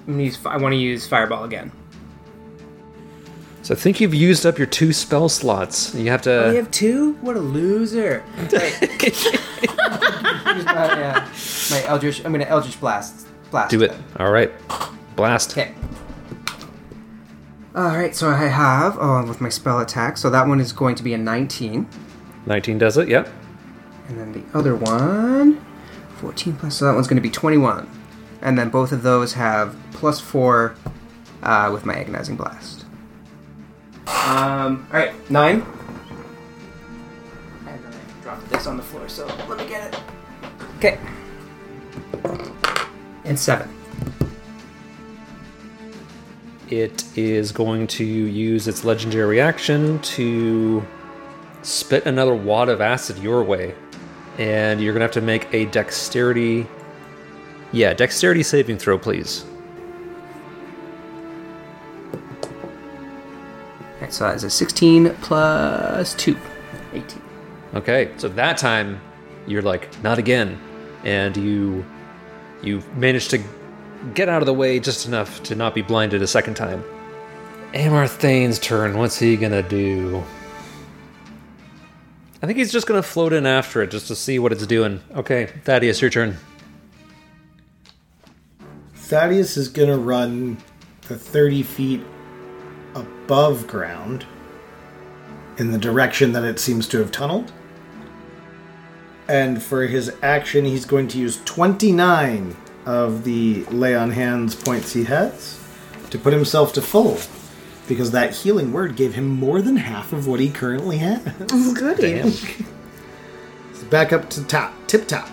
I'm 0.07 0.13
gonna 0.13 0.23
use, 0.23 0.43
I 0.43 0.57
want 0.57 0.73
to 0.73 0.77
use 0.77 1.07
fireball 1.07 1.43
again. 1.43 1.71
So 3.69 3.75
I 3.75 3.77
think 3.77 4.01
you've 4.01 4.15
used 4.15 4.47
up 4.47 4.57
your 4.57 4.65
two 4.65 4.91
spell 4.91 5.29
slots. 5.29 5.93
You 5.93 6.09
have 6.09 6.23
to. 6.23 6.47
We 6.49 6.55
have 6.55 6.71
two. 6.71 7.13
What 7.21 7.35
a 7.35 7.39
loser! 7.39 8.23
Right. 8.51 8.81
Use 8.81 9.23
my, 10.65 11.03
uh, 11.03 11.29
my 11.69 11.83
Eldritch. 11.85 12.25
I'm 12.25 12.31
gonna 12.31 12.45
Eldritch 12.45 12.79
blast. 12.79 13.27
Blast. 13.51 13.69
do 13.69 13.83
it. 13.83 13.91
then. 13.91 14.03
All 14.17 14.31
right, 14.31 14.51
blast. 15.15 15.51
Okay. 15.51 15.75
All 17.75 17.89
right. 17.89 18.15
So 18.15 18.29
I 18.31 18.47
have 18.47 18.97
oh 18.99 19.23
with 19.27 19.39
my 19.39 19.49
spell 19.49 19.79
attack. 19.81 20.17
So 20.17 20.31
that 20.31 20.47
one 20.47 20.59
is 20.59 20.73
going 20.73 20.95
to 20.95 21.03
be 21.03 21.13
a 21.13 21.19
19, 21.19 21.87
19 22.47 22.77
does 22.79 22.97
it. 22.97 23.07
Yep. 23.07 23.29
and 24.07 24.19
then 24.19 24.33
the 24.33 24.57
other 24.57 24.75
one, 24.75 25.63
14 26.17 26.55
plus. 26.55 26.75
So 26.77 26.85
that 26.85 26.95
one's 26.95 27.07
going 27.07 27.17
to 27.17 27.21
be 27.21 27.29
21, 27.29 27.87
and 28.41 28.57
then 28.57 28.69
both 28.69 28.91
of 28.91 29.03
those 29.03 29.33
have 29.33 29.77
plus 29.91 30.19
four 30.19 30.73
uh, 31.43 31.69
with 31.71 31.85
my 31.85 31.93
agonizing 31.93 32.35
blast. 32.35 32.78
Um. 34.09 34.87
All 34.91 34.99
right. 34.99 35.29
Nine. 35.29 35.65
And 37.67 37.83
then 37.83 37.93
I 37.93 38.21
dropped 38.23 38.49
this 38.49 38.67
on 38.67 38.77
the 38.77 38.83
floor. 38.83 39.07
So 39.07 39.25
let 39.47 39.57
me 39.57 39.67
get 39.67 39.93
it. 39.93 39.99
Okay. 40.77 40.99
And 43.25 43.39
seven. 43.39 43.69
It 46.69 47.17
is 47.17 47.51
going 47.51 47.87
to 47.87 48.03
use 48.03 48.67
its 48.67 48.83
legendary 48.83 49.27
reaction 49.27 49.99
to 49.99 50.85
spit 51.63 52.05
another 52.05 52.35
wad 52.35 52.69
of 52.69 52.79
acid 52.79 53.17
your 53.17 53.43
way. 53.43 53.73
And 54.37 54.79
you're 54.79 54.93
going 54.93 54.99
to 54.99 55.05
have 55.05 55.11
to 55.13 55.21
make 55.21 55.51
a 55.53 55.65
dexterity. 55.65 56.67
Yeah, 57.71 57.93
dexterity 57.93 58.43
saving 58.43 58.77
throw, 58.77 58.97
please. 58.97 59.45
Alright, 64.09 64.13
so 64.13 64.23
that 64.27 64.35
is 64.35 64.43
a 64.43 64.49
16 64.49 65.15
plus 65.21 66.13
2. 66.15 66.35
18. 66.93 67.21
Okay, 67.75 68.11
so 68.17 68.27
that 68.29 68.57
time 68.57 68.99
you're 69.45 69.61
like, 69.61 70.01
not 70.03 70.17
again. 70.17 70.59
And 71.03 71.37
you 71.37 71.85
you 72.61 72.81
manage 72.95 73.29
to 73.29 73.41
get 74.13 74.27
out 74.27 74.41
of 74.41 74.45
the 74.45 74.53
way 74.53 74.79
just 74.79 75.05
enough 75.05 75.41
to 75.43 75.55
not 75.55 75.73
be 75.73 75.81
blinded 75.81 76.21
a 76.21 76.27
second 76.27 76.55
time. 76.55 76.83
Amarthane's 77.73 78.59
turn. 78.59 78.97
What's 78.97 79.19
he 79.19 79.37
gonna 79.37 79.63
do? 79.63 80.23
I 82.41 82.47
think 82.47 82.57
he's 82.57 82.71
just 82.71 82.87
gonna 82.87 83.03
float 83.03 83.31
in 83.31 83.45
after 83.45 83.81
it 83.81 83.91
just 83.91 84.07
to 84.07 84.15
see 84.15 84.39
what 84.39 84.51
it's 84.51 84.65
doing. 84.65 85.01
Okay, 85.15 85.45
Thaddeus, 85.63 86.01
your 86.01 86.09
turn. 86.09 86.37
Thaddeus 88.95 89.57
is 89.57 89.69
going 89.69 89.89
to 89.89 89.97
run 89.97 90.57
the 91.07 91.17
30 91.17 91.63
feet 91.63 92.01
above 92.95 93.67
ground 93.67 94.25
in 95.57 95.71
the 95.71 95.77
direction 95.77 96.31
that 96.33 96.43
it 96.43 96.59
seems 96.59 96.87
to 96.87 96.99
have 96.99 97.11
tunneled. 97.11 97.51
And 99.27 99.61
for 99.61 99.83
his 99.85 100.11
action, 100.23 100.65
he's 100.65 100.85
going 100.85 101.07
to 101.09 101.19
use 101.19 101.41
29 101.45 102.55
of 102.85 103.23
the 103.23 103.63
lay 103.65 103.95
on 103.95 104.11
hands 104.11 104.55
points 104.55 104.93
he 104.93 105.03
has 105.03 105.63
to 106.09 106.17
put 106.17 106.33
himself 106.33 106.73
to 106.73 106.81
full. 106.81 107.19
Because 107.87 108.11
that 108.11 108.35
healing 108.35 108.71
word 108.71 108.95
gave 108.95 109.15
him 109.15 109.27
more 109.27 109.61
than 109.61 109.75
half 109.75 110.13
of 110.13 110.27
what 110.27 110.39
he 110.39 110.49
currently 110.49 110.97
has. 110.97 111.23
Goody. 111.73 112.33
back 113.89 114.13
up 114.13 114.29
to 114.31 114.43
top, 114.45 114.73
tip 114.87 115.07
top. 115.07 115.29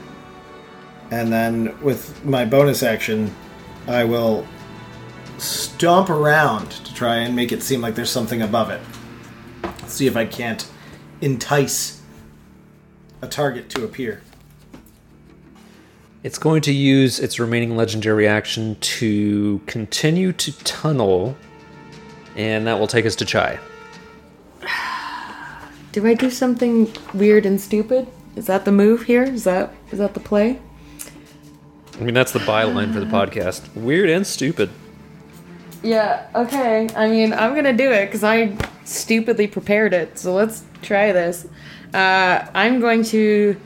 And 1.11 1.33
then 1.33 1.79
with 1.83 2.25
my 2.25 2.45
bonus 2.45 2.83
action, 2.83 3.35
I 3.87 4.05
will 4.05 4.47
stomp 5.39 6.11
around 6.11 6.71
to 6.71 6.95
try 6.95 7.17
and 7.17 7.35
make 7.37 7.53
it 7.53 7.63
seem 7.63 7.81
like 7.81 7.95
there's 7.95 8.11
something 8.11 8.43
above 8.43 8.71
it. 8.71 8.81
See 9.87 10.07
if 10.07 10.17
I 10.17 10.25
can't 10.25 10.69
entice 11.21 12.03
a 13.23 13.27
target 13.27 13.69
to 13.71 13.85
appear. 13.85 14.23
It's 16.23 16.39
going 16.39 16.63
to 16.63 16.73
use 16.73 17.21
its 17.21 17.39
remaining 17.39 17.77
legendary 17.77 18.27
action 18.27 18.77
to 18.81 19.61
continue 19.67 20.33
to 20.33 20.53
tunnel, 20.65 21.37
and 22.35 22.67
that 22.67 22.81
will 22.81 22.89
take 22.89 23.07
us 23.07 23.15
to 23.17 23.25
Chai. 23.25 23.61
Do 25.93 26.07
I 26.07 26.15
do 26.15 26.31
something 26.31 26.93
weird 27.15 27.47
and 27.47 27.61
stupid? 27.61 28.09
Is 28.35 28.47
that 28.47 28.65
the 28.65 28.73
move 28.73 29.03
here? 29.03 29.23
Is 29.23 29.45
that 29.45 29.73
is 29.93 29.99
that 29.99 30.15
the 30.15 30.21
play? 30.21 30.59
I 31.99 32.03
mean, 32.03 32.13
that's 32.13 32.33
the 32.33 32.41
byline 32.41 32.93
for 32.93 33.01
the 33.01 33.07
uh. 33.07 33.27
podcast. 33.27 33.75
Weird 33.75 34.11
and 34.11 34.27
stupid. 34.27 34.69
Yeah, 35.83 36.27
okay. 36.35 36.89
I 36.97 37.09
mean, 37.09 37.33
I'm 37.33 37.55
gonna 37.55 37.73
do 37.73 37.91
it 37.91 38.07
because 38.07 38.25
I 38.25 38.57
stupidly 38.85 39.47
prepared 39.47 39.93
it. 39.95 40.19
So 40.19 40.35
let's 40.35 40.65
try 40.83 41.13
this. 41.13 41.47
Uh, 41.95 42.47
I'm 42.55 42.81
going 42.81 43.05
to 43.05 43.57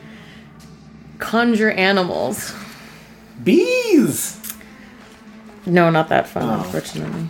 conjure 1.18 1.70
animals. 1.70 2.54
Bees! 3.42 4.36
No, 5.66 5.90
not 5.90 6.08
that 6.08 6.28
fun, 6.28 6.48
unfortunately. 6.60 7.28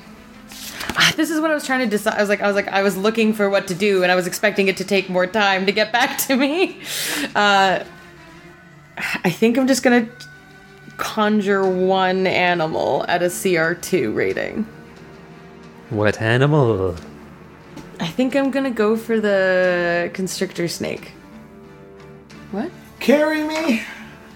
Ah, 0.96 1.12
This 1.16 1.30
is 1.30 1.40
what 1.40 1.50
I 1.50 1.54
was 1.54 1.64
trying 1.66 1.80
to 1.80 1.86
decide. 1.86 2.14
I 2.14 2.20
was 2.20 2.28
like, 2.28 2.40
I 2.40 2.46
was 2.46 2.56
like, 2.56 2.68
I 2.68 2.82
was 2.82 2.96
looking 2.96 3.32
for 3.32 3.48
what 3.48 3.68
to 3.68 3.74
do, 3.74 4.02
and 4.02 4.10
I 4.10 4.14
was 4.14 4.26
expecting 4.26 4.68
it 4.68 4.76
to 4.78 4.84
take 4.84 5.08
more 5.08 5.26
time 5.26 5.66
to 5.66 5.72
get 5.72 5.92
back 5.92 6.18
to 6.26 6.36
me. 6.36 6.80
Uh, 7.34 7.84
I 9.24 9.30
think 9.30 9.56
I'm 9.56 9.66
just 9.66 9.82
gonna 9.82 10.08
conjure 11.00 11.68
one 11.68 12.26
animal 12.26 13.04
at 13.08 13.22
a 13.22 13.26
CR2 13.26 14.14
rating. 14.14 14.66
What 15.88 16.20
animal? 16.20 16.94
I 17.98 18.06
think 18.06 18.36
I'm 18.36 18.50
gonna 18.50 18.70
go 18.70 18.96
for 18.96 19.20
the 19.20 20.10
constrictor 20.14 20.68
snake. 20.68 21.12
What? 22.52 22.70
Carry 23.00 23.42
me! 23.42 23.82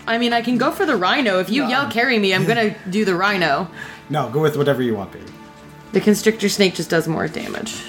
I 0.07 0.19
mean, 0.19 0.33
I 0.33 0.43
can 0.43 0.59
go 0.59 0.71
for 0.71 0.85
the 0.85 0.97
rhino. 0.97 1.39
If 1.39 1.49
you 1.51 1.67
yell 1.67 1.91
"carry 1.91 2.19
me," 2.19 2.35
I'm 2.35 2.45
gonna 2.45 2.75
do 2.91 3.05
the 3.05 3.15
rhino. 3.15 3.69
No, 4.11 4.29
go 4.31 4.41
with 4.41 4.57
whatever 4.57 4.83
you 4.83 4.95
want, 4.95 5.13
baby. 5.13 5.25
The 5.93 6.01
constrictor 6.01 6.49
snake 6.49 6.75
just 6.75 6.91
does 6.91 7.07
more 7.07 7.29
damage. 7.29 7.81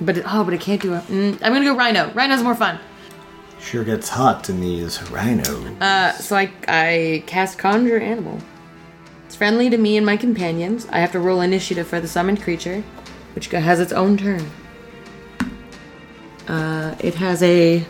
But 0.00 0.18
it, 0.18 0.24
oh, 0.26 0.44
but 0.44 0.52
it 0.52 0.60
can't 0.60 0.80
do. 0.80 0.94
A, 0.94 1.00
mm, 1.00 1.38
I'm 1.42 1.52
gonna 1.52 1.64
go 1.64 1.74
rhino. 1.76 2.10
Rhino's 2.12 2.42
more 2.42 2.54
fun. 2.54 2.78
Sure 3.66 3.82
gets 3.82 4.08
hot 4.08 4.48
in 4.48 4.60
these 4.60 5.02
rhinos. 5.10 5.48
Uh, 5.80 6.12
so 6.12 6.36
I 6.36 6.52
I 6.68 7.24
cast 7.26 7.58
conjure 7.58 7.98
animal. 7.98 8.38
It's 9.24 9.34
friendly 9.34 9.68
to 9.70 9.76
me 9.76 9.96
and 9.96 10.06
my 10.06 10.16
companions. 10.16 10.86
I 10.92 11.00
have 11.00 11.10
to 11.12 11.18
roll 11.18 11.40
initiative 11.40 11.88
for 11.88 12.00
the 12.00 12.06
summoned 12.06 12.40
creature, 12.40 12.84
which 13.34 13.48
has 13.48 13.80
its 13.80 13.90
own 13.90 14.16
turn. 14.16 14.48
Uh, 16.46 16.94
it 17.00 17.16
has 17.16 17.42
a 17.42 17.84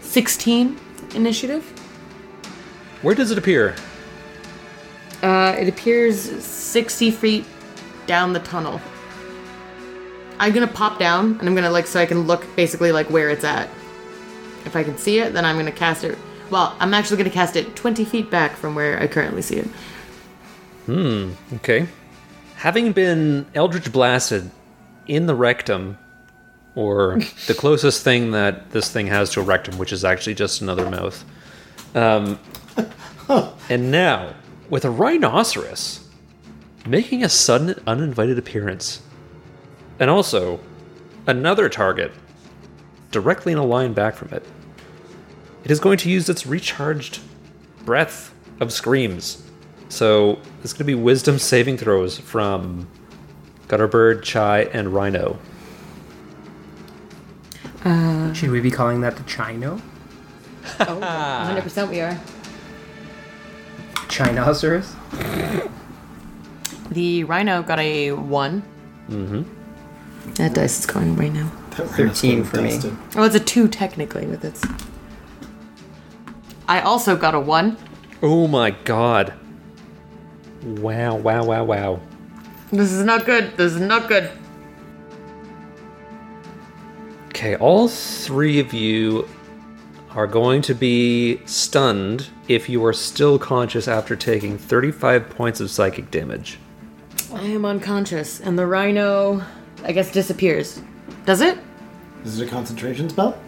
16 0.00 0.80
initiative. 1.14 1.64
Where 3.02 3.14
does 3.14 3.30
it 3.30 3.36
appear? 3.36 3.76
Uh, 5.22 5.54
it 5.58 5.68
appears 5.68 6.18
60 6.42 7.10
feet 7.10 7.44
down 8.06 8.32
the 8.32 8.40
tunnel. 8.40 8.80
I'm 10.38 10.54
gonna 10.54 10.66
pop 10.66 10.98
down 10.98 11.38
and 11.38 11.46
I'm 11.46 11.54
gonna 11.54 11.70
like 11.70 11.86
so 11.86 12.00
I 12.00 12.06
can 12.06 12.22
look 12.22 12.46
basically 12.56 12.90
like 12.90 13.10
where 13.10 13.28
it's 13.28 13.44
at. 13.44 13.68
If 14.64 14.76
I 14.76 14.84
can 14.84 14.96
see 14.98 15.18
it, 15.18 15.32
then 15.32 15.44
I'm 15.44 15.56
gonna 15.56 15.72
cast 15.72 16.04
it. 16.04 16.18
Well, 16.50 16.76
I'm 16.78 16.94
actually 16.94 17.18
gonna 17.18 17.30
cast 17.30 17.56
it 17.56 17.74
20 17.76 18.04
feet 18.04 18.30
back 18.30 18.56
from 18.56 18.74
where 18.74 19.00
I 19.00 19.06
currently 19.06 19.42
see 19.42 19.56
it. 19.56 19.66
Hmm, 20.86 21.32
okay. 21.54 21.86
Having 22.56 22.92
been 22.92 23.46
Eldritch 23.54 23.92
blasted 23.92 24.50
in 25.06 25.26
the 25.26 25.34
rectum, 25.34 25.98
or 26.74 27.18
the 27.46 27.54
closest 27.54 28.02
thing 28.02 28.32
that 28.32 28.70
this 28.70 28.90
thing 28.90 29.06
has 29.06 29.30
to 29.30 29.40
a 29.40 29.42
rectum, 29.42 29.78
which 29.78 29.92
is 29.92 30.04
actually 30.04 30.34
just 30.34 30.60
another 30.60 30.90
mouth. 30.90 31.24
Um, 31.94 32.38
and 33.68 33.90
now, 33.90 34.34
with 34.68 34.84
a 34.84 34.90
rhinoceros 34.90 36.08
making 36.86 37.24
a 37.24 37.28
sudden 37.28 37.80
uninvited 37.86 38.38
appearance, 38.38 39.00
and 39.98 40.10
also 40.10 40.60
another 41.26 41.68
target 41.68 42.12
directly 43.14 43.52
in 43.52 43.58
a 43.58 43.64
line 43.64 43.92
back 43.92 44.16
from 44.16 44.28
it, 44.30 44.44
it 45.62 45.70
is 45.70 45.78
going 45.78 45.96
to 45.98 46.10
use 46.10 46.28
its 46.28 46.44
recharged 46.44 47.20
breath 47.84 48.34
of 48.60 48.72
screams. 48.72 49.42
So 49.88 50.40
it's 50.64 50.72
going 50.72 50.80
to 50.80 50.84
be 50.84 50.96
wisdom 50.96 51.38
saving 51.38 51.78
throws 51.78 52.18
from 52.18 52.88
Gutterbird, 53.68 54.24
Chai, 54.24 54.62
and 54.64 54.92
Rhino. 54.92 55.38
Should 58.34 58.50
we 58.50 58.60
be 58.60 58.70
calling 58.70 59.00
that 59.02 59.16
the 59.16 59.22
Chino? 59.22 59.80
Oh, 60.80 60.98
100% 61.00 61.88
we 61.88 62.00
are. 62.00 62.18
Chinosaurus? 64.08 64.96
The 66.90 67.22
rhino 67.24 67.62
got 67.62 67.78
a 67.78 68.10
1. 68.10 68.62
Mm-hmm. 69.08 70.32
That 70.34 70.54
dice 70.54 70.80
is 70.80 70.86
going 70.86 71.14
right 71.16 71.32
now. 71.32 71.52
That 71.76 71.88
13 71.88 72.44
for 72.44 72.62
me. 72.62 72.70
dusted. 72.70 72.96
Oh, 73.16 73.24
it's 73.24 73.34
a 73.34 73.40
2 73.40 73.68
technically 73.68 74.26
with 74.26 74.44
its. 74.44 74.62
I 76.68 76.80
also 76.80 77.16
got 77.16 77.34
a 77.34 77.40
1. 77.40 77.76
Oh 78.22 78.46
my 78.46 78.70
god. 78.70 79.34
Wow, 80.62 81.16
wow, 81.16 81.44
wow, 81.44 81.64
wow. 81.64 82.00
This 82.70 82.90
is 82.92 83.04
not 83.04 83.26
good. 83.26 83.56
This 83.56 83.72
is 83.74 83.80
not 83.80 84.08
good. 84.08 84.30
Okay, 87.28 87.56
all 87.56 87.88
three 87.88 88.60
of 88.60 88.72
you 88.72 89.28
are 90.12 90.26
going 90.26 90.62
to 90.62 90.74
be 90.74 91.44
stunned 91.44 92.28
if 92.48 92.68
you 92.68 92.84
are 92.84 92.92
still 92.92 93.38
conscious 93.38 93.88
after 93.88 94.16
taking 94.16 94.56
35 94.56 95.28
points 95.28 95.60
of 95.60 95.70
psychic 95.70 96.10
damage. 96.10 96.58
I 97.32 97.42
am 97.42 97.64
unconscious, 97.64 98.40
and 98.40 98.58
the 98.58 98.66
rhino, 98.66 99.42
I 99.82 99.92
guess, 99.92 100.12
disappears. 100.12 100.80
Does 101.24 101.40
it? 101.40 101.58
Is 102.24 102.40
it 102.40 102.46
a 102.46 102.50
concentration 102.50 103.08
spell? 103.08 103.38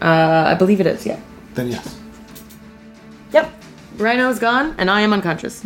Uh, 0.00 0.44
I 0.48 0.54
believe 0.54 0.80
it 0.80 0.86
is, 0.86 1.04
yeah. 1.06 1.18
Then 1.54 1.68
yes. 1.68 1.98
Yep. 3.32 3.52
Rhino's 3.96 4.38
gone, 4.38 4.74
and 4.78 4.90
I 4.90 5.00
am 5.00 5.12
unconscious. 5.12 5.64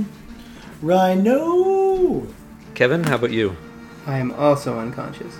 Rhino! 0.80 2.26
Kevin, 2.74 3.04
how 3.04 3.16
about 3.16 3.30
you? 3.30 3.56
I 4.06 4.18
am 4.18 4.32
also 4.32 4.78
unconscious. 4.78 5.34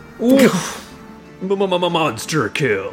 Monster 1.41 2.49
kill. 2.51 2.93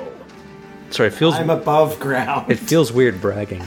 Sorry, 0.90 1.10
it 1.10 1.14
feels 1.14 1.36
I'm 1.36 1.50
above 1.50 2.00
ground. 2.00 2.52
it 2.52 2.58
feels 2.58 2.92
weird 2.92 3.22
bragging. 3.22 3.64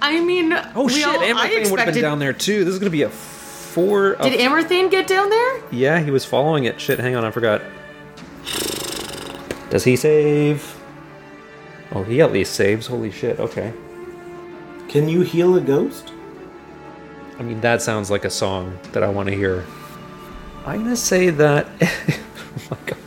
I 0.00 0.20
mean, 0.20 0.52
Oh 0.74 0.84
we 0.86 0.92
shit, 0.92 1.06
all, 1.06 1.18
I 1.20 1.28
Amarthane 1.28 1.70
would 1.70 1.80
have 1.80 1.94
been 1.94 2.02
down 2.02 2.18
there 2.18 2.32
too. 2.32 2.64
This 2.64 2.72
is 2.74 2.78
gonna 2.78 2.90
be 2.90 3.02
a 3.02 3.10
four. 3.74 4.14
a- 4.14 4.22
Did 4.30 4.38
Amarthane 4.40 4.90
get 4.90 5.06
down 5.06 5.28
there? 5.30 5.62
yeah, 5.70 5.98
he 6.00 6.10
was 6.10 6.24
following 6.24 6.64
it. 6.64 6.80
Shit, 6.80 6.98
hang 7.00 7.16
on, 7.16 7.24
I 7.24 7.30
forgot. 7.30 7.60
Does 9.70 9.84
he 9.84 9.96
save? 9.96 10.76
Oh, 11.92 12.02
he 12.04 12.20
at 12.20 12.32
least 12.32 12.54
saves. 12.54 12.86
Holy 12.86 13.10
shit. 13.10 13.40
Okay. 13.40 13.72
Can 14.88 15.08
you 15.08 15.22
heal 15.22 15.56
a 15.56 15.60
ghost? 15.60 16.12
I 17.38 17.42
mean, 17.42 17.60
that 17.62 17.82
sounds 17.82 18.10
like 18.10 18.24
a 18.24 18.30
song 18.30 18.78
that 18.92 19.02
I 19.02 19.08
want 19.08 19.28
to 19.28 19.34
hear. 19.34 19.64
I'm 20.64 20.84
gonna 20.84 20.96
say 20.96 21.30
that. 21.30 21.66
oh 21.82 22.62
my 22.70 22.76
god, 22.86 22.98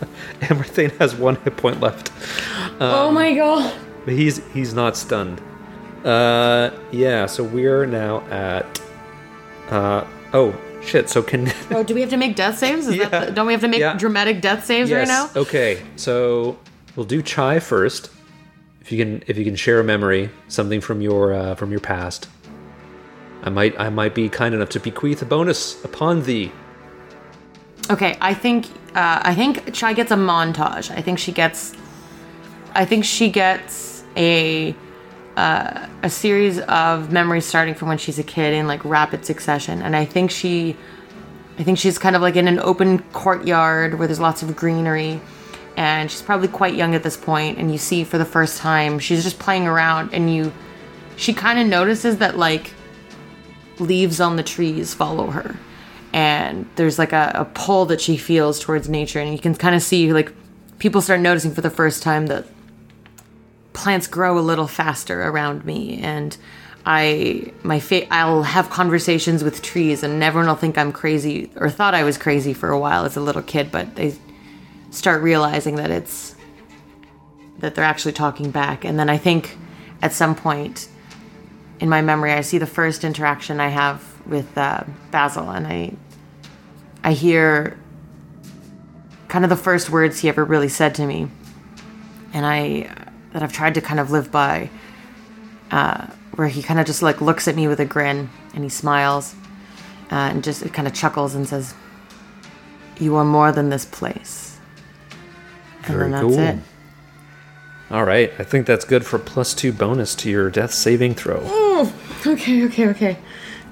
Amarthane 0.42 0.96
has 0.98 1.16
one 1.16 1.38
hit 1.38 1.56
point 1.58 1.80
left. 1.80 2.12
oh 2.82 3.10
my 3.12 3.34
god. 3.34 3.74
But 4.04 4.14
he's 4.16 4.42
he's 4.54 4.74
not 4.74 4.98
stunned. 4.98 5.42
Uh, 6.04 6.72
yeah. 6.92 7.26
So 7.26 7.44
we're 7.44 7.86
now 7.86 8.22
at. 8.28 8.82
Uh, 9.70 10.06
oh 10.34 10.56
shit. 10.84 11.10
So 11.10 11.22
can. 11.22 11.52
Oh, 11.72 11.84
do 11.84 11.94
we 11.94 12.02
have 12.02 12.10
to 12.12 12.18
make 12.18 12.36
death 12.36 12.58
saves? 12.58 12.88
Is 12.88 12.96
Yeah. 12.96 13.10
that 13.10 13.26
the, 13.28 13.32
don't 13.34 13.48
we 13.48 13.54
have 13.54 13.62
to 13.62 13.68
make 13.68 13.80
Yeah. 13.80 13.98
dramatic 13.98 14.42
death 14.42 14.66
saves 14.66 14.92
right 14.92 15.08
now? 15.08 15.30
Okay. 15.36 15.82
So 15.96 16.58
we'll 16.96 17.06
do 17.06 17.22
Chai 17.22 17.60
first. 17.60 18.10
If 18.82 18.92
you 18.92 18.98
can, 19.04 19.24
if 19.28 19.38
you 19.38 19.44
can 19.44 19.56
share 19.58 19.80
a 19.80 19.84
memory, 19.84 20.30
something 20.48 20.80
from 20.80 21.02
your 21.02 21.34
uh, 21.34 21.56
from 21.56 21.72
your 21.72 21.82
past. 21.82 22.28
I 23.44 23.50
might 23.50 23.78
I 23.80 23.90
might 23.90 24.16
be 24.16 24.30
kind 24.30 24.56
enough 24.56 24.70
to 24.70 24.80
bequeath 24.80 25.22
a 25.22 25.26
bonus 25.26 25.84
upon 25.84 26.24
thee. 26.24 26.52
Okay, 27.90 28.18
I 28.22 28.34
think 28.34 28.66
uh, 28.96 29.22
I 29.24 29.36
think 29.36 29.74
Chai 29.74 29.94
gets 29.94 30.12
a 30.12 30.16
montage. 30.16 30.90
I 30.92 31.02
think 31.02 31.20
she 31.20 31.32
gets, 31.32 31.74
I 32.74 32.84
think 32.86 33.06
she 33.06 33.30
gets 33.30 34.04
a 34.16 34.74
uh, 35.38 35.88
a 36.02 36.10
series 36.10 36.60
of 36.60 37.12
memories 37.12 37.46
starting 37.46 37.76
from 37.76 37.88
when 37.88 37.98
she's 37.98 38.18
a 38.18 38.24
kid 38.24 38.54
in 38.54 38.68
like 38.68 38.84
rapid 38.84 39.24
succession, 39.24 39.82
and 39.82 39.96
I 39.96 40.04
think 40.04 40.32
she, 40.32 40.76
I 41.60 41.64
think 41.64 41.78
she's 41.78 42.00
kind 42.00 42.16
of 42.16 42.22
like 42.22 42.36
in 42.36 42.48
an 42.48 42.60
open 42.60 43.00
courtyard 43.14 44.00
where 44.00 44.08
there's 44.08 44.20
lots 44.20 44.42
of 44.42 44.56
greenery, 44.56 45.22
and 45.78 46.10
she's 46.10 46.24
probably 46.24 46.48
quite 46.48 46.74
young 46.74 46.96
at 46.96 47.04
this 47.04 47.16
point, 47.16 47.60
and 47.60 47.72
you 47.72 47.78
see 47.78 48.04
for 48.04 48.18
the 48.18 48.26
first 48.26 48.58
time 48.58 48.98
she's 48.98 49.24
just 49.24 49.38
playing 49.38 49.68
around, 49.68 50.12
and 50.12 50.34
you, 50.34 50.52
she 51.18 51.34
kind 51.34 51.60
of 51.60 51.68
notices 51.68 52.18
that 52.18 52.36
like 52.36 52.74
leaves 53.80 54.20
on 54.20 54.38
the 54.38 54.44
trees 54.44 54.94
follow 54.94 55.28
her. 55.28 55.56
And 56.14 56.68
there's 56.78 56.98
like 56.98 57.14
a, 57.14 57.32
a 57.36 57.46
pull 57.46 57.86
that 57.86 58.02
she 58.02 58.18
feels 58.18 58.60
towards 58.60 58.90
nature 58.90 59.20
and 59.20 59.32
you 59.32 59.40
can 59.40 59.54
kind 59.54 59.76
of 59.76 59.84
see 59.84 60.14
like 60.14 60.34
people 60.80 61.02
start 61.02 61.20
noticing 61.20 61.54
for 61.54 61.62
the 61.62 61.70
first 61.70 62.02
time 62.02 62.28
that 62.28 62.46
plants 63.78 64.08
grow 64.08 64.40
a 64.40 64.42
little 64.42 64.68
faster 64.68 65.22
around 65.22 65.64
me 65.64 66.00
and 66.02 66.36
i 66.86 67.52
my 67.62 67.80
fa- 67.80 68.12
i'll 68.12 68.42
have 68.42 68.70
conversations 68.72 69.44
with 69.44 69.62
trees 69.62 70.02
and 70.02 70.24
everyone 70.24 70.48
will 70.48 70.56
think 70.56 70.78
i'm 70.78 70.92
crazy 70.92 71.52
or 71.58 71.70
thought 71.70 71.94
i 71.94 72.04
was 72.04 72.18
crazy 72.18 72.54
for 72.54 72.70
a 72.70 72.80
while 72.80 73.06
as 73.06 73.16
a 73.16 73.22
little 73.22 73.44
kid 73.44 73.72
but 73.72 73.96
they 73.96 74.16
start 74.90 75.22
realizing 75.22 75.76
that 75.76 75.92
it's 75.92 76.36
that 77.60 77.74
they're 77.74 77.84
actually 77.84 78.14
talking 78.14 78.52
back. 78.52 78.86
And 78.86 79.00
then 79.00 79.10
i 79.10 79.18
think 79.18 79.58
at 80.02 80.12
some 80.12 80.36
point 80.36 80.90
in 81.80 81.88
my 81.88 82.02
memory 82.02 82.32
i 82.34 82.42
see 82.42 82.58
the 82.58 82.68
first 82.68 83.04
interaction 83.04 83.60
i 83.60 83.68
have 83.68 84.04
with 84.26 84.58
uh, 84.58 84.84
basil 85.12 85.50
and 85.52 85.68
i 85.68 85.94
i 87.04 87.14
hear 87.14 87.78
kind 89.28 89.46
of 89.46 89.50
the 89.50 89.56
first 89.56 89.90
words 89.90 90.20
he 90.20 90.30
ever 90.30 90.44
really 90.44 90.70
said 90.70 90.96
to 90.96 91.06
me. 91.06 91.28
And 92.34 92.46
i 92.46 93.07
that 93.38 93.44
i've 93.44 93.54
tried 93.54 93.76
to 93.76 93.82
kind 93.82 94.00
of 94.00 94.10
live 94.10 94.32
by 94.32 94.68
uh, 95.70 96.08
where 96.36 96.48
he 96.48 96.64
kind 96.64 96.80
of 96.80 96.88
just 96.88 97.04
like 97.04 97.22
looks 97.22 97.48
at 97.48 97.56
me 97.56 97.68
with 97.68 97.80
a 97.80 97.86
grin 97.86 98.32
and 98.56 98.64
he 98.64 98.70
smiles 98.70 99.36
uh, 100.12 100.16
and 100.16 100.44
just 100.44 100.64
kind 100.74 100.88
of 100.88 100.94
chuckles 100.96 101.36
and 101.36 101.48
says 101.48 101.76
you 102.98 103.16
are 103.16 103.24
more 103.24 103.52
than 103.52 103.70
this 103.70 103.86
place 103.86 104.58
and 105.84 105.96
Very 105.96 106.10
then 106.10 106.12
that's 106.12 106.24
cool. 106.24 106.40
it 106.40 106.60
All 107.92 108.04
right, 108.04 108.34
I 108.40 108.44
think 108.44 108.66
that's 108.66 108.86
good 108.86 109.06
for 109.06 109.20
plus 109.20 109.54
two 109.54 109.72
bonus 109.72 110.16
to 110.16 110.32
your 110.32 110.50
death 110.50 110.74
saving 110.74 111.14
throw. 111.14 111.38
Okay, 112.26 112.66
okay, 112.66 112.88
okay. 112.88 113.18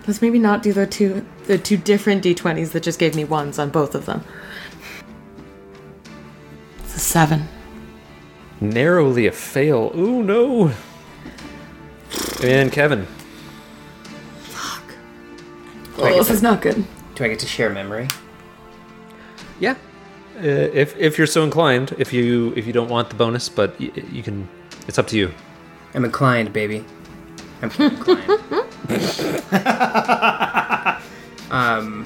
Let's 0.05 0.21
maybe 0.21 0.37
not 0.37 0.61
do 0.61 0.71
the 0.73 0.85
two 0.85 1.25
the 1.47 1.57
two 1.57 1.77
different 1.77 2.23
d20s 2.23 2.71
that 2.73 2.83
just 2.83 2.99
gave 2.99 3.15
me 3.15 3.25
ones 3.25 3.57
on 3.57 3.71
both 3.71 3.95
of 3.95 4.05
them. 4.05 4.23
It's 6.83 6.95
a 6.95 6.99
seven. 6.99 7.47
Narrowly 8.61 9.27
a 9.27 9.31
fail. 9.31 9.91
Ooh 9.95 10.23
no. 10.23 10.71
And 12.43 12.71
Kevin. 12.71 13.05
Fuck. 14.43 14.83
Oh, 15.97 16.17
this 16.17 16.29
is 16.29 16.41
not 16.41 16.61
good. 16.61 16.85
Do 17.15 17.23
I 17.23 17.27
get 17.29 17.39
to 17.39 17.47
share 17.47 17.69
memory? 17.69 18.07
Yeah. 19.59 19.75
Uh, 20.37 20.41
if 20.73 20.97
if 20.97 21.17
you're 21.17 21.27
so 21.27 21.43
inclined, 21.43 21.95
if 21.97 22.11
you 22.11 22.53
if 22.55 22.67
you 22.67 22.73
don't 22.73 22.89
want 22.89 23.09
the 23.09 23.15
bonus, 23.15 23.47
but 23.47 23.79
y- 23.79 23.91
you 24.11 24.21
can, 24.21 24.47
it's 24.87 24.99
up 24.99 25.07
to 25.07 25.17
you. 25.17 25.31
I'm 25.93 26.03
inclined, 26.03 26.51
baby. 26.51 26.83
I'm 27.61 27.71
inclined. 27.79 28.29
um, 31.51 32.05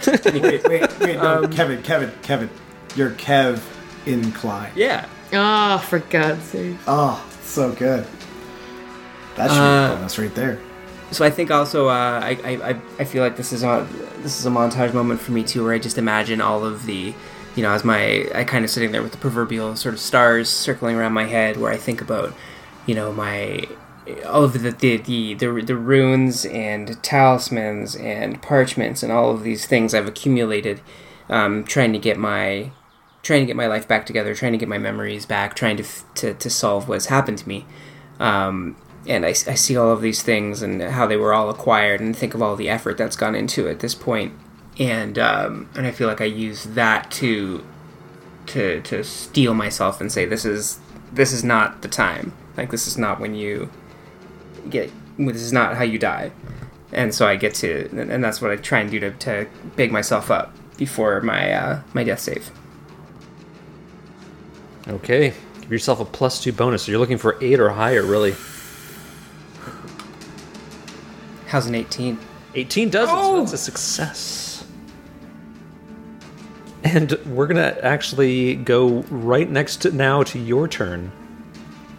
Wait, 0.06 0.66
wait, 0.66 0.98
wait, 0.98 1.16
no, 1.18 1.46
Kevin, 1.48 1.82
Kevin, 1.82 2.10
Kevin. 2.22 2.48
You're 2.96 3.10
Kev 3.10 3.60
incline. 4.06 4.72
yeah. 4.74 5.06
Oh, 5.32 5.78
for 5.78 6.00
God's 6.00 6.42
sake. 6.42 6.76
Oh, 6.88 7.24
so 7.42 7.72
good. 7.72 8.04
That's 9.36 9.52
should 9.52 9.60
Uh, 9.62 9.94
bonus 9.94 10.18
right 10.18 10.34
there. 10.34 10.58
So 11.12 11.24
I 11.24 11.30
think 11.30 11.50
also 11.50 11.88
uh, 11.88 12.20
I, 12.22 12.38
I 12.44 12.70
I- 12.70 12.80
I 13.00 13.04
feel 13.04 13.22
like 13.22 13.36
this 13.36 13.52
is 13.52 13.62
a 13.62 13.86
this 14.22 14.38
is 14.38 14.46
a 14.46 14.50
montage 14.50 14.92
moment 14.92 15.20
for 15.20 15.32
me 15.32 15.42
too, 15.44 15.62
where 15.64 15.72
I 15.72 15.78
just 15.78 15.98
imagine 15.98 16.40
all 16.40 16.64
of 16.64 16.86
the, 16.86 17.14
you 17.56 17.62
know, 17.62 17.70
as 17.72 17.84
my 17.84 18.26
I 18.34 18.44
kind 18.44 18.64
of 18.64 18.70
sitting 18.70 18.92
there 18.92 19.02
with 19.02 19.12
the 19.12 19.18
proverbial 19.18 19.76
sort 19.76 19.94
of 19.94 20.00
stars 20.00 20.48
circling 20.50 20.96
around 20.96 21.12
my 21.12 21.24
head, 21.24 21.56
where 21.56 21.72
I 21.72 21.76
think 21.76 22.00
about, 22.00 22.32
you 22.86 22.94
know, 22.94 23.12
my 23.12 23.66
all 24.28 24.42
of 24.44 24.52
the 24.54 24.70
the 24.70 24.96
the, 24.98 25.34
the, 25.34 25.62
the 25.62 25.76
runes 25.76 26.44
and 26.46 27.00
talismans 27.02 27.94
and 27.96 28.40
parchments 28.42 29.02
and 29.04 29.12
all 29.12 29.30
of 29.30 29.42
these 29.44 29.66
things 29.66 29.94
I've 29.94 30.08
accumulated, 30.08 30.80
um, 31.28 31.62
trying 31.64 31.92
to 31.92 31.98
get 31.98 32.18
my 32.18 32.70
trying 33.22 33.40
to 33.40 33.46
get 33.46 33.56
my 33.56 33.66
life 33.66 33.86
back 33.86 34.06
together, 34.06 34.34
trying 34.34 34.52
to 34.52 34.58
get 34.58 34.68
my 34.68 34.78
memories 34.78 35.26
back, 35.26 35.54
trying 35.54 35.76
to 35.76 35.84
to, 36.16 36.34
to 36.34 36.50
solve 36.50 36.88
what's 36.88 37.06
happened 37.06 37.38
to 37.38 37.48
me. 37.48 37.66
Um, 38.18 38.76
and 39.06 39.24
I, 39.24 39.30
I 39.30 39.32
see 39.32 39.76
all 39.76 39.90
of 39.90 40.02
these 40.02 40.22
things 40.22 40.60
and 40.62 40.82
how 40.82 41.06
they 41.06 41.16
were 41.16 41.32
all 41.32 41.48
acquired, 41.48 42.00
and 42.00 42.16
think 42.16 42.34
of 42.34 42.42
all 42.42 42.56
the 42.56 42.68
effort 42.68 42.98
that's 42.98 43.16
gone 43.16 43.34
into 43.34 43.66
it 43.66 43.72
at 43.72 43.80
this 43.80 43.94
point. 43.94 44.32
point, 44.32 44.50
and 44.80 45.18
um, 45.18 45.68
and 45.74 45.86
I 45.86 45.90
feel 45.90 46.08
like 46.08 46.20
I 46.20 46.26
use 46.26 46.64
that 46.64 47.10
to 47.12 47.64
to 48.46 48.80
to 48.82 49.04
steel 49.04 49.54
myself 49.54 50.00
and 50.00 50.10
say 50.10 50.24
this 50.24 50.44
is 50.44 50.80
this 51.12 51.32
is 51.32 51.44
not 51.44 51.82
the 51.82 51.88
time. 51.88 52.32
Like 52.56 52.70
this 52.70 52.86
is 52.86 52.96
not 52.96 53.20
when 53.20 53.34
you 53.34 53.70
get 54.68 54.90
this 55.18 55.42
is 55.42 55.52
not 55.52 55.76
how 55.76 55.84
you 55.84 55.98
die. 55.98 56.32
And 56.92 57.14
so 57.14 57.26
I 57.26 57.36
get 57.36 57.54
to, 57.56 57.88
and 57.92 58.24
that's 58.24 58.42
what 58.42 58.50
I 58.50 58.56
try 58.56 58.80
and 58.80 58.90
do 58.90 58.98
to, 58.98 59.12
to 59.12 59.46
big 59.76 59.92
myself 59.92 60.28
up 60.28 60.52
before 60.76 61.20
my 61.20 61.52
uh, 61.52 61.82
my 61.94 62.02
death 62.02 62.20
save. 62.20 62.50
Okay, 64.90 65.32
give 65.60 65.70
yourself 65.70 66.00
a 66.00 66.04
plus 66.04 66.42
two 66.42 66.52
bonus. 66.52 66.88
You're 66.88 66.98
looking 66.98 67.18
for 67.18 67.38
eight 67.40 67.60
or 67.60 67.70
higher, 67.70 68.02
really. 68.02 68.34
How's 71.46 71.66
an 71.66 71.76
18? 71.76 72.18
18 72.54 72.90
does 72.90 73.08
it, 73.08 73.12
so 73.12 73.38
that's 73.38 73.52
a 73.52 73.58
success. 73.58 74.66
And 76.82 77.12
we're 77.26 77.46
gonna 77.46 77.76
actually 77.82 78.56
go 78.56 79.02
right 79.10 79.48
next 79.48 79.76
to 79.82 79.92
now 79.92 80.24
to 80.24 80.38
your 80.38 80.66
turn. 80.66 81.12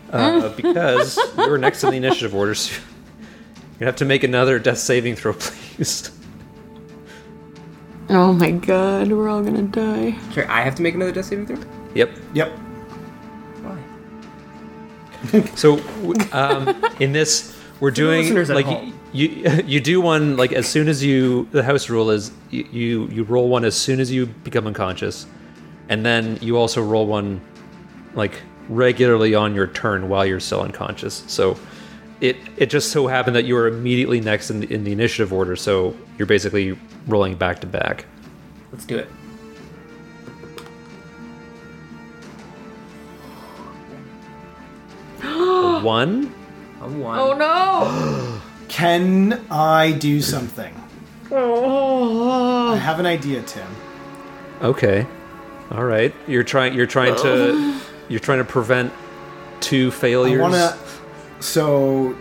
Uh, 0.09 0.49
because 0.57 1.17
you're 1.37 1.57
next 1.57 1.83
in 1.85 1.91
the 1.91 1.97
initiative 1.97 2.35
order, 2.35 2.55
so 2.55 2.81
you 3.79 3.85
have 3.85 3.95
to 3.97 4.05
make 4.05 4.23
another 4.23 4.59
death 4.59 4.79
saving 4.79 5.15
throw, 5.15 5.33
please. 5.39 6.11
Oh 8.09 8.33
my 8.33 8.51
god, 8.51 9.09
we're 9.09 9.29
all 9.29 9.41
gonna 9.41 9.61
die. 9.61 10.17
Sorry, 10.33 10.47
I 10.47 10.61
have 10.61 10.75
to 10.75 10.81
make 10.81 10.95
another 10.95 11.13
death 11.13 11.25
saving 11.25 11.45
throw? 11.45 11.57
Yep. 11.93 12.11
Yep. 12.33 12.51
Why? 15.29 15.41
So, 15.55 15.79
um, 16.31 16.83
in 16.99 17.11
this, 17.11 17.57
we're 17.79 17.91
doing 17.91 18.33
like 18.47 18.65
home. 18.65 18.93
you 19.13 19.27
you 19.65 19.79
do 19.79 20.01
one 20.01 20.37
like 20.37 20.51
as 20.51 20.67
soon 20.67 20.87
as 20.87 21.03
you 21.03 21.47
the 21.51 21.63
house 21.63 21.89
rule 21.89 22.09
is 22.09 22.31
you, 22.49 22.67
you 22.71 23.07
you 23.07 23.23
roll 23.23 23.49
one 23.49 23.65
as 23.65 23.75
soon 23.75 23.99
as 23.99 24.11
you 24.11 24.25
become 24.25 24.67
unconscious, 24.67 25.25
and 25.89 26.05
then 26.05 26.37
you 26.41 26.57
also 26.57 26.83
roll 26.83 27.05
one 27.05 27.41
like 28.13 28.41
regularly 28.69 29.35
on 29.35 29.55
your 29.55 29.67
turn 29.67 30.09
while 30.09 30.25
you're 30.25 30.39
still 30.39 30.61
unconscious. 30.61 31.23
So. 31.27 31.57
It, 32.21 32.37
it 32.55 32.69
just 32.69 32.91
so 32.91 33.07
happened 33.07 33.35
that 33.35 33.45
you 33.45 33.55
were 33.55 33.67
immediately 33.67 34.21
next 34.21 34.51
in 34.51 34.59
the, 34.59 34.71
in 34.71 34.83
the 34.83 34.91
initiative 34.91 35.33
order, 35.33 35.55
so 35.55 35.95
you're 36.19 36.27
basically 36.27 36.77
rolling 37.07 37.33
back 37.33 37.61
to 37.61 37.65
back. 37.65 38.05
Let's 38.71 38.85
do 38.85 38.95
it. 38.99 39.09
A 45.81 45.83
one, 45.83 46.33
A 46.81 46.87
one. 46.87 47.19
Oh 47.19 47.33
no! 47.33 48.41
Can 48.67 49.45
I 49.49 49.91
do 49.91 50.21
something? 50.21 50.73
Oh. 51.31 52.71
I 52.73 52.75
have 52.77 52.99
an 52.99 53.05
idea, 53.05 53.41
Tim. 53.43 53.67
Okay. 54.61 55.05
All 55.71 55.83
right. 55.85 56.13
You're 56.27 56.43
trying 56.43 56.73
you're 56.73 56.85
trying 56.85 57.15
to 57.17 57.79
you're 58.09 58.19
trying 58.19 58.39
to 58.39 58.45
prevent 58.45 58.93
two 59.59 59.87
I 59.87 59.91
failures. 59.91 60.41
want 60.41 60.53
to. 60.53 60.77
So, 61.41 62.15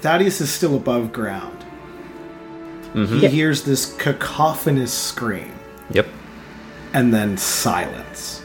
Thaddeus 0.00 0.40
is 0.40 0.50
still 0.50 0.76
above 0.76 1.12
ground. 1.12 1.54
He 2.94 2.98
mm-hmm. 3.00 3.26
hears 3.26 3.64
this 3.64 3.94
cacophonous 3.96 4.92
scream 4.92 5.52
Yep. 5.90 6.08
and 6.94 7.12
then 7.12 7.36
silence, 7.36 8.42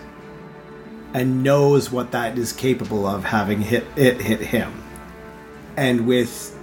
and 1.13 1.43
knows 1.43 1.91
what 1.91 2.11
that 2.11 2.37
is 2.37 2.51
capable 2.51 3.05
of, 3.05 3.23
having 3.23 3.61
hit 3.61 3.85
it 3.95 4.21
hit 4.21 4.41
him. 4.41 4.83
And 5.77 6.07
with 6.07 6.57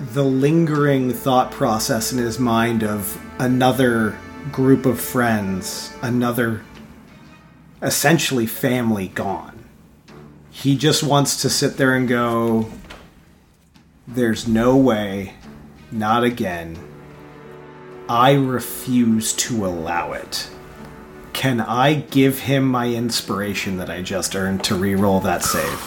the 0.00 0.24
lingering 0.24 1.12
thought 1.12 1.50
process 1.50 2.12
in 2.12 2.18
his 2.18 2.38
mind 2.38 2.82
of 2.82 3.20
another 3.38 4.18
group 4.50 4.86
of 4.86 5.00
friends, 5.00 5.92
another 6.02 6.62
essentially 7.82 8.46
family 8.46 9.08
gone. 9.08 9.64
He 10.50 10.76
just 10.76 11.02
wants 11.02 11.40
to 11.42 11.50
sit 11.50 11.76
there 11.76 11.94
and 11.94 12.08
go, 12.08 12.70
There's 14.06 14.48
no 14.48 14.76
way. 14.76 15.34
Not 15.92 16.22
again. 16.22 16.78
I 18.08 18.32
refuse 18.32 19.32
to 19.34 19.66
allow 19.66 20.12
it. 20.12 20.50
Can 21.32 21.60
I 21.60 21.94
give 21.94 22.40
him 22.40 22.66
my 22.66 22.88
inspiration 22.88 23.76
that 23.78 23.88
I 23.88 24.02
just 24.02 24.36
earned 24.36 24.62
to 24.64 24.74
re-roll 24.74 25.20
that 25.20 25.42
save? 25.42 25.80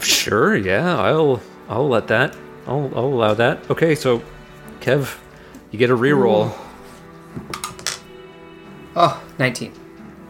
Sure, 0.00 0.56
yeah, 0.56 0.96
I'll 0.98 1.40
I'll 1.68 1.88
let 1.88 2.08
that. 2.08 2.36
I'll 2.66 2.90
I'll 2.94 3.06
allow 3.06 3.34
that. 3.34 3.68
Okay, 3.70 3.94
so 3.94 4.22
Kev, 4.80 5.18
you 5.70 5.78
get 5.78 5.90
a 5.90 5.96
reroll. 5.96 6.52
Oh, 8.94 9.22
19. 9.38 9.72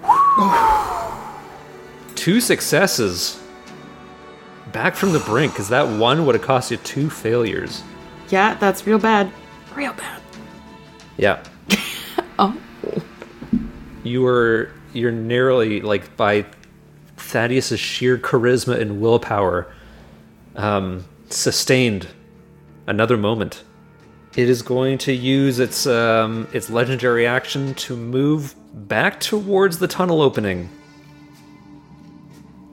Two 2.14 2.40
successes. 2.40 3.40
Back 4.72 4.94
from 4.94 5.12
the 5.12 5.18
brink, 5.20 5.52
because 5.52 5.68
that 5.70 5.86
one 5.98 6.24
would 6.24 6.34
have 6.34 6.44
cost 6.44 6.70
you 6.70 6.76
two 6.78 7.10
failures. 7.10 7.82
Yeah, 8.30 8.54
that's 8.54 8.86
real 8.86 8.98
bad. 8.98 9.30
Real 9.74 9.92
bad. 9.92 10.22
Yeah. 11.16 11.42
Oh. 12.38 12.56
You 14.02 14.22
were 14.22 14.70
you're 14.92 15.12
narrowly 15.12 15.80
like 15.80 16.16
by 16.16 16.46
Thaddeus's 17.16 17.80
sheer 17.80 18.18
charisma 18.18 18.80
and 18.80 19.00
willpower 19.00 19.72
um, 20.56 21.04
sustained 21.30 22.08
another 22.86 23.16
moment. 23.16 23.64
It 24.36 24.48
is 24.48 24.62
going 24.62 24.98
to 24.98 25.12
use 25.12 25.58
its 25.58 25.86
um, 25.86 26.48
its 26.52 26.70
legendary 26.70 27.26
action 27.26 27.74
to 27.74 27.96
move 27.96 28.54
back 28.72 29.20
towards 29.20 29.78
the 29.78 29.88
tunnel 29.88 30.22
opening. 30.22 30.68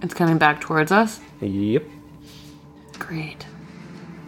It's 0.01 0.13
coming 0.13 0.38
back 0.38 0.61
towards 0.61 0.91
us. 0.91 1.19
Yep. 1.41 1.84
Great. 2.97 3.45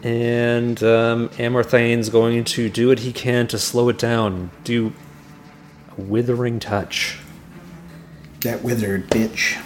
And 0.03 0.81
um, 0.83 1.29
Amarthane's 1.29 2.09
going 2.09 2.43
to 2.45 2.69
do 2.69 2.87
what 2.87 2.99
he 2.99 3.13
can 3.13 3.47
to 3.47 3.57
slow 3.57 3.87
it 3.89 3.97
down. 3.97 4.51
Do 4.63 4.91
withering 5.97 6.59
touch. 6.59 7.19
That 8.41 8.63
withered 8.63 9.09
bitch. 9.09 9.61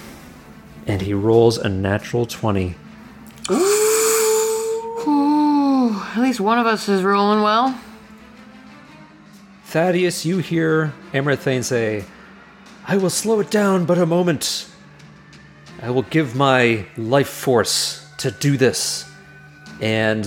And 0.87 1.01
he 1.01 1.13
rolls 1.13 1.57
a 1.57 1.69
natural 1.69 2.25
20. 2.25 2.75
Ooh, 5.07 6.01
at 6.15 6.17
least 6.17 6.39
one 6.39 6.59
of 6.59 6.65
us 6.65 6.89
is 6.89 7.03
rolling 7.03 7.41
well. 7.41 7.79
Thaddeus, 9.65 10.25
you 10.25 10.37
hear 10.37 10.93
Amarthane 11.13 11.63
say, 11.63 12.05
I 12.87 12.97
will 12.97 13.09
slow 13.09 13.39
it 13.39 13.49
down 13.49 13.85
but 13.85 13.97
a 13.97 14.05
moment. 14.05 14.69
I 15.81 15.89
will 15.89 16.03
give 16.03 16.35
my 16.35 16.85
life 16.97 17.27
force 17.27 18.07
to 18.19 18.31
do 18.31 18.57
this. 18.57 19.09
And 19.81 20.23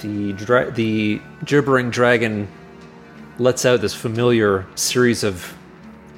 the 0.00 0.32
dra- 0.32 0.70
the 0.70 1.20
gibbering 1.44 1.90
dragon 1.90 2.48
lets 3.40 3.64
out 3.64 3.80
this 3.80 3.94
familiar 3.94 4.66
series 4.74 5.24
of 5.24 5.56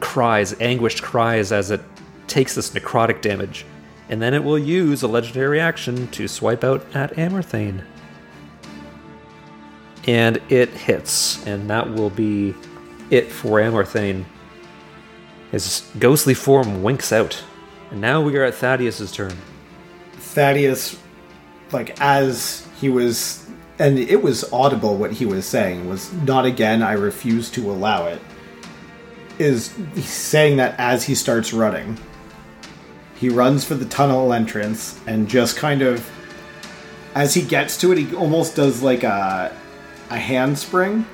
cries, 0.01 0.61
anguished 0.61 1.03
cries, 1.03 1.53
as 1.53 1.71
it 1.71 1.81
takes 2.27 2.57
this 2.57 2.71
necrotic 2.71 3.23
damage. 3.23 3.65
And 4.09 4.21
then 4.21 4.35
it 4.35 4.43
will 4.43 4.59
use 4.59 5.03
a 5.03 5.07
legendary 5.07 5.61
action 5.61 6.09
to 6.09 6.27
swipe 6.27 6.65
out 6.65 6.85
at 6.97 7.13
Amarthane. 7.15 7.85
And 10.09 10.43
it 10.49 10.71
hits, 10.71 11.47
and 11.47 11.71
that 11.71 11.95
will 11.95 12.11
be 12.11 12.57
it 13.09 13.31
for 13.31 13.61
Amarthane. 13.61 14.25
His 15.53 15.89
ghostly 16.01 16.35
form 16.35 16.83
winks 16.83 17.13
out. 17.13 17.41
And 17.93 18.01
now 18.01 18.21
we 18.21 18.37
are 18.37 18.43
at 18.43 18.55
Thaddeus's 18.55 19.13
turn. 19.13 19.37
Thaddeus, 20.15 20.99
like 21.71 22.01
as 22.01 22.67
he 22.81 22.89
was, 22.89 23.47
and 23.83 23.99
it 23.99 24.23
was 24.23 24.45
audible 24.53 24.97
what 24.97 25.11
he 25.11 25.27
was 25.27 25.45
saying 25.45 25.89
was 25.89 26.13
not 26.13 26.47
again. 26.47 26.85
I 26.85 26.93
refuse 26.93 27.51
to 27.51 27.69
allow 27.69 28.07
it. 28.07 28.23
Is 29.41 29.75
he's 29.97 30.09
saying 30.09 30.59
that 30.59 30.79
as 30.79 31.05
he 31.05 31.17
starts 31.17 31.53
running, 31.53 31.99
he 33.17 33.29
runs 33.29 33.65
for 33.65 33.75
the 33.75 33.85
tunnel 33.87 34.33
entrance 34.33 35.01
and 35.09 35.29
just 35.29 35.57
kind 35.57 35.83
of, 35.83 36.09
as 37.17 37.35
he 37.35 37.43
gets 37.43 37.77
to 37.79 37.91
it, 37.91 37.99
he 37.99 38.15
almost 38.15 38.55
does 38.55 38.83
like 38.83 39.03
a 39.03 39.53
a 40.11 40.17
handspring 40.17 41.05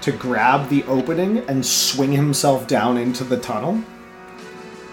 to 0.00 0.10
grab 0.10 0.70
the 0.70 0.82
opening 0.84 1.38
and 1.48 1.66
swing 1.66 2.12
himself 2.12 2.66
down 2.66 2.96
into 2.96 3.22
the 3.22 3.36
tunnel 3.36 3.84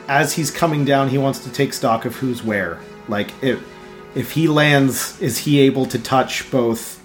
as 0.09 0.33
he's 0.33 0.51
coming 0.51 0.83
down, 0.83 1.07
he 1.07 1.17
wants 1.17 1.39
to 1.45 1.49
take 1.49 1.71
stock 1.71 2.03
of 2.03 2.17
who's 2.17 2.43
where. 2.43 2.79
Like 3.07 3.31
if 3.41 3.65
if 4.15 4.31
he 4.31 4.49
lands, 4.49 5.17
is 5.21 5.37
he 5.37 5.61
able 5.61 5.85
to 5.85 5.97
touch 5.97 6.51
both 6.51 7.00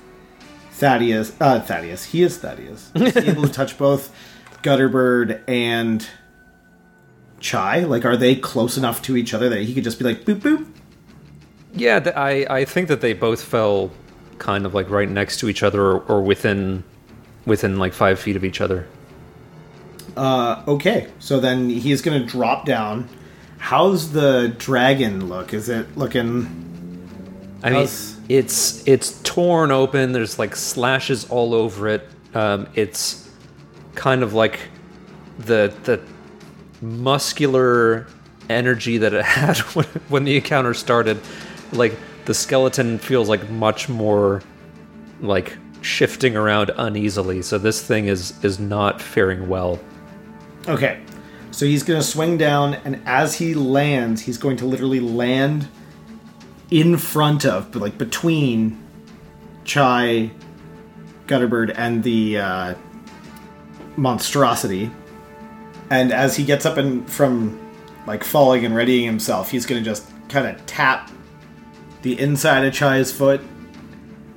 Thaddeus? 0.77 1.33
Uh, 1.41 1.61
Thaddeus. 1.61 2.05
He 2.05 2.23
is 2.23 2.37
Thaddeus. 2.37 2.93
Is 2.95 3.17
able 3.17 3.45
to 3.45 3.49
touch 3.49 3.79
both 3.79 4.15
Gutterbird 4.63 5.43
and 5.49 6.07
Chai? 7.41 7.81
Like, 7.81 8.05
are 8.05 8.17
they 8.17 8.37
close 8.37 8.77
enough 8.77 9.01
to 9.03 9.17
each 9.17 9.33
other 9.33 9.49
that 9.49 9.63
he 9.63 9.75
could 9.75 9.85
just 9.85 9.99
be 9.99 10.05
like 10.05 10.25
boop 10.25 10.41
boop? 10.41 10.67
Yeah, 11.73 12.01
th- 12.01 12.15
I, 12.17 12.47
I 12.51 12.65
think 12.67 12.89
that 12.89 13.01
they 13.01 13.15
both 13.15 13.43
fell 13.43 13.91
kind 14.37 14.67
of 14.67 14.75
like 14.75 14.91
right 14.91 15.09
next 15.09 15.39
to 15.41 15.49
each 15.49 15.63
other 15.63 15.81
or, 15.81 16.01
or 16.01 16.23
within 16.23 16.85
within 17.47 17.79
like 17.79 17.95
five 17.95 18.19
feet 18.19 18.37
of 18.37 18.45
each 18.45 18.61
other. 18.61 18.87
Uh, 20.15 20.63
okay, 20.69 21.09
so 21.19 21.41
then 21.41 21.71
he's 21.71 22.03
gonna 22.03 22.25
drop 22.25 22.67
down. 22.67 23.09
How's 23.59 24.13
the 24.13 24.55
dragon 24.59 25.29
look? 25.29 25.55
Is 25.55 25.71
it 25.71 25.97
looking? 25.97 26.65
I 27.63 27.71
mean, 27.71 27.89
it's 28.29 28.87
it's 28.87 29.21
torn 29.23 29.71
open. 29.71 30.13
There's 30.13 30.39
like 30.39 30.57
slashes 30.57 31.29
all 31.31 31.55
over 31.55 31.89
it. 31.89 32.09
Um, 32.35 32.69
it's 32.75 33.31
kind 33.95 34.23
of 34.23 34.35
like 34.35 34.61
the 35.39 35.75
the 35.85 36.01
muscular 36.81 38.07
energy 38.49 38.99
that 38.99 39.13
it 39.13 39.25
had 39.25 39.59
when, 39.59 39.87
when 40.09 40.25
the 40.25 40.37
encounter 40.37 40.75
started. 40.75 41.21
Like 41.73 41.97
the 42.25 42.35
skeleton 42.35 42.99
feels 42.99 43.29
like 43.29 43.49
much 43.51 43.89
more 43.89 44.43
like 45.21 45.57
shifting 45.81 46.37
around 46.37 46.71
uneasily. 46.77 47.43
So 47.43 47.59
this 47.59 47.83
thing 47.83 48.07
is 48.07 48.33
is 48.45 48.59
not 48.59 49.01
faring 49.01 49.49
well. 49.49 49.79
Okay, 50.69 51.01
so 51.53 51.65
he's 51.65 51.85
gonna 51.85 52.03
swing 52.03 52.37
down, 52.37 52.75
and 52.75 53.01
as 53.07 53.37
he 53.37 53.55
lands, 53.55 54.23
he's 54.23 54.37
going 54.39 54.57
to 54.57 54.67
literally 54.67 54.99
land 54.99 55.69
in 56.71 56.97
front 56.97 57.45
of, 57.45 57.71
but 57.73 57.81
like 57.81 57.99
between 57.99 58.83
Chai, 59.65 60.31
Gutterbird, 61.27 61.75
and 61.77 62.03
the 62.03 62.39
uh, 62.39 62.75
monstrosity. 63.97 64.91
And 65.91 66.13
as 66.13 66.37
he 66.37 66.45
gets 66.45 66.67
up 66.67 66.77
and 66.77 67.09
from 67.09 67.61
like 68.07 68.25
falling 68.25 68.65
and 68.65 68.75
readying 68.75 69.05
himself, 69.07 69.51
he's 69.51 69.67
gonna 69.67 69.83
just 69.83 70.09
kind 70.29 70.47
of 70.47 70.65
tap 70.67 71.11
the 72.03 72.19
inside 72.19 72.65
of 72.65 72.73
Chai's 72.75 73.13
foot 73.13 73.41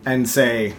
and 0.06 0.28
say, 0.30 0.76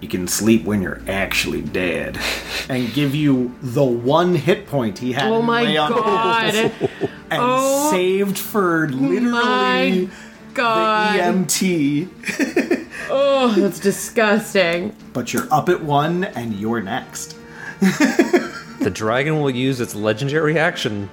"You 0.00 0.08
can 0.08 0.26
sleep 0.26 0.64
when 0.64 0.82
you're 0.82 1.02
actually 1.06 1.62
dead," 1.62 2.18
and 2.68 2.92
give 2.92 3.14
you 3.14 3.54
the 3.62 3.84
one 3.84 4.34
hit 4.34 4.66
point 4.66 4.98
he 4.98 5.12
had. 5.12 5.30
Oh 5.30 5.42
my 5.42 5.72
god. 5.74 6.54
and 7.30 7.40
Oh 7.42 7.90
saved 7.92 8.38
for 8.38 8.88
literally 8.88 9.30
my 9.30 10.08
god. 10.54 11.14
the 11.14 11.20
EMT. 11.22 12.84
Oh, 13.10 13.54
that's 13.56 13.80
disgusting. 13.80 14.94
But 15.14 15.32
you're 15.32 15.50
up 15.50 15.70
at 15.70 15.82
one, 15.82 16.24
and 16.24 16.52
you're 16.52 16.82
next. 16.82 17.36
The 18.80 18.90
dragon 18.90 19.40
will 19.40 19.50
use 19.50 19.80
its 19.80 19.94
legendary 19.94 20.56
action 20.56 21.10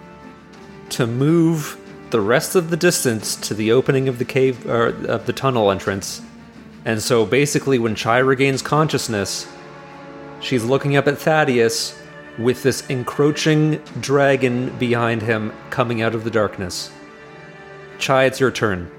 to 0.90 1.08
move 1.08 1.78
the 2.12 2.22
rest 2.22 2.56
of 2.56 2.70
the 2.70 2.78
distance 2.78 3.36
to 3.38 3.56
the 3.56 3.72
opening 3.72 4.08
of 4.08 4.20
the 4.20 4.24
cave 4.24 4.66
or 4.68 4.90
of 5.08 5.26
the 5.26 5.34
tunnel 5.34 5.72
entrance. 5.72 6.22
And 6.86 7.02
so 7.02 7.26
basically 7.26 7.80
when 7.80 7.96
Chai 7.96 8.20
regains 8.20 8.62
consciousness, 8.62 9.48
she's 10.40 10.64
looking 10.64 10.96
up 10.96 11.08
at 11.08 11.18
Thaddeus 11.18 12.00
with 12.38 12.62
this 12.62 12.88
encroaching 12.88 13.82
dragon 14.00 14.78
behind 14.78 15.24
him 15.24 15.52
coming 15.72 16.04
out 16.04 16.14
of 16.14 16.24
the 16.24 16.32
darkness. 16.32 16.92
Chai, 17.98 18.26
it's 18.26 18.40
your 18.40 18.52
turn. 18.52 18.92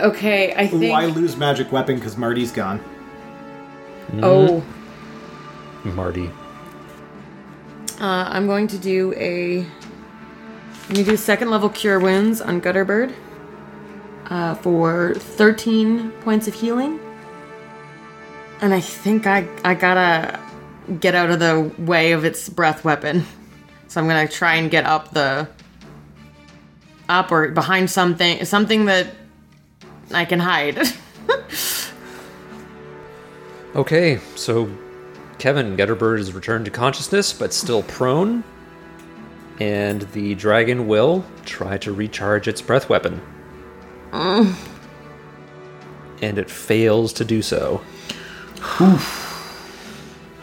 Okay, 0.00 0.54
I 0.54 0.66
think. 0.66 0.94
I 0.94 1.06
lose 1.06 1.36
magic 1.36 1.70
weapon 1.72 1.96
because 1.96 2.16
Marty's 2.16 2.52
gone. 2.52 2.82
oh, 4.22 4.64
Marty. 5.84 6.28
uh, 8.00 8.28
I'm 8.28 8.46
going 8.46 8.66
to 8.68 8.78
do 8.78 9.12
a. 9.16 9.60
I'm 9.60 10.94
going 10.94 11.04
to 11.04 11.10
do 11.12 11.16
second 11.16 11.50
level 11.50 11.68
cure 11.68 12.00
wounds 12.00 12.40
on 12.40 12.60
Gutterbird 12.60 13.14
uh, 14.30 14.54
for 14.56 15.14
13 15.14 16.10
points 16.22 16.48
of 16.48 16.54
healing. 16.54 16.98
And 18.60 18.72
I 18.74 18.80
think 18.80 19.26
I 19.26 19.48
I 19.64 19.74
gotta 19.74 20.38
get 21.00 21.14
out 21.14 21.30
of 21.30 21.38
the 21.38 21.72
way 21.78 22.12
of 22.12 22.24
its 22.24 22.48
breath 22.48 22.84
weapon. 22.84 23.24
So 23.88 24.00
I'm 24.00 24.06
gonna 24.06 24.28
try 24.28 24.56
and 24.56 24.70
get 24.70 24.84
up 24.84 25.12
the 25.12 25.48
up 27.08 27.32
or 27.32 27.48
behind 27.48 27.90
something 27.90 28.44
something 28.44 28.84
that 28.84 29.08
I 30.12 30.24
can 30.24 30.40
hide. 30.40 30.78
Okay, 33.74 34.18
so 34.34 34.68
Kevin 35.38 35.76
Gutterbird 35.76 36.18
is 36.18 36.32
returned 36.32 36.64
to 36.64 36.72
consciousness, 36.72 37.32
but 37.32 37.52
still 37.52 37.84
prone. 37.84 38.42
And 39.60 40.02
the 40.12 40.34
dragon 40.34 40.88
will 40.88 41.24
try 41.44 41.78
to 41.78 41.92
recharge 41.92 42.48
its 42.48 42.60
breath 42.60 42.88
weapon. 42.88 43.20
Mm. 44.10 44.54
And 46.20 46.36
it 46.36 46.50
fails 46.50 47.12
to 47.14 47.24
do 47.24 47.42
so. 47.42 47.80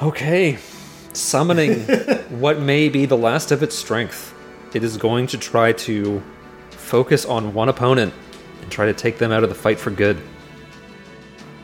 Okay, 0.01 0.57
summoning 1.11 1.82
what 2.39 2.61
may 2.61 2.88
be 2.88 3.05
the 3.05 3.18
last 3.18 3.51
of 3.51 3.61
its 3.61 3.76
strength. 3.76 4.34
It 4.74 4.86
is 4.86 4.95
going 4.95 5.28
to 5.28 5.38
try 5.38 5.74
to 5.74 6.24
focus 6.70 7.26
on 7.26 7.53
one 7.53 7.68
opponent 7.68 8.13
and 8.68 8.72
try 8.74 8.86
to 8.86 8.93
take 8.93 9.18
them 9.18 9.32
out 9.32 9.43
of 9.43 9.49
the 9.49 9.55
fight 9.55 9.80
for 9.80 9.91
good. 9.91 10.18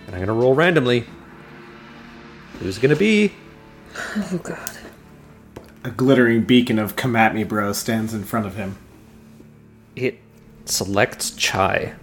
And 0.07 0.15
I'm 0.15 0.25
going 0.25 0.27
to 0.27 0.33
roll 0.33 0.55
randomly. 0.55 1.03
Who's 2.59 2.77
going 2.77 2.91
to 2.91 2.95
be? 2.95 3.33
Oh 4.15 4.39
god. 4.41 4.71
A 5.83 5.91
glittering 5.91 6.43
beacon 6.43 6.79
of 6.79 6.95
come 6.95 7.17
at 7.17 7.35
me, 7.35 7.43
bro, 7.43 7.73
stands 7.73 8.13
in 8.13 8.23
front 8.23 8.45
of 8.45 8.55
him. 8.55 8.77
It 9.97 10.17
selects 10.63 11.31
Chai. 11.31 11.93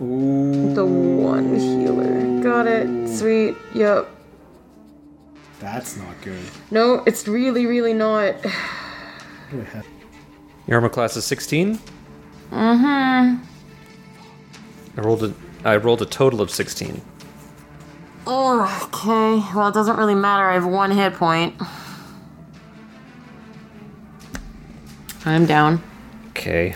Ooh, 0.00 0.72
The 0.74 0.86
one 0.86 1.56
healer. 1.58 2.40
Got 2.40 2.68
it. 2.68 3.08
Sweet. 3.08 3.56
Yep. 3.74 4.08
that's 5.58 5.96
not 5.96 6.14
good. 6.22 6.38
No, 6.70 7.02
it's 7.04 7.26
really, 7.26 7.66
really 7.66 7.94
not. 7.94 8.36
Your 10.68 10.76
armor 10.76 10.88
class 10.88 11.16
is 11.16 11.24
16. 11.24 11.80
Mm-hmm. 12.52 13.42
I 14.96 15.00
rolled 15.00 15.24
a 15.24 15.34
I 15.64 15.76
rolled 15.76 16.02
a 16.02 16.06
total 16.06 16.40
of 16.40 16.50
16. 16.50 17.00
Oh, 18.26 18.82
okay. 18.84 19.42
Well, 19.56 19.68
it 19.68 19.74
doesn't 19.74 19.96
really 19.96 20.14
matter. 20.14 20.44
I 20.44 20.54
have 20.54 20.66
one 20.66 20.90
hit 20.90 21.14
point. 21.14 21.54
I'm 25.24 25.46
down. 25.46 25.80
Okay. 26.30 26.74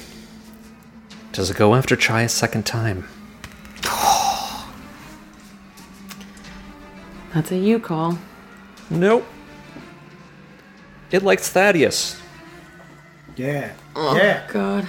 Does 1.33 1.51
it 1.51 1.57
go 1.57 1.75
after 1.75 1.97
Chai 1.97 2.23
a 2.23 2.29
second 2.29 2.64
time? 2.64 3.09
That's 7.35 7.51
a 7.51 7.57
you 7.57 7.81
call. 7.81 8.19
Nope. 8.89 9.27
It 11.11 11.23
likes 11.23 11.49
Thaddeus. 11.49 12.21
Yeah. 13.37 13.73
Oh, 13.95 14.17
yeah. 14.17 14.47
God. 14.51 14.89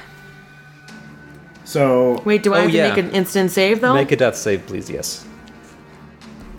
So 1.67 2.21
Wait, 2.23 2.43
do 2.43 2.53
I 2.53 2.59
Oh, 2.59 2.61
have 2.61 2.71
to 2.71 2.77
yeah. 2.77 2.87
make 2.87 2.97
an 2.97 3.11
instant 3.11 3.51
save 3.51 3.81
though? 3.81 3.93
Make 3.93 4.13
a 4.13 4.15
death 4.15 4.37
save, 4.37 4.65
please. 4.65 4.89
Yes. 4.89 5.25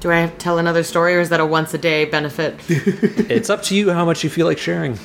Do 0.00 0.12
I 0.12 0.18
have 0.18 0.32
to 0.32 0.36
tell 0.36 0.58
another 0.58 0.82
story, 0.82 1.16
or 1.16 1.20
is 1.20 1.30
that 1.30 1.40
a 1.40 1.46
once 1.46 1.72
a 1.72 1.78
day 1.78 2.04
benefit? 2.04 2.56
it's 2.68 3.48
up 3.48 3.62
to 3.64 3.74
you 3.74 3.90
how 3.90 4.04
much 4.04 4.22
you 4.22 4.28
feel 4.28 4.46
like 4.46 4.58
sharing. 4.58 4.98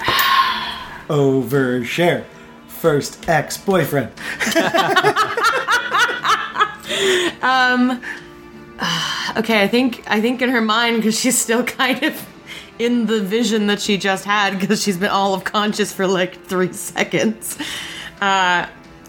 overshare. 1.08 2.24
First 2.68 3.28
ex 3.28 3.58
boyfriend. 3.58 4.08
um. 7.42 8.00
okay, 9.36 9.62
I 9.62 9.68
think 9.70 10.04
I 10.06 10.22
think 10.22 10.40
in 10.40 10.48
her 10.48 10.62
mind 10.62 10.96
because 10.96 11.20
she's 11.20 11.36
still 11.38 11.64
kind 11.64 12.02
of 12.02 12.26
in 12.78 13.04
the 13.04 13.20
vision 13.20 13.66
that 13.66 13.82
she 13.82 13.98
just 13.98 14.24
had 14.24 14.58
because 14.58 14.82
she's 14.82 14.96
been 14.96 15.10
all 15.10 15.34
of 15.34 15.44
conscious 15.44 15.92
for 15.92 16.06
like 16.06 16.46
three 16.46 16.72
seconds. 16.72 17.58
Uh, 18.20 18.66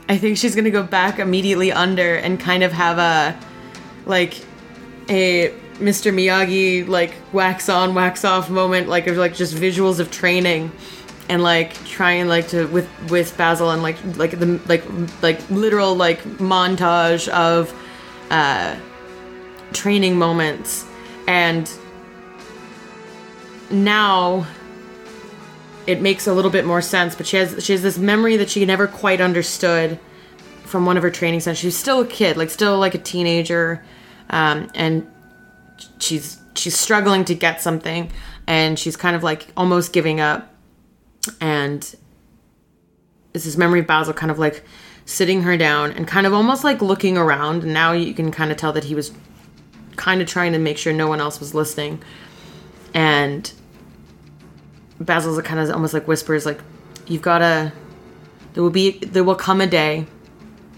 I 0.10 0.18
think 0.18 0.38
she's 0.38 0.56
gonna 0.56 0.72
go 0.72 0.84
back 0.84 1.20
immediately 1.20 1.72
under 1.72 2.16
and 2.16 2.40
kind 2.40 2.64
of 2.64 2.72
have 2.72 2.98
a 2.98 3.38
like 4.06 4.42
a 5.10 5.54
Mr. 5.76 6.14
Miyagi 6.14 6.88
like 6.88 7.14
wax 7.34 7.70
on 7.70 7.94
wax 7.94 8.26
off 8.26 8.50
moment 8.50 8.88
like 8.88 9.08
of 9.08 9.18
like 9.18 9.36
just 9.36 9.56
visuals 9.56 10.00
of 10.00 10.10
training 10.10 10.72
and 11.30 11.44
like 11.44 11.74
trying 11.86 12.28
like 12.28 12.48
to 12.50 12.66
with 12.68 12.90
with 13.10 13.38
Basil 13.38 13.72
and 13.72 13.84
like 13.84 13.98
like 14.16 14.40
the 14.40 14.60
like 14.68 14.84
like 15.22 15.50
literal 15.50 15.96
like 15.96 16.24
montage 16.40 17.28
of 17.30 17.74
uh 18.32 18.76
training 19.74 20.18
moments 20.18 20.86
and 21.28 21.70
now 23.70 24.48
it 25.88 26.02
makes 26.02 26.28
a 26.28 26.34
little 26.34 26.52
bit 26.52 26.66
more 26.66 26.82
sense 26.82 27.16
but 27.16 27.26
she 27.26 27.38
has 27.38 27.64
she 27.64 27.72
has 27.72 27.82
this 27.82 27.98
memory 27.98 28.38
that 28.38 28.50
she 28.50 28.66
never 28.66 28.88
quite 28.88 29.22
understood 29.22 30.00
from 30.68 30.86
one 30.86 30.98
of 30.98 31.04
her 31.04 31.10
training 31.10 31.40
sessions. 31.40 31.60
She's 31.60 31.78
still 31.78 32.02
a 32.02 32.08
kid 32.08 32.38
like 32.38 32.50
still 32.50 32.78
like 32.78 32.94
a 32.94 33.00
teenager 33.00 33.84
um, 34.30 34.70
and 34.76 35.10
she's 36.00 36.40
she's 36.56 36.78
struggling 36.78 37.26
to 37.26 37.36
get 37.36 37.62
something 37.62 38.12
and 38.46 38.78
she's 38.78 38.96
kind 38.96 39.16
of 39.16 39.24
like 39.24 39.48
almost 39.58 39.94
giving 39.94 40.20
up. 40.20 40.54
And 41.42 41.84
it's 43.34 43.46
this 43.46 43.58
memory 43.58 43.82
of 43.82 43.88
Basil 43.88 44.14
kind 44.14 44.32
of 44.32 44.40
like 44.40 44.64
sitting 45.06 45.44
her 45.44 45.58
down 45.58 45.92
and 45.92 46.08
kind 46.08 46.28
of 46.28 46.34
almost 46.34 46.64
like 46.64 46.82
looking 46.82 47.18
around. 47.18 47.64
And 47.64 47.74
now 47.74 47.94
you 47.94 48.14
can 48.14 48.32
kind 48.32 48.52
of 48.52 48.58
tell 48.58 48.74
that 48.74 48.86
he 48.86 48.96
was 48.96 49.12
kind 49.96 50.22
of 50.22 50.28
trying 50.28 50.54
to 50.54 50.60
make 50.60 50.78
sure 50.78 50.94
no 50.94 51.08
one 51.08 51.20
else 51.20 51.40
was 51.40 51.54
listening. 51.54 52.02
And 52.94 53.52
Basil's 55.00 55.42
kind 55.42 55.60
of 55.60 55.70
almost 55.72 55.94
like 55.94 56.08
whispers 56.08 56.46
like 56.46 56.60
you've 57.08 57.22
got 57.22 57.40
to 57.40 57.72
there 58.54 58.64
will 58.64 58.70
be 58.70 58.98
there 59.00 59.24
will 59.24 59.36
come 59.36 59.62
a 59.62 59.68
day 59.68 60.08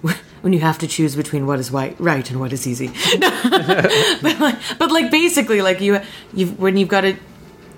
when 0.41 0.53
you 0.53 0.59
have 0.59 0.77
to 0.79 0.87
choose 0.87 1.15
between 1.15 1.45
what 1.47 1.59
is 1.59 1.71
right, 1.71 1.95
right 1.99 2.29
and 2.29 2.39
what 2.39 2.51
is 2.51 2.67
easy. 2.67 2.87
but, 3.19 4.39
like, 4.39 4.59
but 4.77 4.91
like 4.91 5.11
basically 5.11 5.61
like 5.61 5.79
you 5.81 6.01
you 6.33 6.47
when 6.47 6.77
you've 6.77 6.89
got 6.89 7.01
to 7.01 7.15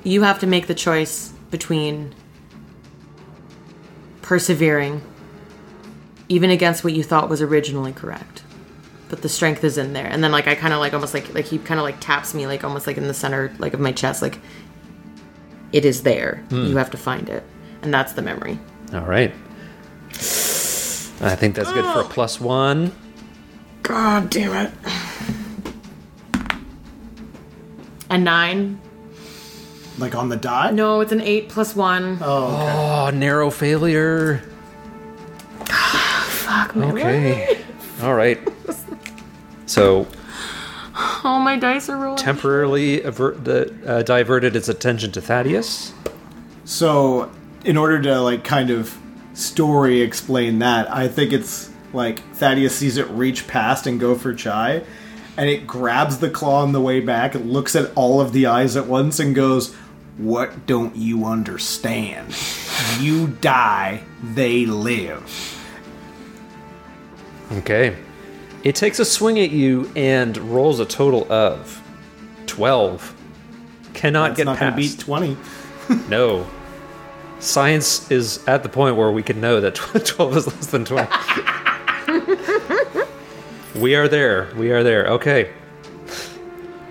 you 0.04 0.24
have 0.24 0.40
to 0.40 0.48
make 0.48 0.68
the 0.68 0.76
choice 0.76 1.32
between 1.52 2.14
persevering 4.22 5.02
even 6.30 6.50
against 6.50 6.84
what 6.84 6.94
you 6.94 7.04
thought 7.04 7.30
was 7.30 7.42
originally 7.42 7.92
correct 7.92 8.44
but 9.10 9.22
the 9.22 9.30
strength 9.30 9.64
is 9.64 9.78
in 9.78 9.92
there 9.94 10.08
and 10.08 10.24
then 10.24 10.32
like 10.32 10.48
i 10.48 10.56
kind 10.56 10.74
of 10.74 10.80
like 10.80 10.94
almost 10.94 11.14
like 11.14 11.34
like 11.34 11.46
he 11.46 11.58
kind 11.60 11.80
of 11.80 11.84
like 11.84 12.00
taps 12.00 12.34
me 12.34 12.48
like 12.48 12.64
almost 12.64 12.88
like 12.88 12.98
in 12.98 13.08
the 13.08 13.14
center 13.14 13.54
like 13.60 13.74
of 13.74 13.80
my 13.80 13.92
chest 13.92 14.22
like 14.22 14.40
it 15.72 15.86
is 15.86 16.04
there 16.04 16.44
hmm. 16.50 16.66
you 16.66 16.78
have 16.78 16.92
to 16.92 16.98
find 16.98 17.30
it 17.30 17.44
and 17.82 17.94
that's 17.94 18.14
the 18.14 18.22
memory 18.22 18.60
All 18.94 19.02
right. 19.02 19.34
I 21.24 21.36
think 21.36 21.56
that's 21.56 21.72
good 21.72 21.86
for 21.86 22.02
a 22.02 22.04
oh. 22.04 22.08
plus 22.10 22.40
one. 22.40 22.92
god 23.84 24.30
damn 24.30 24.68
it 24.68 24.74
a 28.10 28.18
nine 28.18 28.80
Like 29.98 30.16
on 30.16 30.30
the 30.30 30.36
dot? 30.36 30.74
no 30.74 31.00
it's 31.02 31.12
an 31.12 31.22
eight 31.22 31.50
plus 31.50 31.76
one 31.76 32.18
Oh, 32.22 33.08
Oh, 33.08 33.10
narrow 33.12 33.50
failure. 33.50 34.44
Ah, 35.70 36.26
fuck 36.30 36.76
man 36.76 36.92
Okay. 36.92 37.58
All 38.02 38.16
right. 38.16 38.40
So 39.68 40.08
oh 41.24 41.40
my 41.44 41.58
dice 41.58 41.90
are 41.90 41.98
rolling 41.98 42.18
temporarily 42.18 43.02
avert 43.02 43.44
the, 43.44 43.74
uh, 43.86 44.04
diverted 44.04 44.56
its 44.56 44.70
attention 44.70 45.12
to 45.12 45.22
Thaddeus. 45.22 45.94
So, 46.64 47.32
in 47.66 47.76
order 47.78 48.02
to 48.02 48.22
like 48.22 48.44
kind 48.44 48.70
of 48.70 48.96
story 49.34 50.02
explain 50.02 50.60
that, 50.60 50.92
I 50.92 51.08
think 51.08 51.34
it's 51.34 51.72
like 51.94 52.20
Thaddeus 52.36 52.76
sees 52.76 52.98
it 52.98 53.08
reach 53.10 53.48
past 53.48 53.88
and 53.88 54.00
go 54.00 54.16
for 54.16 54.34
Chai, 54.34 54.84
and 55.38 55.50
it 55.50 55.66
grabs 55.66 56.20
the 56.20 56.30
claw 56.30 56.62
on 56.62 56.72
the 56.72 56.82
way 56.82 57.00
back, 57.00 57.36
it 57.36 57.46
looks 57.46 57.76
at 57.76 57.92
all 57.96 58.22
of 58.22 58.32
the 58.34 58.46
eyes 58.46 58.76
at 58.76 58.86
once, 58.88 59.20
and 59.20 59.34
goes, 59.34 59.74
What 60.18 60.68
don't 60.68 60.96
you 60.96 61.26
understand? 61.26 62.36
You 63.00 63.28
die, 63.28 64.04
they 64.24 64.66
live. 64.66 65.58
Okay. 67.52 67.98
It 68.64 68.76
takes 68.76 69.00
a 69.00 69.06
swing 69.06 69.40
at 69.40 69.50
you 69.52 69.92
and 69.96 70.38
rolls 70.38 70.80
a 70.80 70.86
total 70.86 71.32
of 71.32 71.82
12. 72.46 73.16
Cannot 73.94 74.28
That's 74.30 74.38
get 74.38 74.46
not 74.46 74.60
going 74.60 74.74
past. 74.74 74.92
to 74.92 74.98
beat 74.98 75.04
20. 75.06 75.38
No. 76.10 76.48
Science 77.40 78.10
is 78.12 78.48
at 78.48 78.64
the 78.64 78.70
point 78.70 78.96
where 78.96 79.12
we 79.12 79.24
can 79.24 79.42
know 79.42 79.60
that 79.62 79.76
12 80.06 80.38
is 80.38 80.48
less 80.48 80.68
than 80.68 80.86
20. 80.86 81.08
we 83.80 83.96
are 83.96 84.08
there. 84.08 84.54
We 84.56 84.72
are 84.72 84.84
there. 84.84 85.08
Okay. 85.08 85.52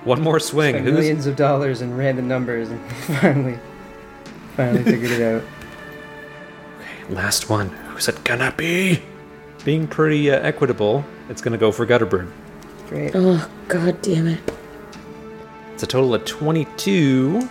One 0.04 0.20
more 0.20 0.40
swing. 0.40 0.74
Spent 0.74 0.84
Who's 0.86 0.94
millions 0.94 1.26
of 1.26 1.36
dollars 1.36 1.82
in 1.82 1.96
random 1.96 2.26
numbers 2.26 2.68
and 2.70 2.92
finally, 3.20 3.58
finally 4.56 4.82
figured 4.82 5.12
it 5.12 5.22
out. 5.22 5.42
Okay, 6.80 7.14
last 7.14 7.48
one? 7.48 7.68
Who's 7.68 8.08
it 8.08 8.22
gonna 8.24 8.52
be? 8.56 9.02
Being 9.64 9.86
pretty 9.86 10.30
uh, 10.30 10.40
equitable, 10.40 11.04
it's 11.28 11.42
gonna 11.42 11.58
go 11.58 11.70
for 11.70 11.86
Gutterbird. 11.86 12.30
Great. 12.88 13.12
oh 13.14 13.48
god 13.68 14.02
damn 14.02 14.26
it 14.26 14.40
It's 15.74 15.82
a 15.84 15.86
total 15.86 16.12
of 16.14 16.24
22 16.24 17.48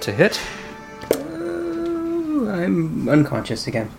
to 0.00 0.12
hit. 0.12 0.40
Ooh, 1.14 2.50
I'm 2.50 3.08
unconscious 3.08 3.66
again. 3.68 3.90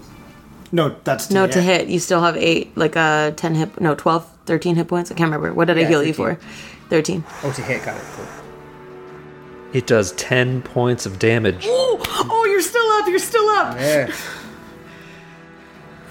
No, 0.74 0.96
that's 1.04 1.30
no 1.32 1.48
to 1.48 1.62
hit 1.62 1.88
you 1.88 2.00
still 2.00 2.22
have 2.22 2.36
eight 2.38 2.76
like 2.76 2.98
uh 2.98 3.32
10 3.32 3.56
hit 3.56 3.80
no 3.82 3.94
12 3.96 4.28
13 4.46 4.76
hit 4.76 4.88
points. 4.88 5.12
I 5.12 5.14
can't 5.16 5.28
remember. 5.32 5.54
What 5.54 5.66
did 5.68 5.78
I 5.78 5.82
Yeah, 5.82 5.88
heal 5.89 6.04
you 6.04 6.14
13. 6.14 6.36
for? 6.36 6.42
13. 6.89 7.24
Oh, 7.44 7.52
to 7.54 7.62
hit. 7.62 7.86
Got 7.86 7.96
it. 7.98 8.04
Cool. 8.16 8.26
It 9.74 9.88
does 9.88 10.12
10 10.14 10.62
points 10.64 11.06
of 11.06 11.20
damage. 11.20 11.66
Oh, 11.70 12.02
oh, 12.10 12.46
you're 12.50 12.62
still 12.62 12.86
up. 12.94 13.08
You're 13.08 13.20
still 13.20 13.48
up. 13.50 13.78
Yeah. 13.80 14.12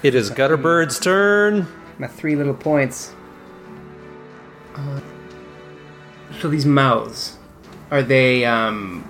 It 0.03 0.15
is 0.15 0.31
Gutterbird's 0.31 0.99
turn. 0.99 1.67
My 1.99 2.07
three 2.07 2.35
little 2.35 2.53
points. 2.55 3.13
Uh, 4.75 4.99
so 6.39 6.47
these 6.49 6.65
mouths, 6.65 7.37
are 7.91 8.01
they? 8.01 8.45
um 8.45 9.07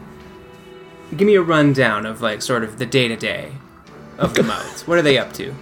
Give 1.16 1.28
me 1.28 1.36
a 1.36 1.42
rundown 1.42 2.06
of 2.06 2.22
like 2.22 2.42
sort 2.42 2.64
of 2.64 2.78
the 2.80 2.86
day 2.86 3.08
to 3.10 3.16
day 3.18 3.52
of 4.18 4.34
the 4.34 4.44
mouths. 4.44 4.88
What 4.88 4.98
are 4.98 5.02
they 5.02 5.18
up 5.18 5.34
to 5.34 5.54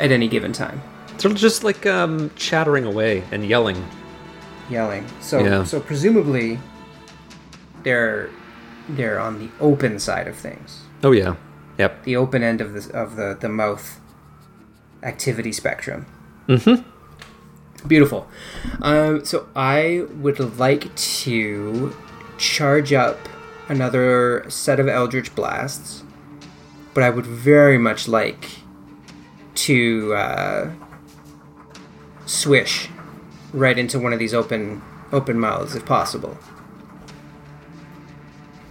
at 0.00 0.10
any 0.10 0.26
given 0.26 0.52
time? 0.54 0.80
They're 1.18 1.32
just 1.34 1.64
like 1.64 1.84
um, 1.86 2.30
chattering 2.34 2.84
away 2.86 3.24
and 3.30 3.44
yelling. 3.46 3.82
Yelling. 4.70 5.06
So 5.20 5.40
Yeah. 5.44 5.64
so 5.64 5.80
presumably 5.80 6.58
they're 7.82 8.30
they're 8.88 9.20
on 9.20 9.38
the 9.38 9.50
open 9.60 9.98
side 9.98 10.26
of 10.28 10.34
things. 10.36 10.80
Oh, 11.04 11.12
yeah. 11.12 11.36
Yep. 11.78 12.04
the 12.04 12.16
open 12.16 12.42
end 12.42 12.60
of 12.60 12.72
the 12.74 12.94
of 12.98 13.16
the 13.16 13.36
the 13.38 13.48
mouth 13.48 14.00
activity 15.02 15.52
spectrum. 15.52 16.06
Mm-hmm. 16.48 16.88
Beautiful. 17.88 18.28
Um, 18.80 19.24
so 19.24 19.48
I 19.56 20.06
would 20.16 20.58
like 20.58 20.94
to 20.94 21.94
charge 22.38 22.92
up 22.92 23.18
another 23.68 24.44
set 24.48 24.78
of 24.78 24.88
Eldritch 24.88 25.34
blasts, 25.34 26.04
but 26.94 27.02
I 27.02 27.10
would 27.10 27.26
very 27.26 27.78
much 27.78 28.06
like 28.06 28.48
to 29.54 30.14
uh, 30.14 30.70
swish 32.26 32.88
right 33.52 33.78
into 33.78 33.98
one 33.98 34.12
of 34.12 34.18
these 34.18 34.34
open 34.34 34.82
open 35.10 35.38
mouths 35.38 35.74
if 35.74 35.84
possible. 35.84 36.38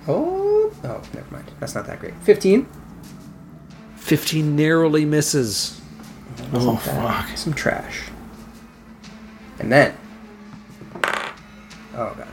Oh, 0.07 0.71
oh, 0.83 1.01
never 1.13 1.31
mind. 1.31 1.51
That's 1.59 1.75
not 1.75 1.85
that 1.87 1.99
great. 1.99 2.15
Fifteen. 2.21 2.67
15 3.97 4.55
narrowly 4.55 5.05
misses. 5.05 5.80
Oh 6.53 6.75
fuck! 6.77 7.37
some 7.37 7.53
trash. 7.53 8.03
And 9.59 9.71
then, 9.71 9.95
oh 11.93 12.13
god, 12.15 12.27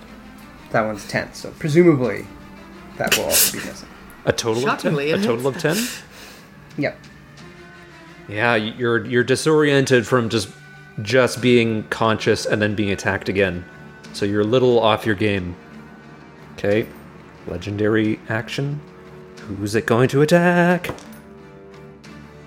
that 0.70 0.82
one's 0.82 1.06
ten. 1.08 1.32
So 1.34 1.50
presumably, 1.58 2.26
that 2.96 3.16
will 3.16 3.24
also 3.24 3.58
be 3.58 3.64
missing. 3.64 3.88
A 4.24 4.32
total 4.32 4.62
Shockingly, 4.62 5.12
of 5.12 5.20
10? 5.22 5.24
A 5.24 5.32
total 5.36 5.46
of 5.48 5.58
10? 5.58 5.76
Yep. 6.78 6.96
Yeah, 8.28 8.54
you're 8.54 9.04
you're 9.04 9.24
disoriented 9.24 10.06
from 10.06 10.28
just 10.28 10.48
just 11.02 11.40
being 11.42 11.82
conscious 11.88 12.46
and 12.46 12.62
then 12.62 12.76
being 12.76 12.92
attacked 12.92 13.28
again. 13.28 13.64
So 14.12 14.24
you're 14.24 14.42
a 14.42 14.44
little 14.44 14.78
off 14.78 15.04
your 15.04 15.16
game. 15.16 15.56
Okay. 16.52 16.86
Legendary 17.48 18.20
action. 18.28 18.80
Who's 19.48 19.74
it 19.74 19.86
going 19.86 20.08
to 20.10 20.22
attack? 20.22 20.86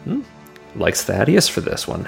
Hmm. 0.05 0.22
Likes 0.76 1.03
Thaddeus 1.03 1.47
for 1.47 1.61
this 1.61 1.88
one. 1.88 2.07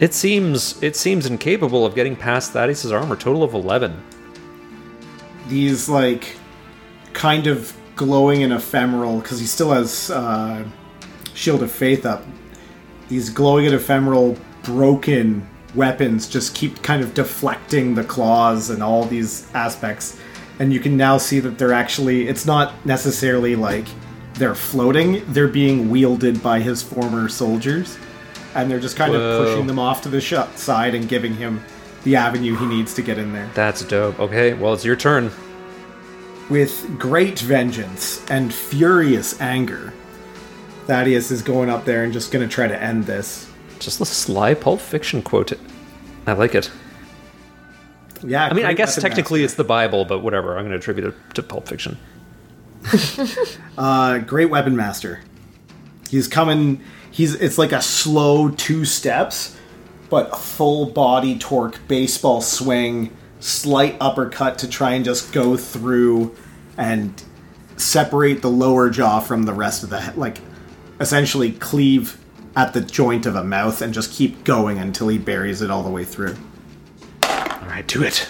It 0.00 0.12
seems 0.12 0.82
it 0.82 0.96
seems 0.96 1.26
incapable 1.26 1.86
of 1.86 1.94
getting 1.94 2.16
past 2.16 2.52
Thaddeus's 2.52 2.92
armor. 2.92 3.16
Total 3.16 3.42
of 3.42 3.54
eleven. 3.54 4.02
These 5.48 5.88
like 5.88 6.36
kind 7.12 7.46
of 7.46 7.74
glowing 7.96 8.42
and 8.42 8.52
ephemeral 8.52 9.20
because 9.20 9.40
he 9.40 9.46
still 9.46 9.72
has 9.72 10.10
uh, 10.10 10.64
Shield 11.34 11.62
of 11.62 11.70
Faith 11.70 12.04
up. 12.04 12.24
These 13.08 13.30
glowing 13.30 13.66
and 13.66 13.74
ephemeral 13.74 14.36
broken 14.64 15.48
weapons 15.74 16.28
just 16.28 16.54
keep 16.54 16.82
kind 16.82 17.02
of 17.02 17.14
deflecting 17.14 17.94
the 17.94 18.04
claws 18.04 18.70
and 18.70 18.82
all 18.82 19.04
these 19.04 19.46
aspects, 19.54 20.18
and 20.58 20.72
you 20.72 20.80
can 20.80 20.96
now 20.96 21.18
see 21.18 21.40
that 21.40 21.58
they're 21.58 21.72
actually. 21.72 22.28
It's 22.28 22.44
not 22.44 22.84
necessarily 22.84 23.56
like 23.56 23.86
they're 24.38 24.54
floating; 24.54 25.24
they're 25.32 25.48
being 25.48 25.90
wielded 25.90 26.42
by 26.42 26.60
his 26.60 26.82
former 26.82 27.28
soldiers, 27.28 27.98
and 28.54 28.70
they're 28.70 28.80
just 28.80 28.96
kind 28.96 29.12
Whoa. 29.12 29.20
of 29.20 29.46
pushing 29.46 29.66
them 29.66 29.78
off 29.78 30.02
to 30.02 30.08
the 30.08 30.20
sh- 30.20 30.34
side 30.56 30.94
and 30.94 31.08
giving 31.08 31.34
him 31.34 31.62
the 32.04 32.16
avenue 32.16 32.56
he 32.56 32.66
needs 32.66 32.94
to 32.94 33.02
get 33.02 33.18
in 33.18 33.32
there. 33.32 33.50
That's 33.54 33.82
dope. 33.84 34.18
Okay, 34.20 34.54
well 34.54 34.74
it's 34.74 34.84
your 34.84 34.96
turn. 34.96 35.30
With 36.48 36.98
great 36.98 37.40
vengeance 37.40 38.24
and 38.30 38.54
furious 38.54 39.40
anger, 39.40 39.92
Thaddeus 40.86 41.32
is 41.32 41.42
going 41.42 41.68
up 41.68 41.84
there 41.84 42.04
and 42.04 42.12
just 42.12 42.30
going 42.30 42.48
to 42.48 42.54
try 42.54 42.68
to 42.68 42.80
end 42.80 43.04
this. 43.04 43.50
Just 43.80 44.00
a 44.00 44.04
sly 44.04 44.54
Pulp 44.54 44.80
Fiction 44.80 45.22
quote. 45.22 45.52
I 46.26 46.32
like 46.34 46.54
it. 46.54 46.70
Yeah, 48.22 48.46
I 48.46 48.54
mean, 48.54 48.64
I 48.64 48.72
guess 48.72 48.94
technically 49.00 49.40
master. 49.40 49.44
it's 49.44 49.54
the 49.54 49.64
Bible, 49.64 50.04
but 50.04 50.20
whatever. 50.20 50.56
I'm 50.56 50.62
going 50.62 50.70
to 50.70 50.78
attribute 50.78 51.08
it 51.08 51.14
to 51.34 51.42
Pulp 51.42 51.68
Fiction. 51.68 51.98
uh, 53.78 54.18
great 54.18 54.50
weapon 54.50 54.76
master. 54.76 55.20
He's 56.08 56.28
coming. 56.28 56.80
He's 57.10 57.34
it's 57.34 57.58
like 57.58 57.72
a 57.72 57.82
slow 57.82 58.50
two 58.50 58.84
steps, 58.84 59.56
but 60.10 60.30
a 60.32 60.36
full 60.36 60.86
body 60.90 61.38
torque 61.38 61.86
baseball 61.88 62.40
swing, 62.40 63.16
slight 63.40 63.96
uppercut 64.00 64.58
to 64.58 64.68
try 64.68 64.92
and 64.92 65.04
just 65.04 65.32
go 65.32 65.56
through 65.56 66.34
and 66.76 67.22
separate 67.76 68.42
the 68.42 68.50
lower 68.50 68.90
jaw 68.90 69.20
from 69.20 69.44
the 69.44 69.52
rest 69.52 69.82
of 69.82 69.90
the 69.90 70.00
he- 70.00 70.12
like 70.12 70.38
essentially 71.00 71.52
cleave 71.52 72.18
at 72.54 72.72
the 72.72 72.80
joint 72.80 73.26
of 73.26 73.36
a 73.36 73.44
mouth 73.44 73.82
and 73.82 73.92
just 73.92 74.12
keep 74.12 74.44
going 74.44 74.78
until 74.78 75.08
he 75.08 75.18
buries 75.18 75.60
it 75.60 75.70
all 75.70 75.82
the 75.82 75.90
way 75.90 76.04
through. 76.04 76.34
All 77.22 77.68
right, 77.68 77.86
do 77.86 78.02
it. 78.02 78.28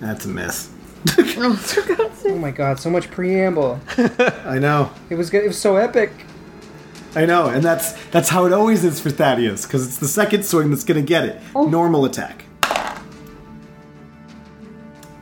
That's 0.00 0.26
a 0.26 0.28
miss. 0.28 0.70
Oh 2.28 2.38
my 2.38 2.50
god, 2.50 2.80
so 2.80 2.90
much 2.90 3.10
preamble. 3.10 3.80
I 4.44 4.58
know. 4.58 4.90
It 5.10 5.14
was 5.14 5.30
good. 5.30 5.44
It 5.44 5.48
was 5.48 5.58
so 5.58 5.76
epic. 5.76 6.10
I 7.14 7.24
know, 7.24 7.46
and 7.48 7.62
that's 7.62 7.92
that's 8.08 8.28
how 8.28 8.46
it 8.46 8.52
always 8.52 8.84
is 8.84 9.00
for 9.00 9.10
Thaddeus, 9.10 9.64
because 9.64 9.86
it's 9.86 9.98
the 9.98 10.08
second 10.08 10.44
swing 10.44 10.70
that's 10.70 10.84
gonna 10.84 11.02
get 11.02 11.24
it. 11.24 11.40
Oh. 11.54 11.66
Normal 11.66 12.04
attack. 12.04 12.44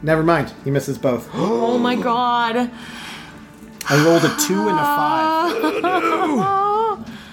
Never 0.03 0.23
mind, 0.23 0.53
he 0.65 0.71
misses 0.71 0.99
both. 0.99 1.29
Oh 1.35 1.79
my 1.79 1.97
god. 1.97 2.71
I 3.87 4.05
rolled 4.05 4.25
a 4.25 4.35
two 4.39 4.69
and 4.69 4.79
a 4.79 4.83
five. 4.83 6.45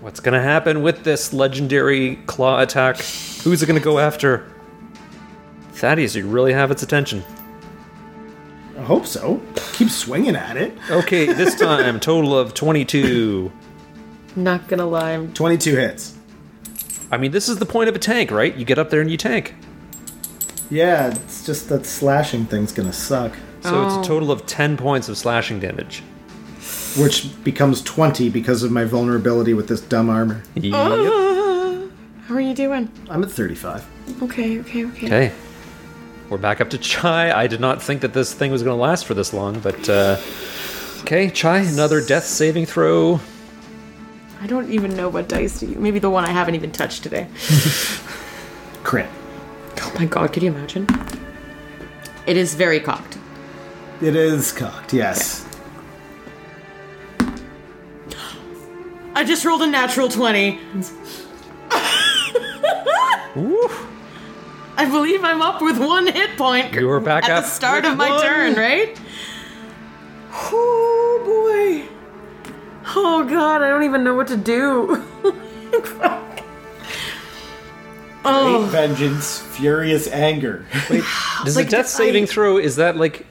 What's 0.00 0.20
going 0.20 0.34
to 0.34 0.42
happen 0.42 0.82
with 0.82 1.04
this 1.04 1.32
legendary 1.32 2.16
claw 2.26 2.60
attack? 2.60 2.96
Who's 3.42 3.62
it 3.62 3.66
going 3.66 3.78
to 3.78 3.84
go 3.84 3.98
after? 3.98 4.50
Thaddeus, 5.76 6.14
you 6.14 6.26
really 6.26 6.52
have 6.54 6.70
its 6.70 6.82
attention. 6.82 7.22
I 8.78 8.82
hope 8.82 9.06
so. 9.06 9.40
Keep 9.74 9.90
swinging 9.90 10.34
at 10.36 10.56
it. 10.56 10.72
Okay, 10.90 11.26
this 11.32 11.54
time, 11.58 12.00
total 12.00 12.36
of 12.36 12.54
22. 12.54 13.52
Not 14.36 14.68
gonna 14.68 14.86
lie. 14.86 15.12
I'm- 15.12 15.32
Twenty-two 15.32 15.76
hits. 15.76 16.14
I 17.10 17.16
mean, 17.18 17.30
this 17.30 17.48
is 17.48 17.58
the 17.58 17.66
point 17.66 17.88
of 17.88 17.94
a 17.96 17.98
tank, 17.98 18.30
right? 18.30 18.54
You 18.56 18.64
get 18.64 18.78
up 18.78 18.90
there 18.90 19.00
and 19.00 19.10
you 19.10 19.16
tank. 19.16 19.54
Yeah, 20.70 21.08
it's 21.08 21.44
just 21.46 21.68
that 21.68 21.86
slashing 21.86 22.46
thing's 22.46 22.72
gonna 22.72 22.92
suck. 22.92 23.32
So 23.60 23.74
Oh. 23.74 23.86
it's 23.86 23.94
a 23.96 23.98
oh. 24.00 24.02
total 24.02 24.30
of 24.32 24.46
10 24.46 24.76
points 24.76 25.08
of 25.08 25.16
slashing 25.16 25.60
damage. 25.60 26.02
Which 26.98 27.28
becomes 27.44 27.82
twenty 27.82 28.30
because 28.30 28.62
of 28.62 28.72
my 28.72 28.84
vulnerability 28.84 29.52
with 29.52 29.68
this 29.68 29.82
dumb 29.82 30.08
armor. 30.08 30.42
Yep. 30.54 30.72
Ah. 30.74 31.82
How 32.26 32.34
are 32.34 32.40
you 32.40 32.54
doing? 32.54 32.90
I'm 33.10 33.22
at 33.22 33.30
thirty-five. 33.30 33.84
Okay, 34.22 34.58
okay, 34.60 34.86
okay. 34.86 35.06
Okay. 35.06 35.32
We're 36.28 36.38
back 36.38 36.60
up 36.60 36.70
to 36.70 36.78
Chai. 36.78 37.30
I 37.30 37.46
did 37.46 37.60
not 37.60 37.80
think 37.80 38.00
that 38.00 38.12
this 38.12 38.34
thing 38.34 38.50
was 38.50 38.64
going 38.64 38.76
to 38.76 38.80
last 38.80 39.06
for 39.06 39.14
this 39.14 39.32
long, 39.32 39.60
but 39.60 39.88
uh, 39.88 40.20
okay, 41.02 41.30
Chai, 41.30 41.58
another 41.58 42.04
death 42.04 42.24
saving 42.24 42.66
throw. 42.66 43.20
I 44.40 44.48
don't 44.48 44.68
even 44.70 44.96
know 44.96 45.08
what 45.08 45.28
dice 45.28 45.60
to 45.60 45.66
use. 45.66 45.76
Maybe 45.76 46.00
the 46.00 46.10
one 46.10 46.24
I 46.24 46.30
haven't 46.30 46.56
even 46.56 46.72
touched 46.72 47.04
today. 47.04 47.28
Crit. 48.82 49.08
Oh 49.80 49.92
my 49.98 50.06
god, 50.06 50.32
could 50.32 50.42
you 50.42 50.50
imagine? 50.50 50.88
It 52.26 52.36
is 52.36 52.54
very 52.54 52.80
cocked. 52.80 53.18
It 54.02 54.16
is 54.16 54.50
cocked. 54.50 54.92
Yes. 54.92 55.46
I 59.14 59.24
just 59.24 59.44
rolled 59.44 59.62
a 59.62 59.66
natural 59.66 60.08
20. 60.08 60.58
Woo. 63.36 63.85
I 64.76 64.84
believe 64.90 65.24
I'm 65.24 65.40
up 65.40 65.62
with 65.62 65.78
one 65.78 66.06
hit 66.06 66.36
point. 66.36 66.74
You 66.74 66.86
were 66.86 67.00
back 67.00 67.24
at 67.24 67.30
up 67.30 67.44
the 67.44 67.50
start 67.50 67.84
of 67.84 67.96
my 67.96 68.10
one. 68.10 68.22
turn, 68.22 68.54
right? 68.54 68.98
Oh 70.32 71.22
boy. 71.24 71.88
Oh 72.94 73.24
god, 73.24 73.62
I 73.62 73.68
don't 73.68 73.84
even 73.84 74.04
know 74.04 74.14
what 74.14 74.28
to 74.28 74.36
do. 74.36 75.02
oh, 78.24 78.58
Great 78.58 78.70
vengeance, 78.70 79.40
furious 79.40 80.08
anger. 80.08 80.66
Wait, 80.90 81.02
does 81.44 81.56
Like, 81.56 81.66
the 81.66 81.70
death 81.70 81.86
I- 81.86 81.88
saving 81.88 82.26
throw, 82.26 82.58
is 82.58 82.76
that 82.76 82.96
like, 82.96 83.26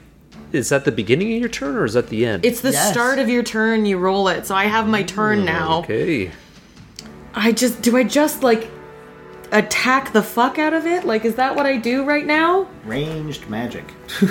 is 0.52 0.68
that 0.70 0.84
the 0.84 0.92
beginning 0.92 1.32
of 1.34 1.40
your 1.40 1.48
turn 1.48 1.76
or 1.76 1.84
is 1.84 1.94
that 1.94 2.08
the 2.08 2.24
end? 2.26 2.44
it's 2.44 2.60
the 2.60 2.70
Yes. 2.72 2.90
start 2.90 3.18
of 3.18 3.28
your 3.28 3.42
turn. 3.42 3.86
You 3.86 3.98
roll 3.98 4.28
it, 4.28 4.46
so 4.46 4.54
I 4.54 4.64
have 4.64 4.88
my 4.88 5.02
turn 5.02 5.40
hmm, 5.40 5.44
now. 5.46 5.78
Okay. 5.80 6.30
I 7.34 7.52
just 7.52 7.82
do 7.82 7.96
I 7.96 8.02
just 8.02 8.42
like 8.42 8.70
attack 9.52 10.12
the 10.12 10.22
fuck 10.22 10.58
out 10.58 10.74
of 10.74 10.86
it? 10.86 11.04
Like 11.04 11.24
is 11.24 11.34
that 11.36 11.56
what 11.56 11.66
I 11.66 11.76
do 11.76 12.04
right 12.04 12.26
now? 12.26 12.68
Ranged 12.84 13.48
magic. 13.48 13.84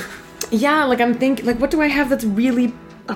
Yeah, 0.52 0.84
like 0.84 1.02
I'm 1.02 1.14
thinking 1.16 1.46
like 1.46 1.60
what 1.60 1.72
do 1.72 1.82
I 1.82 1.88
have 1.88 2.10
that's 2.10 2.24
really? 2.24 2.74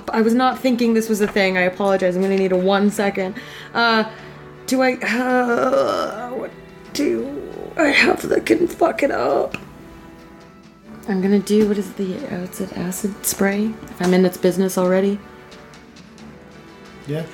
I 0.10 0.22
was 0.22 0.34
not 0.34 0.60
thinking 0.60 0.94
this 0.94 1.10
was 1.10 1.22
a 1.22 1.28
thing. 1.28 1.58
I 1.58 1.62
apologize. 1.62 2.16
I'm 2.16 2.22
to 2.22 2.38
need 2.38 2.52
a 2.52 2.58
1 2.58 2.92
second. 2.92 3.36
Uh 3.74 4.10
do 4.66 4.82
I 4.82 4.94
uh 4.96 6.30
what 6.32 6.52
do 6.94 7.42
I 7.78 7.88
have 7.88 8.28
that 8.30 8.46
can 8.46 8.68
fuck 8.68 9.04
it 9.04 9.12
up? 9.12 9.58
I'm 11.08 11.22
to 11.22 11.40
do 11.40 11.68
what 11.68 11.78
is 11.78 11.92
the 11.94 12.16
uh, 12.16 12.44
it's 12.44 12.60
an 12.60 12.72
acid 12.76 13.26
spray 13.26 13.66
if 13.84 14.02
I'm 14.02 14.14
in 14.14 14.26
its 14.26 14.38
business 14.38 14.78
already. 14.78 15.20
Yeah. 17.08 17.26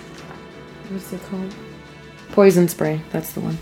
What's 0.89 1.11
it 1.11 1.21
called? 1.23 1.53
Poison 2.31 2.69
spray. 2.69 3.01
That's 3.11 3.33
the 3.33 3.41
one. 3.41 3.57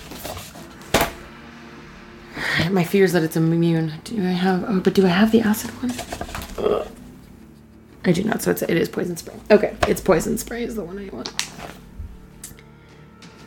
My 2.72 2.84
fear 2.84 3.04
is 3.04 3.14
that 3.14 3.24
it's 3.24 3.36
immune. 3.36 3.94
Do 4.04 4.20
I 4.22 4.32
have? 4.32 4.64
Oh, 4.68 4.80
but 4.80 4.94
do 4.94 5.06
I 5.06 5.10
have 5.10 5.32
the 5.32 5.42
acid 5.42 5.72
one? 5.82 6.86
I 8.06 8.12
do 8.12 8.24
not. 8.24 8.42
So 8.42 8.52
it's 8.52 8.62
it 8.62 8.72
is 8.78 8.90
poison 8.90 9.16
spray. 9.18 9.36
Okay, 9.52 9.76
it's 9.88 10.02
poison 10.02 10.38
spray 10.38 10.64
is 10.64 10.76
the 10.76 10.84
one 10.84 10.98
I 11.00 11.10
want. 11.16 11.32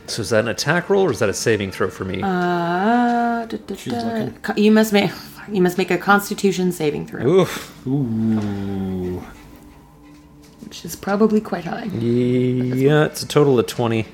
So 0.09 0.23
is 0.23 0.31
that 0.31 0.41
an 0.41 0.49
attack 0.49 0.89
roll 0.89 1.03
or 1.05 1.11
is 1.11 1.19
that 1.19 1.29
a 1.29 1.35
saving 1.35 1.73
throw 1.73 1.91
for 1.91 2.05
me? 2.05 2.23
Uh, 2.23 3.45
da, 3.47 3.57
da, 3.67 3.75
She's 3.75 3.93
da. 3.93 3.99
looking. 4.03 4.33
Co- 4.43 4.55
You 4.57 4.71
must 4.71 4.93
make 4.93 5.11
you 5.51 5.61
must 5.61 5.79
make 5.79 5.91
a 5.91 5.99
Constitution 5.99 6.73
saving 6.73 7.07
throw, 7.07 7.27
Oof. 7.27 7.87
Ooh. 7.87 9.23
which 10.65 10.85
is 10.85 10.97
probably 10.97 11.41
quite 11.41 11.65
high. 11.65 11.85
Yeah, 11.85 13.05
it's 13.05 13.23
a 13.23 13.29
total 13.29 13.59
of 13.59 13.67
20. 13.67 14.07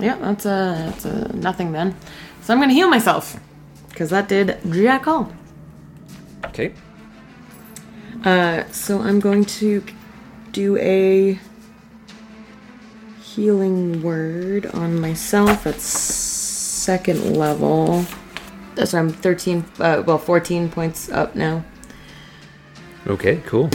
Yeah, 0.00 0.16
that's 0.16 0.44
a 0.44 0.74
that's 0.90 1.04
a 1.04 1.32
nothing 1.36 1.72
then. 1.72 1.96
So 2.42 2.52
I'm 2.52 2.60
gonna 2.60 2.72
heal 2.74 2.88
myself 2.88 3.38
because 3.96 4.10
that 4.10 4.28
did 4.28 4.58
jack 4.70 5.06
all. 5.08 5.32
Okay. 6.44 6.74
Uh, 8.26 8.64
so 8.70 9.00
I'm 9.00 9.20
going 9.20 9.46
to 9.46 9.82
do 10.52 10.76
a 10.76 11.38
healing 13.22 14.02
word 14.02 14.66
on 14.66 15.00
myself 15.00 15.66
at 15.66 15.80
second 15.80 17.38
level. 17.38 18.04
That's 18.74 18.92
why 18.92 18.98
I'm 18.98 19.08
13, 19.08 19.64
uh, 19.78 20.02
well, 20.06 20.18
14 20.18 20.68
points 20.68 21.10
up 21.10 21.34
now. 21.34 21.64
Okay, 23.06 23.40
cool. 23.46 23.70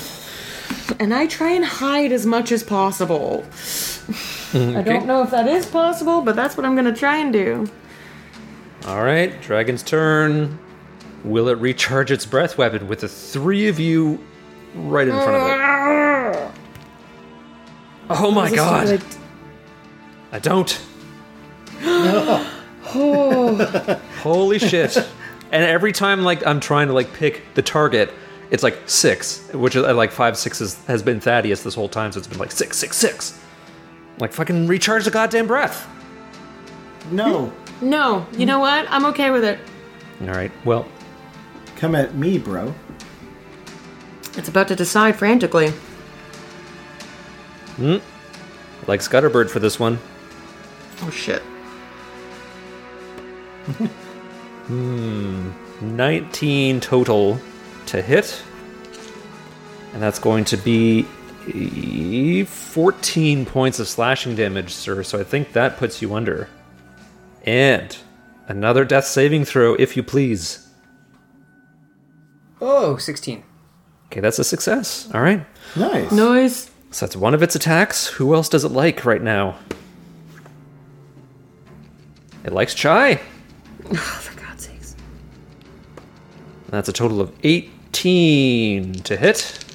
And 1.00 1.16
I 1.16 1.26
try 1.26 1.50
and 1.50 1.66
hide 1.66 2.12
as 2.12 2.28
much 2.28 2.52
as 2.52 2.62
possible. 2.62 3.44
I 4.54 4.84
don't 4.84 5.08
know 5.08 5.24
if 5.24 5.32
that 5.32 5.48
is 5.48 5.66
possible, 5.66 6.22
but 6.22 6.36
that's 6.36 6.56
what 6.56 6.64
I'm 6.68 6.76
going 6.76 6.94
to 6.94 7.00
try 7.00 7.18
and 7.18 7.34
do. 7.34 7.68
All 8.86 9.04
right, 9.04 9.40
dragon's 9.42 9.84
turn. 9.84 10.58
Will 11.24 11.50
it 11.50 11.60
recharge 11.60 12.12
its 12.12 12.26
breath 12.26 12.58
weapon 12.58 12.88
with 12.88 13.02
the 13.02 13.08
three 13.08 13.68
of 13.68 13.80
you 13.80 14.20
right 14.74 15.08
in 15.08 15.14
front 15.14 15.36
of 15.36 15.48
it? 15.48 16.52
Oh 18.10 18.32
my 18.32 18.54
god. 18.54 18.90
what 18.90 19.18
I 20.32 20.40
don't. 20.40 20.82
Holy 24.22 24.60
shit. 24.60 24.98
And 25.52 25.64
every 25.64 25.92
time 25.92 26.24
like 26.24 26.46
I'm 26.48 26.60
trying 26.60 26.88
to 26.88 26.94
like 26.94 27.14
pick 27.14 27.44
the 27.54 27.62
target, 27.62 28.12
it's 28.50 28.64
like 28.64 28.78
six, 28.88 29.48
which 29.54 29.76
is 29.76 29.84
uh, 29.84 29.94
like 29.94 30.12
five 30.12 30.38
sixes 30.38 30.84
has 30.86 31.04
been 31.04 31.20
Thaddeus 31.20 31.64
this 31.64 31.76
whole 31.76 31.90
time, 31.90 32.12
so 32.12 32.20
it's 32.20 32.28
been 32.28 32.40
like 32.40 32.52
six, 32.52 32.78
six, 32.78 32.98
six. 32.98 33.40
Like 34.20 34.34
fucking 34.34 34.68
recharge 34.68 35.06
the 35.06 35.12
goddamn 35.12 35.48
breath. 35.48 35.88
No. 37.12 37.54
I- 37.82 37.86
No, 37.86 38.26
you 38.38 38.46
know 38.46 38.60
what? 38.60 38.86
I'm 38.90 39.06
okay 39.08 39.32
with 39.32 39.44
it. 39.44 39.60
All 40.22 40.28
right. 40.28 40.52
Well, 40.66 40.86
Come 41.78 41.96
at 41.96 42.14
me, 42.14 42.38
bro. 42.38 42.76
It's 44.38 44.48
about 44.48 44.68
to 44.68 44.76
decide 44.76 45.16
frantically. 45.16 45.70
Hmm. 47.78 47.98
likes 48.86 49.08
Gutterbird 49.08 49.50
for 49.50 49.58
this 49.60 49.80
one. 49.80 49.98
Oh 51.02 51.10
shit. 51.10 51.42
19 55.82 56.80
total 56.82 57.40
to 57.88 58.02
hit. 58.02 58.44
And 59.94 60.02
that's 60.02 60.20
going 60.20 60.46
to 60.46 60.58
be 60.58 61.08
eh, 61.54 62.46
14 62.46 63.46
points 63.46 63.80
of 63.80 63.88
slashing 63.88 64.36
damage, 64.36 64.72
sir. 64.72 65.02
So 65.04 65.20
I 65.20 65.24
think 65.24 65.54
that 65.54 65.78
puts 65.78 66.02
you 66.02 66.14
under. 66.14 66.48
And 67.44 67.96
another 68.48 68.86
death 68.86 69.06
saving 69.06 69.46
throw, 69.46 69.74
if 69.76 69.98
you 69.98 70.04
please. 70.04 70.68
Oh, 72.60 72.98
16. 72.98 73.44
Okay, 74.08 74.20
that's 74.20 74.40
a 74.40 74.44
success. 74.44 75.10
All 75.14 75.22
right. 75.22 75.46
Nice. 75.76 76.12
Noise. 76.12 76.70
So 76.92 77.06
that's 77.06 77.16
one 77.16 77.34
of 77.34 77.42
its 77.42 77.56
attacks. 77.56 78.08
Who 78.08 78.36
else 78.36 78.50
does 78.50 78.64
it 78.64 78.72
like 78.72 79.06
right 79.06 79.22
now? 79.22 79.58
It 82.44 82.54
likes 82.54 82.74
Chai. 82.74 83.20
Oh, 83.94 83.96
for 83.96 84.40
God's 84.40 84.68
sakes. 84.68 84.96
That's 86.70 86.88
a 86.88 86.94
total 86.94 87.20
of 87.20 87.34
18 87.44 88.94
to 88.94 89.18
hit. 89.18 89.66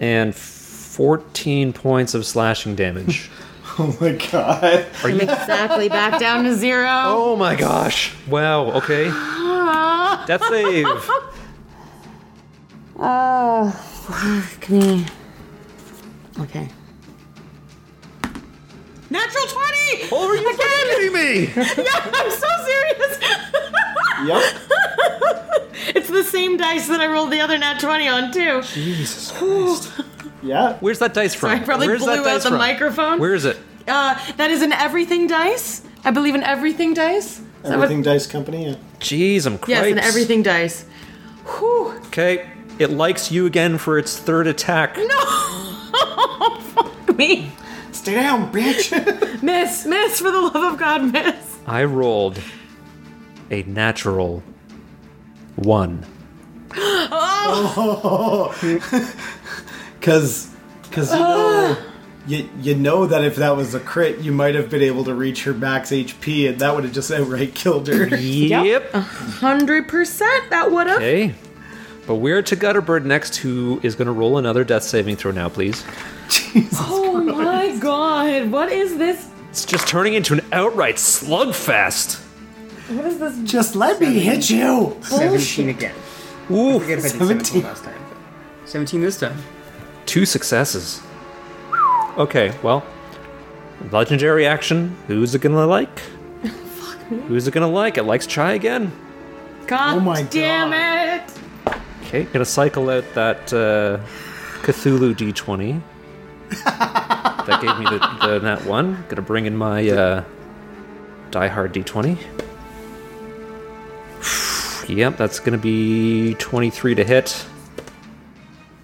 And 0.00 0.34
14 0.34 1.72
points 1.72 2.14
of 2.14 2.26
slashing 2.26 2.74
damage. 2.74 3.30
Oh 3.78 3.96
my 4.00 4.12
god. 4.12 4.86
I'm 5.02 5.20
exactly 5.20 5.88
back 5.88 6.20
down 6.20 6.44
to 6.44 6.54
zero. 6.54 6.86
oh 6.90 7.36
my 7.36 7.54
gosh. 7.56 8.14
Wow, 8.28 8.70
okay. 8.72 9.04
Death 10.26 10.44
save. 10.48 10.86
Oh, 12.98 13.70
fuck 14.50 14.68
me. 14.70 15.06
Okay. 16.40 16.68
Natural 19.10 19.44
20! 19.46 20.08
Oh, 20.12 20.28
are 20.28 20.36
you 20.36 20.56
kidding 20.56 21.12
me? 21.12 21.52
Yeah, 21.84 22.10
I'm 22.14 22.30
so 22.30 22.48
serious. 22.64 23.18
Yep. 24.26 25.96
it's 25.96 26.08
the 26.08 26.24
same 26.24 26.56
dice 26.56 26.88
that 26.88 27.00
I 27.00 27.06
rolled 27.06 27.30
the 27.32 27.40
other 27.40 27.58
nat 27.58 27.78
20 27.80 28.08
on, 28.08 28.32
too. 28.32 28.62
Jesus 28.62 29.32
Christ. 29.36 29.92
Yeah. 30.42 30.76
Where's 30.80 30.98
that 31.00 31.12
dice 31.14 31.34
from? 31.34 31.50
I 31.50 31.58
probably 31.60 31.88
Where's 31.88 32.02
blew 32.02 32.12
that 32.12 32.18
out 32.20 32.24
dice 32.24 32.42
the 32.44 32.48
from? 32.50 32.58
microphone. 32.58 33.18
Where 33.20 33.34
is 33.34 33.44
it? 33.44 33.58
Uh, 33.86 34.18
that 34.36 34.50
is 34.50 34.62
an 34.62 34.72
everything 34.72 35.26
dice. 35.26 35.82
I 36.04 36.10
believe 36.10 36.34
an 36.34 36.42
everything 36.42 36.94
dice. 36.94 37.38
Is 37.38 37.42
that 37.62 37.78
what- 37.78 37.84
Everything 37.84 38.02
Dice 38.02 38.26
Company. 38.26 38.66
Yeah. 38.66 38.74
Jeez, 39.00 39.46
I'm 39.46 39.52
Yes, 39.66 39.80
cripes. 39.80 39.92
an 39.92 39.98
everything 40.00 40.42
dice. 40.42 40.84
Whew. 41.46 41.92
Okay, 42.06 42.48
it 42.78 42.90
likes 42.90 43.30
you 43.30 43.46
again 43.46 43.78
for 43.78 43.98
its 43.98 44.16
third 44.16 44.46
attack. 44.46 44.96
No! 44.96 45.04
Fuck 46.74 47.16
me. 47.16 47.52
Stay 47.92 48.14
down, 48.14 48.50
bitch. 48.52 49.42
Miss, 49.42 49.84
miss, 49.86 50.18
for 50.20 50.30
the 50.30 50.40
love 50.40 50.72
of 50.74 50.78
God, 50.78 51.12
miss. 51.12 51.58
I 51.66 51.84
rolled 51.84 52.40
a 53.50 53.62
natural 53.64 54.42
one. 55.56 56.04
Cause, 60.00 60.50
cause 60.90 61.12
you 61.12 61.18
know, 61.20 61.76
you 62.26 62.48
you 62.60 62.74
know 62.74 63.06
that 63.06 63.24
if 63.24 63.36
that 63.36 63.56
was 63.56 63.74
a 63.74 63.80
crit, 63.80 64.18
you 64.20 64.32
might 64.32 64.54
have 64.54 64.70
been 64.70 64.82
able 64.82 65.04
to 65.04 65.14
reach 65.14 65.44
her 65.44 65.52
max 65.52 65.90
HP, 65.90 66.48
and 66.48 66.58
that 66.60 66.74
would 66.74 66.84
have 66.84 66.92
just 66.92 67.10
outright 67.10 67.54
killed 67.56 67.88
her. 67.88 68.06
Yep. 68.16 68.92
100% 68.92 70.50
that 70.50 70.70
would 70.70 70.86
have. 70.86 70.98
Okay. 70.98 71.34
But 72.06 72.16
we're 72.16 72.42
to 72.42 72.56
Gutterbird 72.56 73.04
next, 73.04 73.36
who 73.36 73.78
is 73.82 73.94
going 73.94 74.06
to 74.06 74.12
roll 74.12 74.36
another 74.38 74.64
death 74.64 74.82
saving 74.82 75.16
throw 75.16 75.30
now, 75.30 75.48
please. 75.48 75.84
Oh 76.80 77.22
my 77.22 77.76
god, 77.78 78.50
what 78.50 78.72
is 78.72 78.98
this? 78.98 79.28
It's 79.50 79.64
just 79.64 79.86
turning 79.86 80.14
into 80.14 80.34
an 80.34 80.40
outright 80.52 80.96
slugfest. 80.96 82.20
What 82.90 83.04
is 83.06 83.18
this? 83.18 83.38
Just 83.50 83.76
let 83.76 84.00
me 84.00 84.18
hit 84.18 84.50
you. 84.50 84.96
17 85.02 85.68
again. 85.68 85.94
Ooh, 86.50 86.80
Forget 86.80 86.98
if 86.98 87.04
I 87.04 87.08
did 87.08 87.18
17. 87.18 87.44
17 87.44 87.62
last 87.62 87.84
time. 87.84 88.00
17 88.64 89.00
this 89.00 89.18
time. 89.20 89.36
two 90.06 90.26
successes. 90.26 91.00
Okay, 92.18 92.54
well, 92.62 92.84
legendary 93.90 94.46
action. 94.46 94.94
Who's 95.06 95.34
it 95.34 95.40
gonna 95.40 95.66
like? 95.66 95.98
Fuck 96.42 97.10
me. 97.10 97.18
Who's 97.22 97.48
it 97.48 97.54
gonna 97.54 97.68
like? 97.70 97.96
It 97.96 98.02
likes 98.04 98.26
Chai 98.26 98.52
again. 98.52 98.92
God 99.66 99.96
Oh 99.96 100.00
my 100.00 100.22
damn 100.24 100.70
God. 100.70 101.22
it! 101.66 101.76
Okay, 102.06 102.24
gonna 102.24 102.44
cycle 102.44 102.90
out 102.90 103.04
that 103.14 103.52
uh, 103.52 103.98
Cthulhu 104.62 105.14
D20. 105.14 105.80
that 106.64 107.58
gave 107.62 107.78
me 107.78 107.84
the, 107.86 107.98
the 108.26 108.40
nat 108.40 108.64
one. 108.66 109.04
Gonna 109.08 109.22
bring 109.22 109.46
in 109.46 109.56
my 109.56 109.88
uh, 109.88 110.24
Die 111.30 111.48
Hard 111.48 111.72
D20. 111.72 112.18
yep, 114.88 115.16
that's 115.16 115.40
gonna 115.40 115.56
be 115.56 116.34
23 116.34 116.94
to 116.96 117.04
hit. 117.04 117.46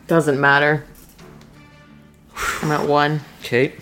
Doesn't 0.07 0.41
matter. 0.41 0.85
I'm 2.63 2.71
at 2.73 2.87
one. 2.89 3.21
Okay. 3.41 3.75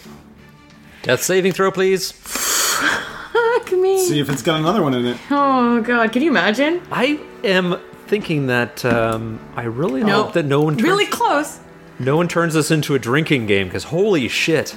Death 1.03 1.23
saving 1.23 1.53
throw, 1.53 1.71
please. 1.71 2.13
Fuck 2.13 3.73
me. 3.73 3.99
See 4.07 4.21
if 4.21 4.29
it's 4.29 4.43
got 4.43 4.61
another 4.61 4.83
one 4.83 4.95
in 4.95 5.07
it. 5.07 5.19
Oh 5.31 5.81
god, 5.83 6.13
can 6.13 6.23
you 6.23 6.31
imagine? 6.31 6.81
I 6.91 7.21
am 7.45 7.81
thinking 8.07 8.47
that 8.49 8.85
um, 8.85 9.41
I 9.57 9.65
really 9.65 10.03
No. 10.05 10.25
hope 10.25 10.35
that 10.35 10.45
no 10.45 10.61
one 10.63 10.75
turns, 10.77 10.83
Really 10.89 11.07
close. 11.07 11.59
no 11.99 12.17
one 12.17 12.29
turns 12.29 12.55
this 12.55 12.71
into 12.71 12.95
a 12.95 12.99
drinking 12.99 13.47
game 13.47 13.67
because 13.69 13.85
holy 13.85 14.29
shit. 14.29 14.77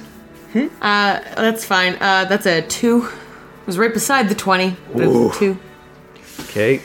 Uh, 0.54 1.20
that's 1.36 1.64
fine. 1.64 1.94
Uh, 2.00 2.24
that's 2.24 2.46
a 2.46 2.62
two. 2.62 3.04
It 3.06 3.66
was 3.66 3.78
right 3.78 3.92
beside 3.92 4.28
the 4.28 4.34
twenty. 4.34 4.76
But 4.92 5.02
it 5.02 5.06
was 5.08 5.36
a 5.36 5.38
two. 5.38 5.58
Okay, 6.40 6.80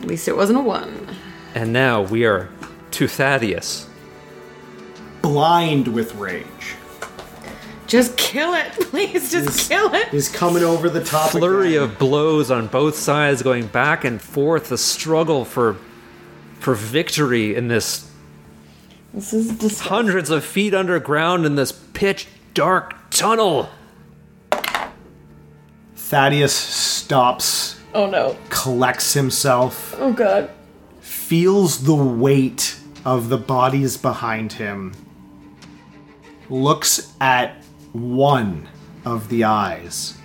At 0.00 0.06
least 0.06 0.26
it 0.28 0.36
wasn't 0.36 0.58
a 0.58 0.62
one. 0.62 1.14
and 1.54 1.72
now 1.72 2.02
we 2.02 2.24
are 2.24 2.48
to 2.92 3.06
Thaddeus. 3.06 3.87
Blind 5.22 5.88
with 5.88 6.14
rage. 6.14 6.74
Just 7.86 8.16
kill 8.18 8.54
it, 8.54 8.72
please. 8.72 9.30
Just 9.32 9.46
This- 9.46 9.68
kill 9.68 9.94
it. 9.94 10.08
He's 10.08 10.28
coming 10.28 10.62
over 10.62 10.88
the 10.90 11.02
top. 11.02 11.30
Flurry 11.30 11.76
again. 11.76 11.82
of 11.90 11.98
blows 11.98 12.50
on 12.50 12.66
both 12.66 12.96
sides, 12.96 13.42
going 13.42 13.66
back 13.66 14.04
and 14.04 14.20
forth. 14.20 14.68
The 14.68 14.78
struggle 14.78 15.44
for 15.44 15.76
for 16.60 16.74
victory 16.74 17.54
in 17.54 17.68
this 17.68 18.10
This 19.14 19.32
is 19.32 19.48
disgusting. 19.52 19.88
hundreds 19.88 20.28
of 20.30 20.44
feet 20.44 20.74
underground 20.74 21.46
in 21.46 21.54
this 21.54 21.72
pitch 21.72 22.26
dark 22.52 22.94
tunnel. 23.10 23.70
Thaddeus 25.94 26.52
stops, 26.54 27.78
Oh 27.94 28.06
no. 28.08 28.36
collects 28.50 29.12
himself, 29.14 29.94
Oh 29.98 30.12
god. 30.12 30.50
feels 31.00 31.84
the 31.84 31.94
weight 31.94 32.76
of 33.04 33.28
the 33.28 33.36
bodies 33.38 33.96
behind 33.96 34.54
him, 34.54 34.92
looks 36.50 37.12
at 37.20 37.62
one 37.92 38.68
of 39.04 39.28
the 39.28 39.44
eyes, 39.44 40.16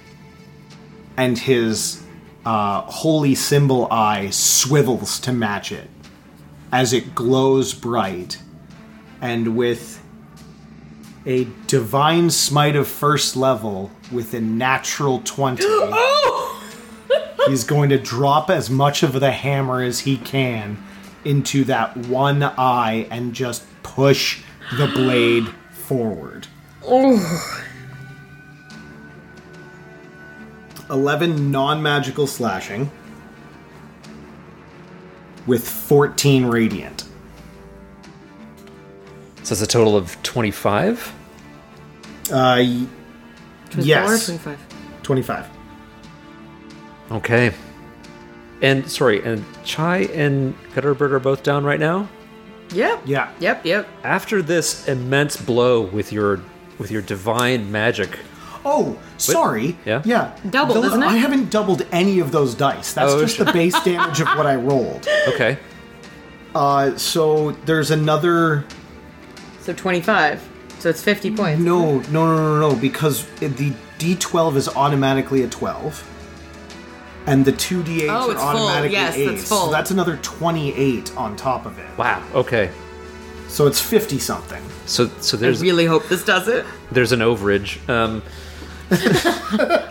and 1.17 1.37
his 1.37 2.03
uh, 2.45 2.81
holy 2.81 3.35
symbol 3.35 3.87
eye 3.91 4.29
swivels 4.29 5.19
to 5.21 5.31
match 5.31 5.71
it 5.71 5.89
as 6.71 6.91
it 6.91 7.13
glows 7.15 7.73
bright, 7.73 8.39
and 9.21 9.55
with 9.55 10.03
a 11.25 11.47
divine 11.67 12.29
smite 12.29 12.75
of 12.75 12.87
first 12.87 13.35
level 13.35 13.91
with 14.11 14.33
a 14.33 14.41
natural 14.41 15.21
20. 15.23 15.63
He's 17.47 17.63
going 17.63 17.89
to 17.89 17.97
drop 17.97 18.49
as 18.49 18.69
much 18.69 19.03
of 19.03 19.19
the 19.19 19.31
hammer 19.31 19.81
as 19.81 20.01
he 20.01 20.17
can 20.17 20.83
into 21.23 21.63
that 21.65 21.95
one 21.95 22.43
eye 22.43 23.07
and 23.09 23.33
just 23.33 23.65
push 23.83 24.41
the 24.77 24.87
blade 24.87 25.47
forward. 25.84 26.47
11 30.89 31.51
non 31.51 31.81
magical 31.81 32.27
slashing 32.27 32.91
with 35.47 35.68
14 35.68 36.45
radiant. 36.45 37.01
So 39.43 39.53
it's 39.53 39.61
a 39.61 39.68
total 39.68 39.95
of 39.97 40.22
25? 40.23 41.14
Uh, 42.31 42.64
Yes. 43.76 44.26
25. 44.27 44.60
25. 45.01 45.49
Okay. 47.11 47.53
And 48.61 48.89
sorry, 48.89 49.22
and 49.23 49.43
Chai 49.65 50.03
and 50.14 50.55
Gutterbird 50.73 51.11
are 51.11 51.19
both 51.19 51.41
down 51.43 51.64
right 51.65 51.80
now? 51.80 52.07
Yep. 52.73 53.01
Yeah. 53.05 53.31
Yep, 53.39 53.65
yep. 53.65 53.87
After 54.03 54.41
this 54.41 54.87
immense 54.87 55.37
blow 55.37 55.81
with 55.81 56.11
your 56.11 56.41
with 56.79 56.91
your 56.91 57.01
divine 57.01 57.71
magic. 57.71 58.17
Oh, 58.65 58.97
sorry. 59.17 59.77
Yeah? 59.85 60.01
Yeah. 60.05 60.35
Doubled, 60.49 60.77
Those- 60.77 60.85
isn't 60.85 61.03
it? 61.03 61.07
I 61.07 61.17
haven't 61.17 61.51
doubled 61.51 61.85
any 61.91 62.19
of 62.19 62.31
those 62.31 62.55
dice. 62.55 62.93
That's 62.93 63.11
Oh, 63.11 63.19
just 63.19 63.35
shit. 63.37 63.45
the 63.45 63.51
base 63.53 63.77
damage 63.83 64.21
of 64.21 64.27
what 64.29 64.45
I 64.45 64.55
rolled. 64.55 65.07
Okay. 65.27 65.57
Uh, 66.55 66.95
so 66.97 67.51
there's 67.65 67.91
another. 67.91 68.65
So 69.61 69.73
25. 69.73 70.41
So 70.79 70.89
it's 70.89 71.01
50 71.01 71.35
points. 71.35 71.61
No, 71.61 71.99
no, 71.99 72.25
no, 72.35 72.59
no, 72.59 72.69
no, 72.69 72.75
because 72.75 73.25
the 73.39 73.73
D12 73.99 74.55
is 74.57 74.69
automatically 74.69 75.43
a 75.43 75.47
12. 75.47 76.09
And 77.25 77.45
the 77.45 77.51
two 77.53 77.81
D8s 77.83 78.07
Oh, 78.09 78.29
are 78.29 78.31
it's 78.33 78.41
full. 78.41 78.49
automatically 78.49 78.91
Yes, 78.91 79.15
8. 79.15 79.25
that's 79.27 79.47
full. 79.47 79.65
So 79.67 79.71
that's 79.71 79.91
another 79.91 80.17
28 80.17 81.15
on 81.17 81.35
top 81.37 81.65
of 81.65 81.79
it. 81.79 81.97
Wow. 81.97 82.21
Okay. 82.33 82.69
So 83.47 83.65
it's 83.67 83.79
50 83.79 84.19
something. 84.19 84.61
So 84.85 85.07
so 85.21 85.37
there's. 85.37 85.61
I 85.61 85.65
really 85.65 85.85
hope 85.85 86.07
this 86.09 86.23
does 86.25 86.47
it. 86.47 86.65
there's 86.91 87.11
an 87.13 87.19
overage. 87.21 87.77
Um 87.89 88.21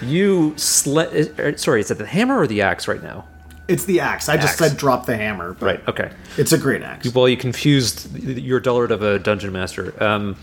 You 0.00 0.52
sle- 0.56 1.38
uh, 1.40 1.56
sorry, 1.56 1.80
is 1.80 1.90
it 1.90 1.98
the 1.98 2.06
hammer 2.06 2.38
or 2.38 2.46
the 2.46 2.62
axe 2.62 2.86
right 2.86 3.02
now? 3.02 3.26
It's 3.66 3.84
the 3.84 4.00
axe. 4.00 4.28
I 4.28 4.36
just 4.36 4.56
said 4.56 4.76
drop 4.76 5.06
the 5.06 5.16
hammer. 5.16 5.54
But 5.54 5.66
Right. 5.66 5.88
Okay. 5.88 6.10
It's 6.38 6.52
a 6.52 6.58
great 6.58 6.82
axe. 6.82 7.12
Well, 7.12 7.28
you 7.28 7.36
confused 7.36 8.16
your 8.18 8.60
dullard 8.60 8.90
of 8.92 9.02
a 9.02 9.18
dungeon 9.18 9.52
master. 9.52 9.92
Um, 10.02 10.36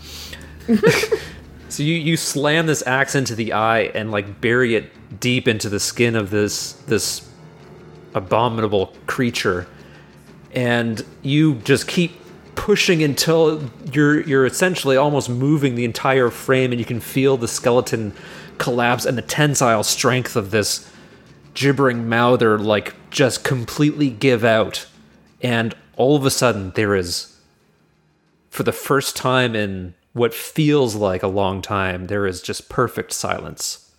so 1.76 1.82
you 1.82 1.92
you 1.96 2.16
slam 2.16 2.64
this 2.64 2.82
axe 2.86 3.14
into 3.14 3.34
the 3.34 3.52
eye 3.52 3.80
and 3.80 4.10
like 4.10 4.40
bury 4.40 4.76
it 4.76 5.20
deep 5.20 5.46
into 5.46 5.68
the 5.68 5.78
skin 5.78 6.16
of 6.16 6.30
this 6.30 6.72
this 6.86 7.30
abominable 8.14 8.94
creature, 9.06 9.66
and 10.52 11.04
you 11.20 11.56
just 11.56 11.86
keep 11.86 12.12
pushing 12.54 13.02
until 13.02 13.70
you're 13.92 14.22
you're 14.22 14.46
essentially 14.46 14.96
almost 14.96 15.28
moving 15.28 15.74
the 15.74 15.84
entire 15.84 16.30
frame, 16.30 16.72
and 16.72 16.78
you 16.78 16.86
can 16.86 16.98
feel 16.98 17.36
the 17.36 17.46
skeleton 17.46 18.14
collapse 18.56 19.04
and 19.04 19.18
the 19.18 19.22
tensile 19.22 19.82
strength 19.82 20.34
of 20.34 20.52
this 20.52 20.90
gibbering 21.52 22.08
mouther 22.08 22.58
like 22.58 22.94
just 23.10 23.44
completely 23.44 24.08
give 24.08 24.44
out. 24.44 24.86
And 25.42 25.76
all 25.98 26.16
of 26.16 26.24
a 26.24 26.30
sudden 26.30 26.70
there 26.70 26.94
is 26.94 27.38
for 28.48 28.62
the 28.62 28.72
first 28.72 29.14
time 29.14 29.54
in 29.54 29.92
what 30.16 30.32
feels 30.32 30.94
like 30.94 31.22
a 31.22 31.28
long 31.28 31.60
time 31.60 32.06
there 32.06 32.26
is 32.26 32.40
just 32.40 32.70
perfect 32.70 33.12
silence. 33.12 33.92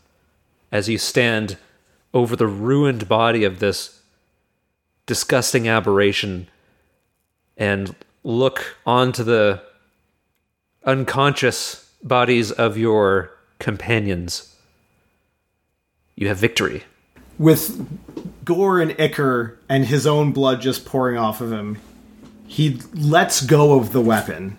As 0.72 0.89
you 0.89 0.98
stand 0.98 1.57
over 2.11 2.35
the 2.35 2.48
ruined 2.48 3.07
body 3.07 3.44
of 3.44 3.60
this 3.60 4.02
disgusting 5.06 5.68
aberration 5.68 6.48
and 7.56 7.95
look 8.23 8.77
onto 8.84 9.23
the 9.23 9.61
unconscious 10.85 11.88
bodies 12.02 12.52
of 12.52 12.77
your 12.77 13.31
companions 13.60 14.56
you 16.15 16.27
have 16.30 16.38
victory. 16.38 16.84
With 17.38 17.88
Gore 18.44 18.81
and 18.81 18.91
Icker 18.94 19.57
and 19.69 19.85
his 19.85 20.07
own 20.07 20.31
blood 20.31 20.61
just 20.61 20.84
pouring 20.84 21.15
off 21.15 21.41
of 21.41 21.52
him, 21.52 21.77
he 22.48 22.81
lets 22.95 23.45
go 23.45 23.80
of 23.80 23.91
the 23.91 24.02
weapon, 24.02 24.57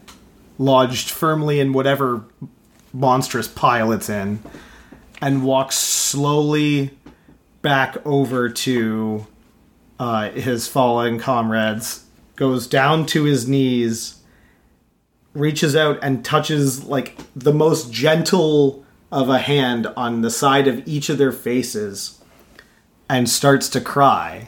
lodged 0.58 1.10
firmly 1.10 1.60
in 1.60 1.72
whatever 1.72 2.24
monstrous 2.92 3.48
pile 3.48 3.92
it's 3.92 4.08
in, 4.08 4.40
and 5.20 5.44
walks 5.44 5.76
slowly 5.76 6.90
back 7.62 7.96
over 8.06 8.48
to 8.48 9.26
uh, 9.98 10.30
his 10.30 10.68
fallen 10.68 11.18
comrades, 11.18 12.04
goes 12.36 12.66
down 12.66 13.06
to 13.06 13.24
his 13.24 13.48
knees, 13.48 14.20
reaches 15.34 15.74
out 15.74 15.98
and 16.02 16.24
touches 16.24 16.84
like 16.84 17.18
the 17.34 17.52
most 17.52 17.92
gentle 17.92 18.84
of 19.10 19.28
a 19.28 19.38
hand 19.38 19.86
on 19.96 20.20
the 20.20 20.30
side 20.30 20.68
of 20.68 20.86
each 20.86 21.08
of 21.08 21.18
their 21.18 21.32
faces 21.32 22.22
and 23.08 23.28
starts 23.28 23.68
to 23.68 23.80
cry 23.80 24.46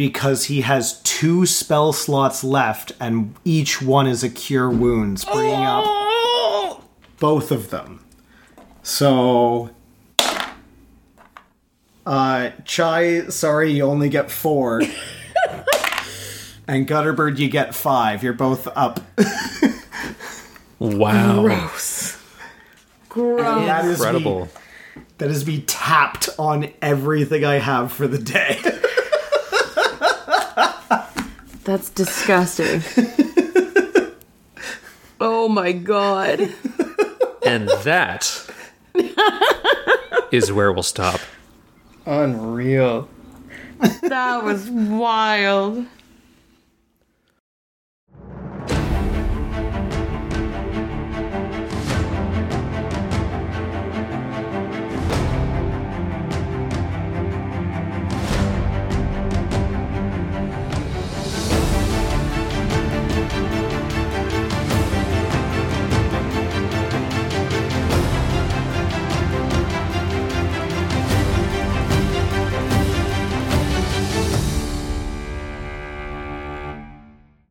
because 0.00 0.46
he 0.46 0.62
has 0.62 0.98
two 1.02 1.44
spell 1.44 1.92
slots 1.92 2.42
left 2.42 2.90
and 2.98 3.34
each 3.44 3.82
one 3.82 4.06
is 4.06 4.24
a 4.24 4.30
cure 4.30 4.70
wounds 4.70 5.26
bringing 5.26 5.52
up 5.62 6.82
both 7.18 7.50
of 7.50 7.68
them. 7.68 8.02
So 8.82 9.68
uh 12.06 12.48
chai 12.64 13.26
sorry 13.28 13.72
you 13.72 13.82
only 13.84 14.08
get 14.08 14.30
four. 14.30 14.80
And 16.66 16.86
gutterbird 16.86 17.38
you 17.38 17.50
get 17.50 17.74
five. 17.74 18.22
You're 18.22 18.32
both 18.32 18.68
up. 18.76 19.00
Wow. 20.78 21.42
Gross. 21.42 22.16
Gross. 23.08 23.40
that 23.42 23.84
is 23.84 23.86
me- 23.86 24.06
incredible. 24.06 24.48
That 25.18 25.30
is 25.30 25.44
me 25.44 25.62
tapped 25.62 26.28
on 26.38 26.70
everything 26.80 27.44
i 27.44 27.56
have 27.56 27.92
for 27.92 28.06
the 28.06 28.18
day 28.18 28.60
That's 31.64 31.90
disgusting. 31.90 32.82
oh 35.20 35.48
my 35.48 35.72
god. 35.72 36.52
and 37.44 37.68
that 37.82 38.48
is 40.32 40.52
where 40.52 40.72
we'll 40.72 40.82
stop 40.82 41.20
Unreal. 42.06 43.08
That 44.02 44.42
was 44.42 44.68
wild. 44.68 45.86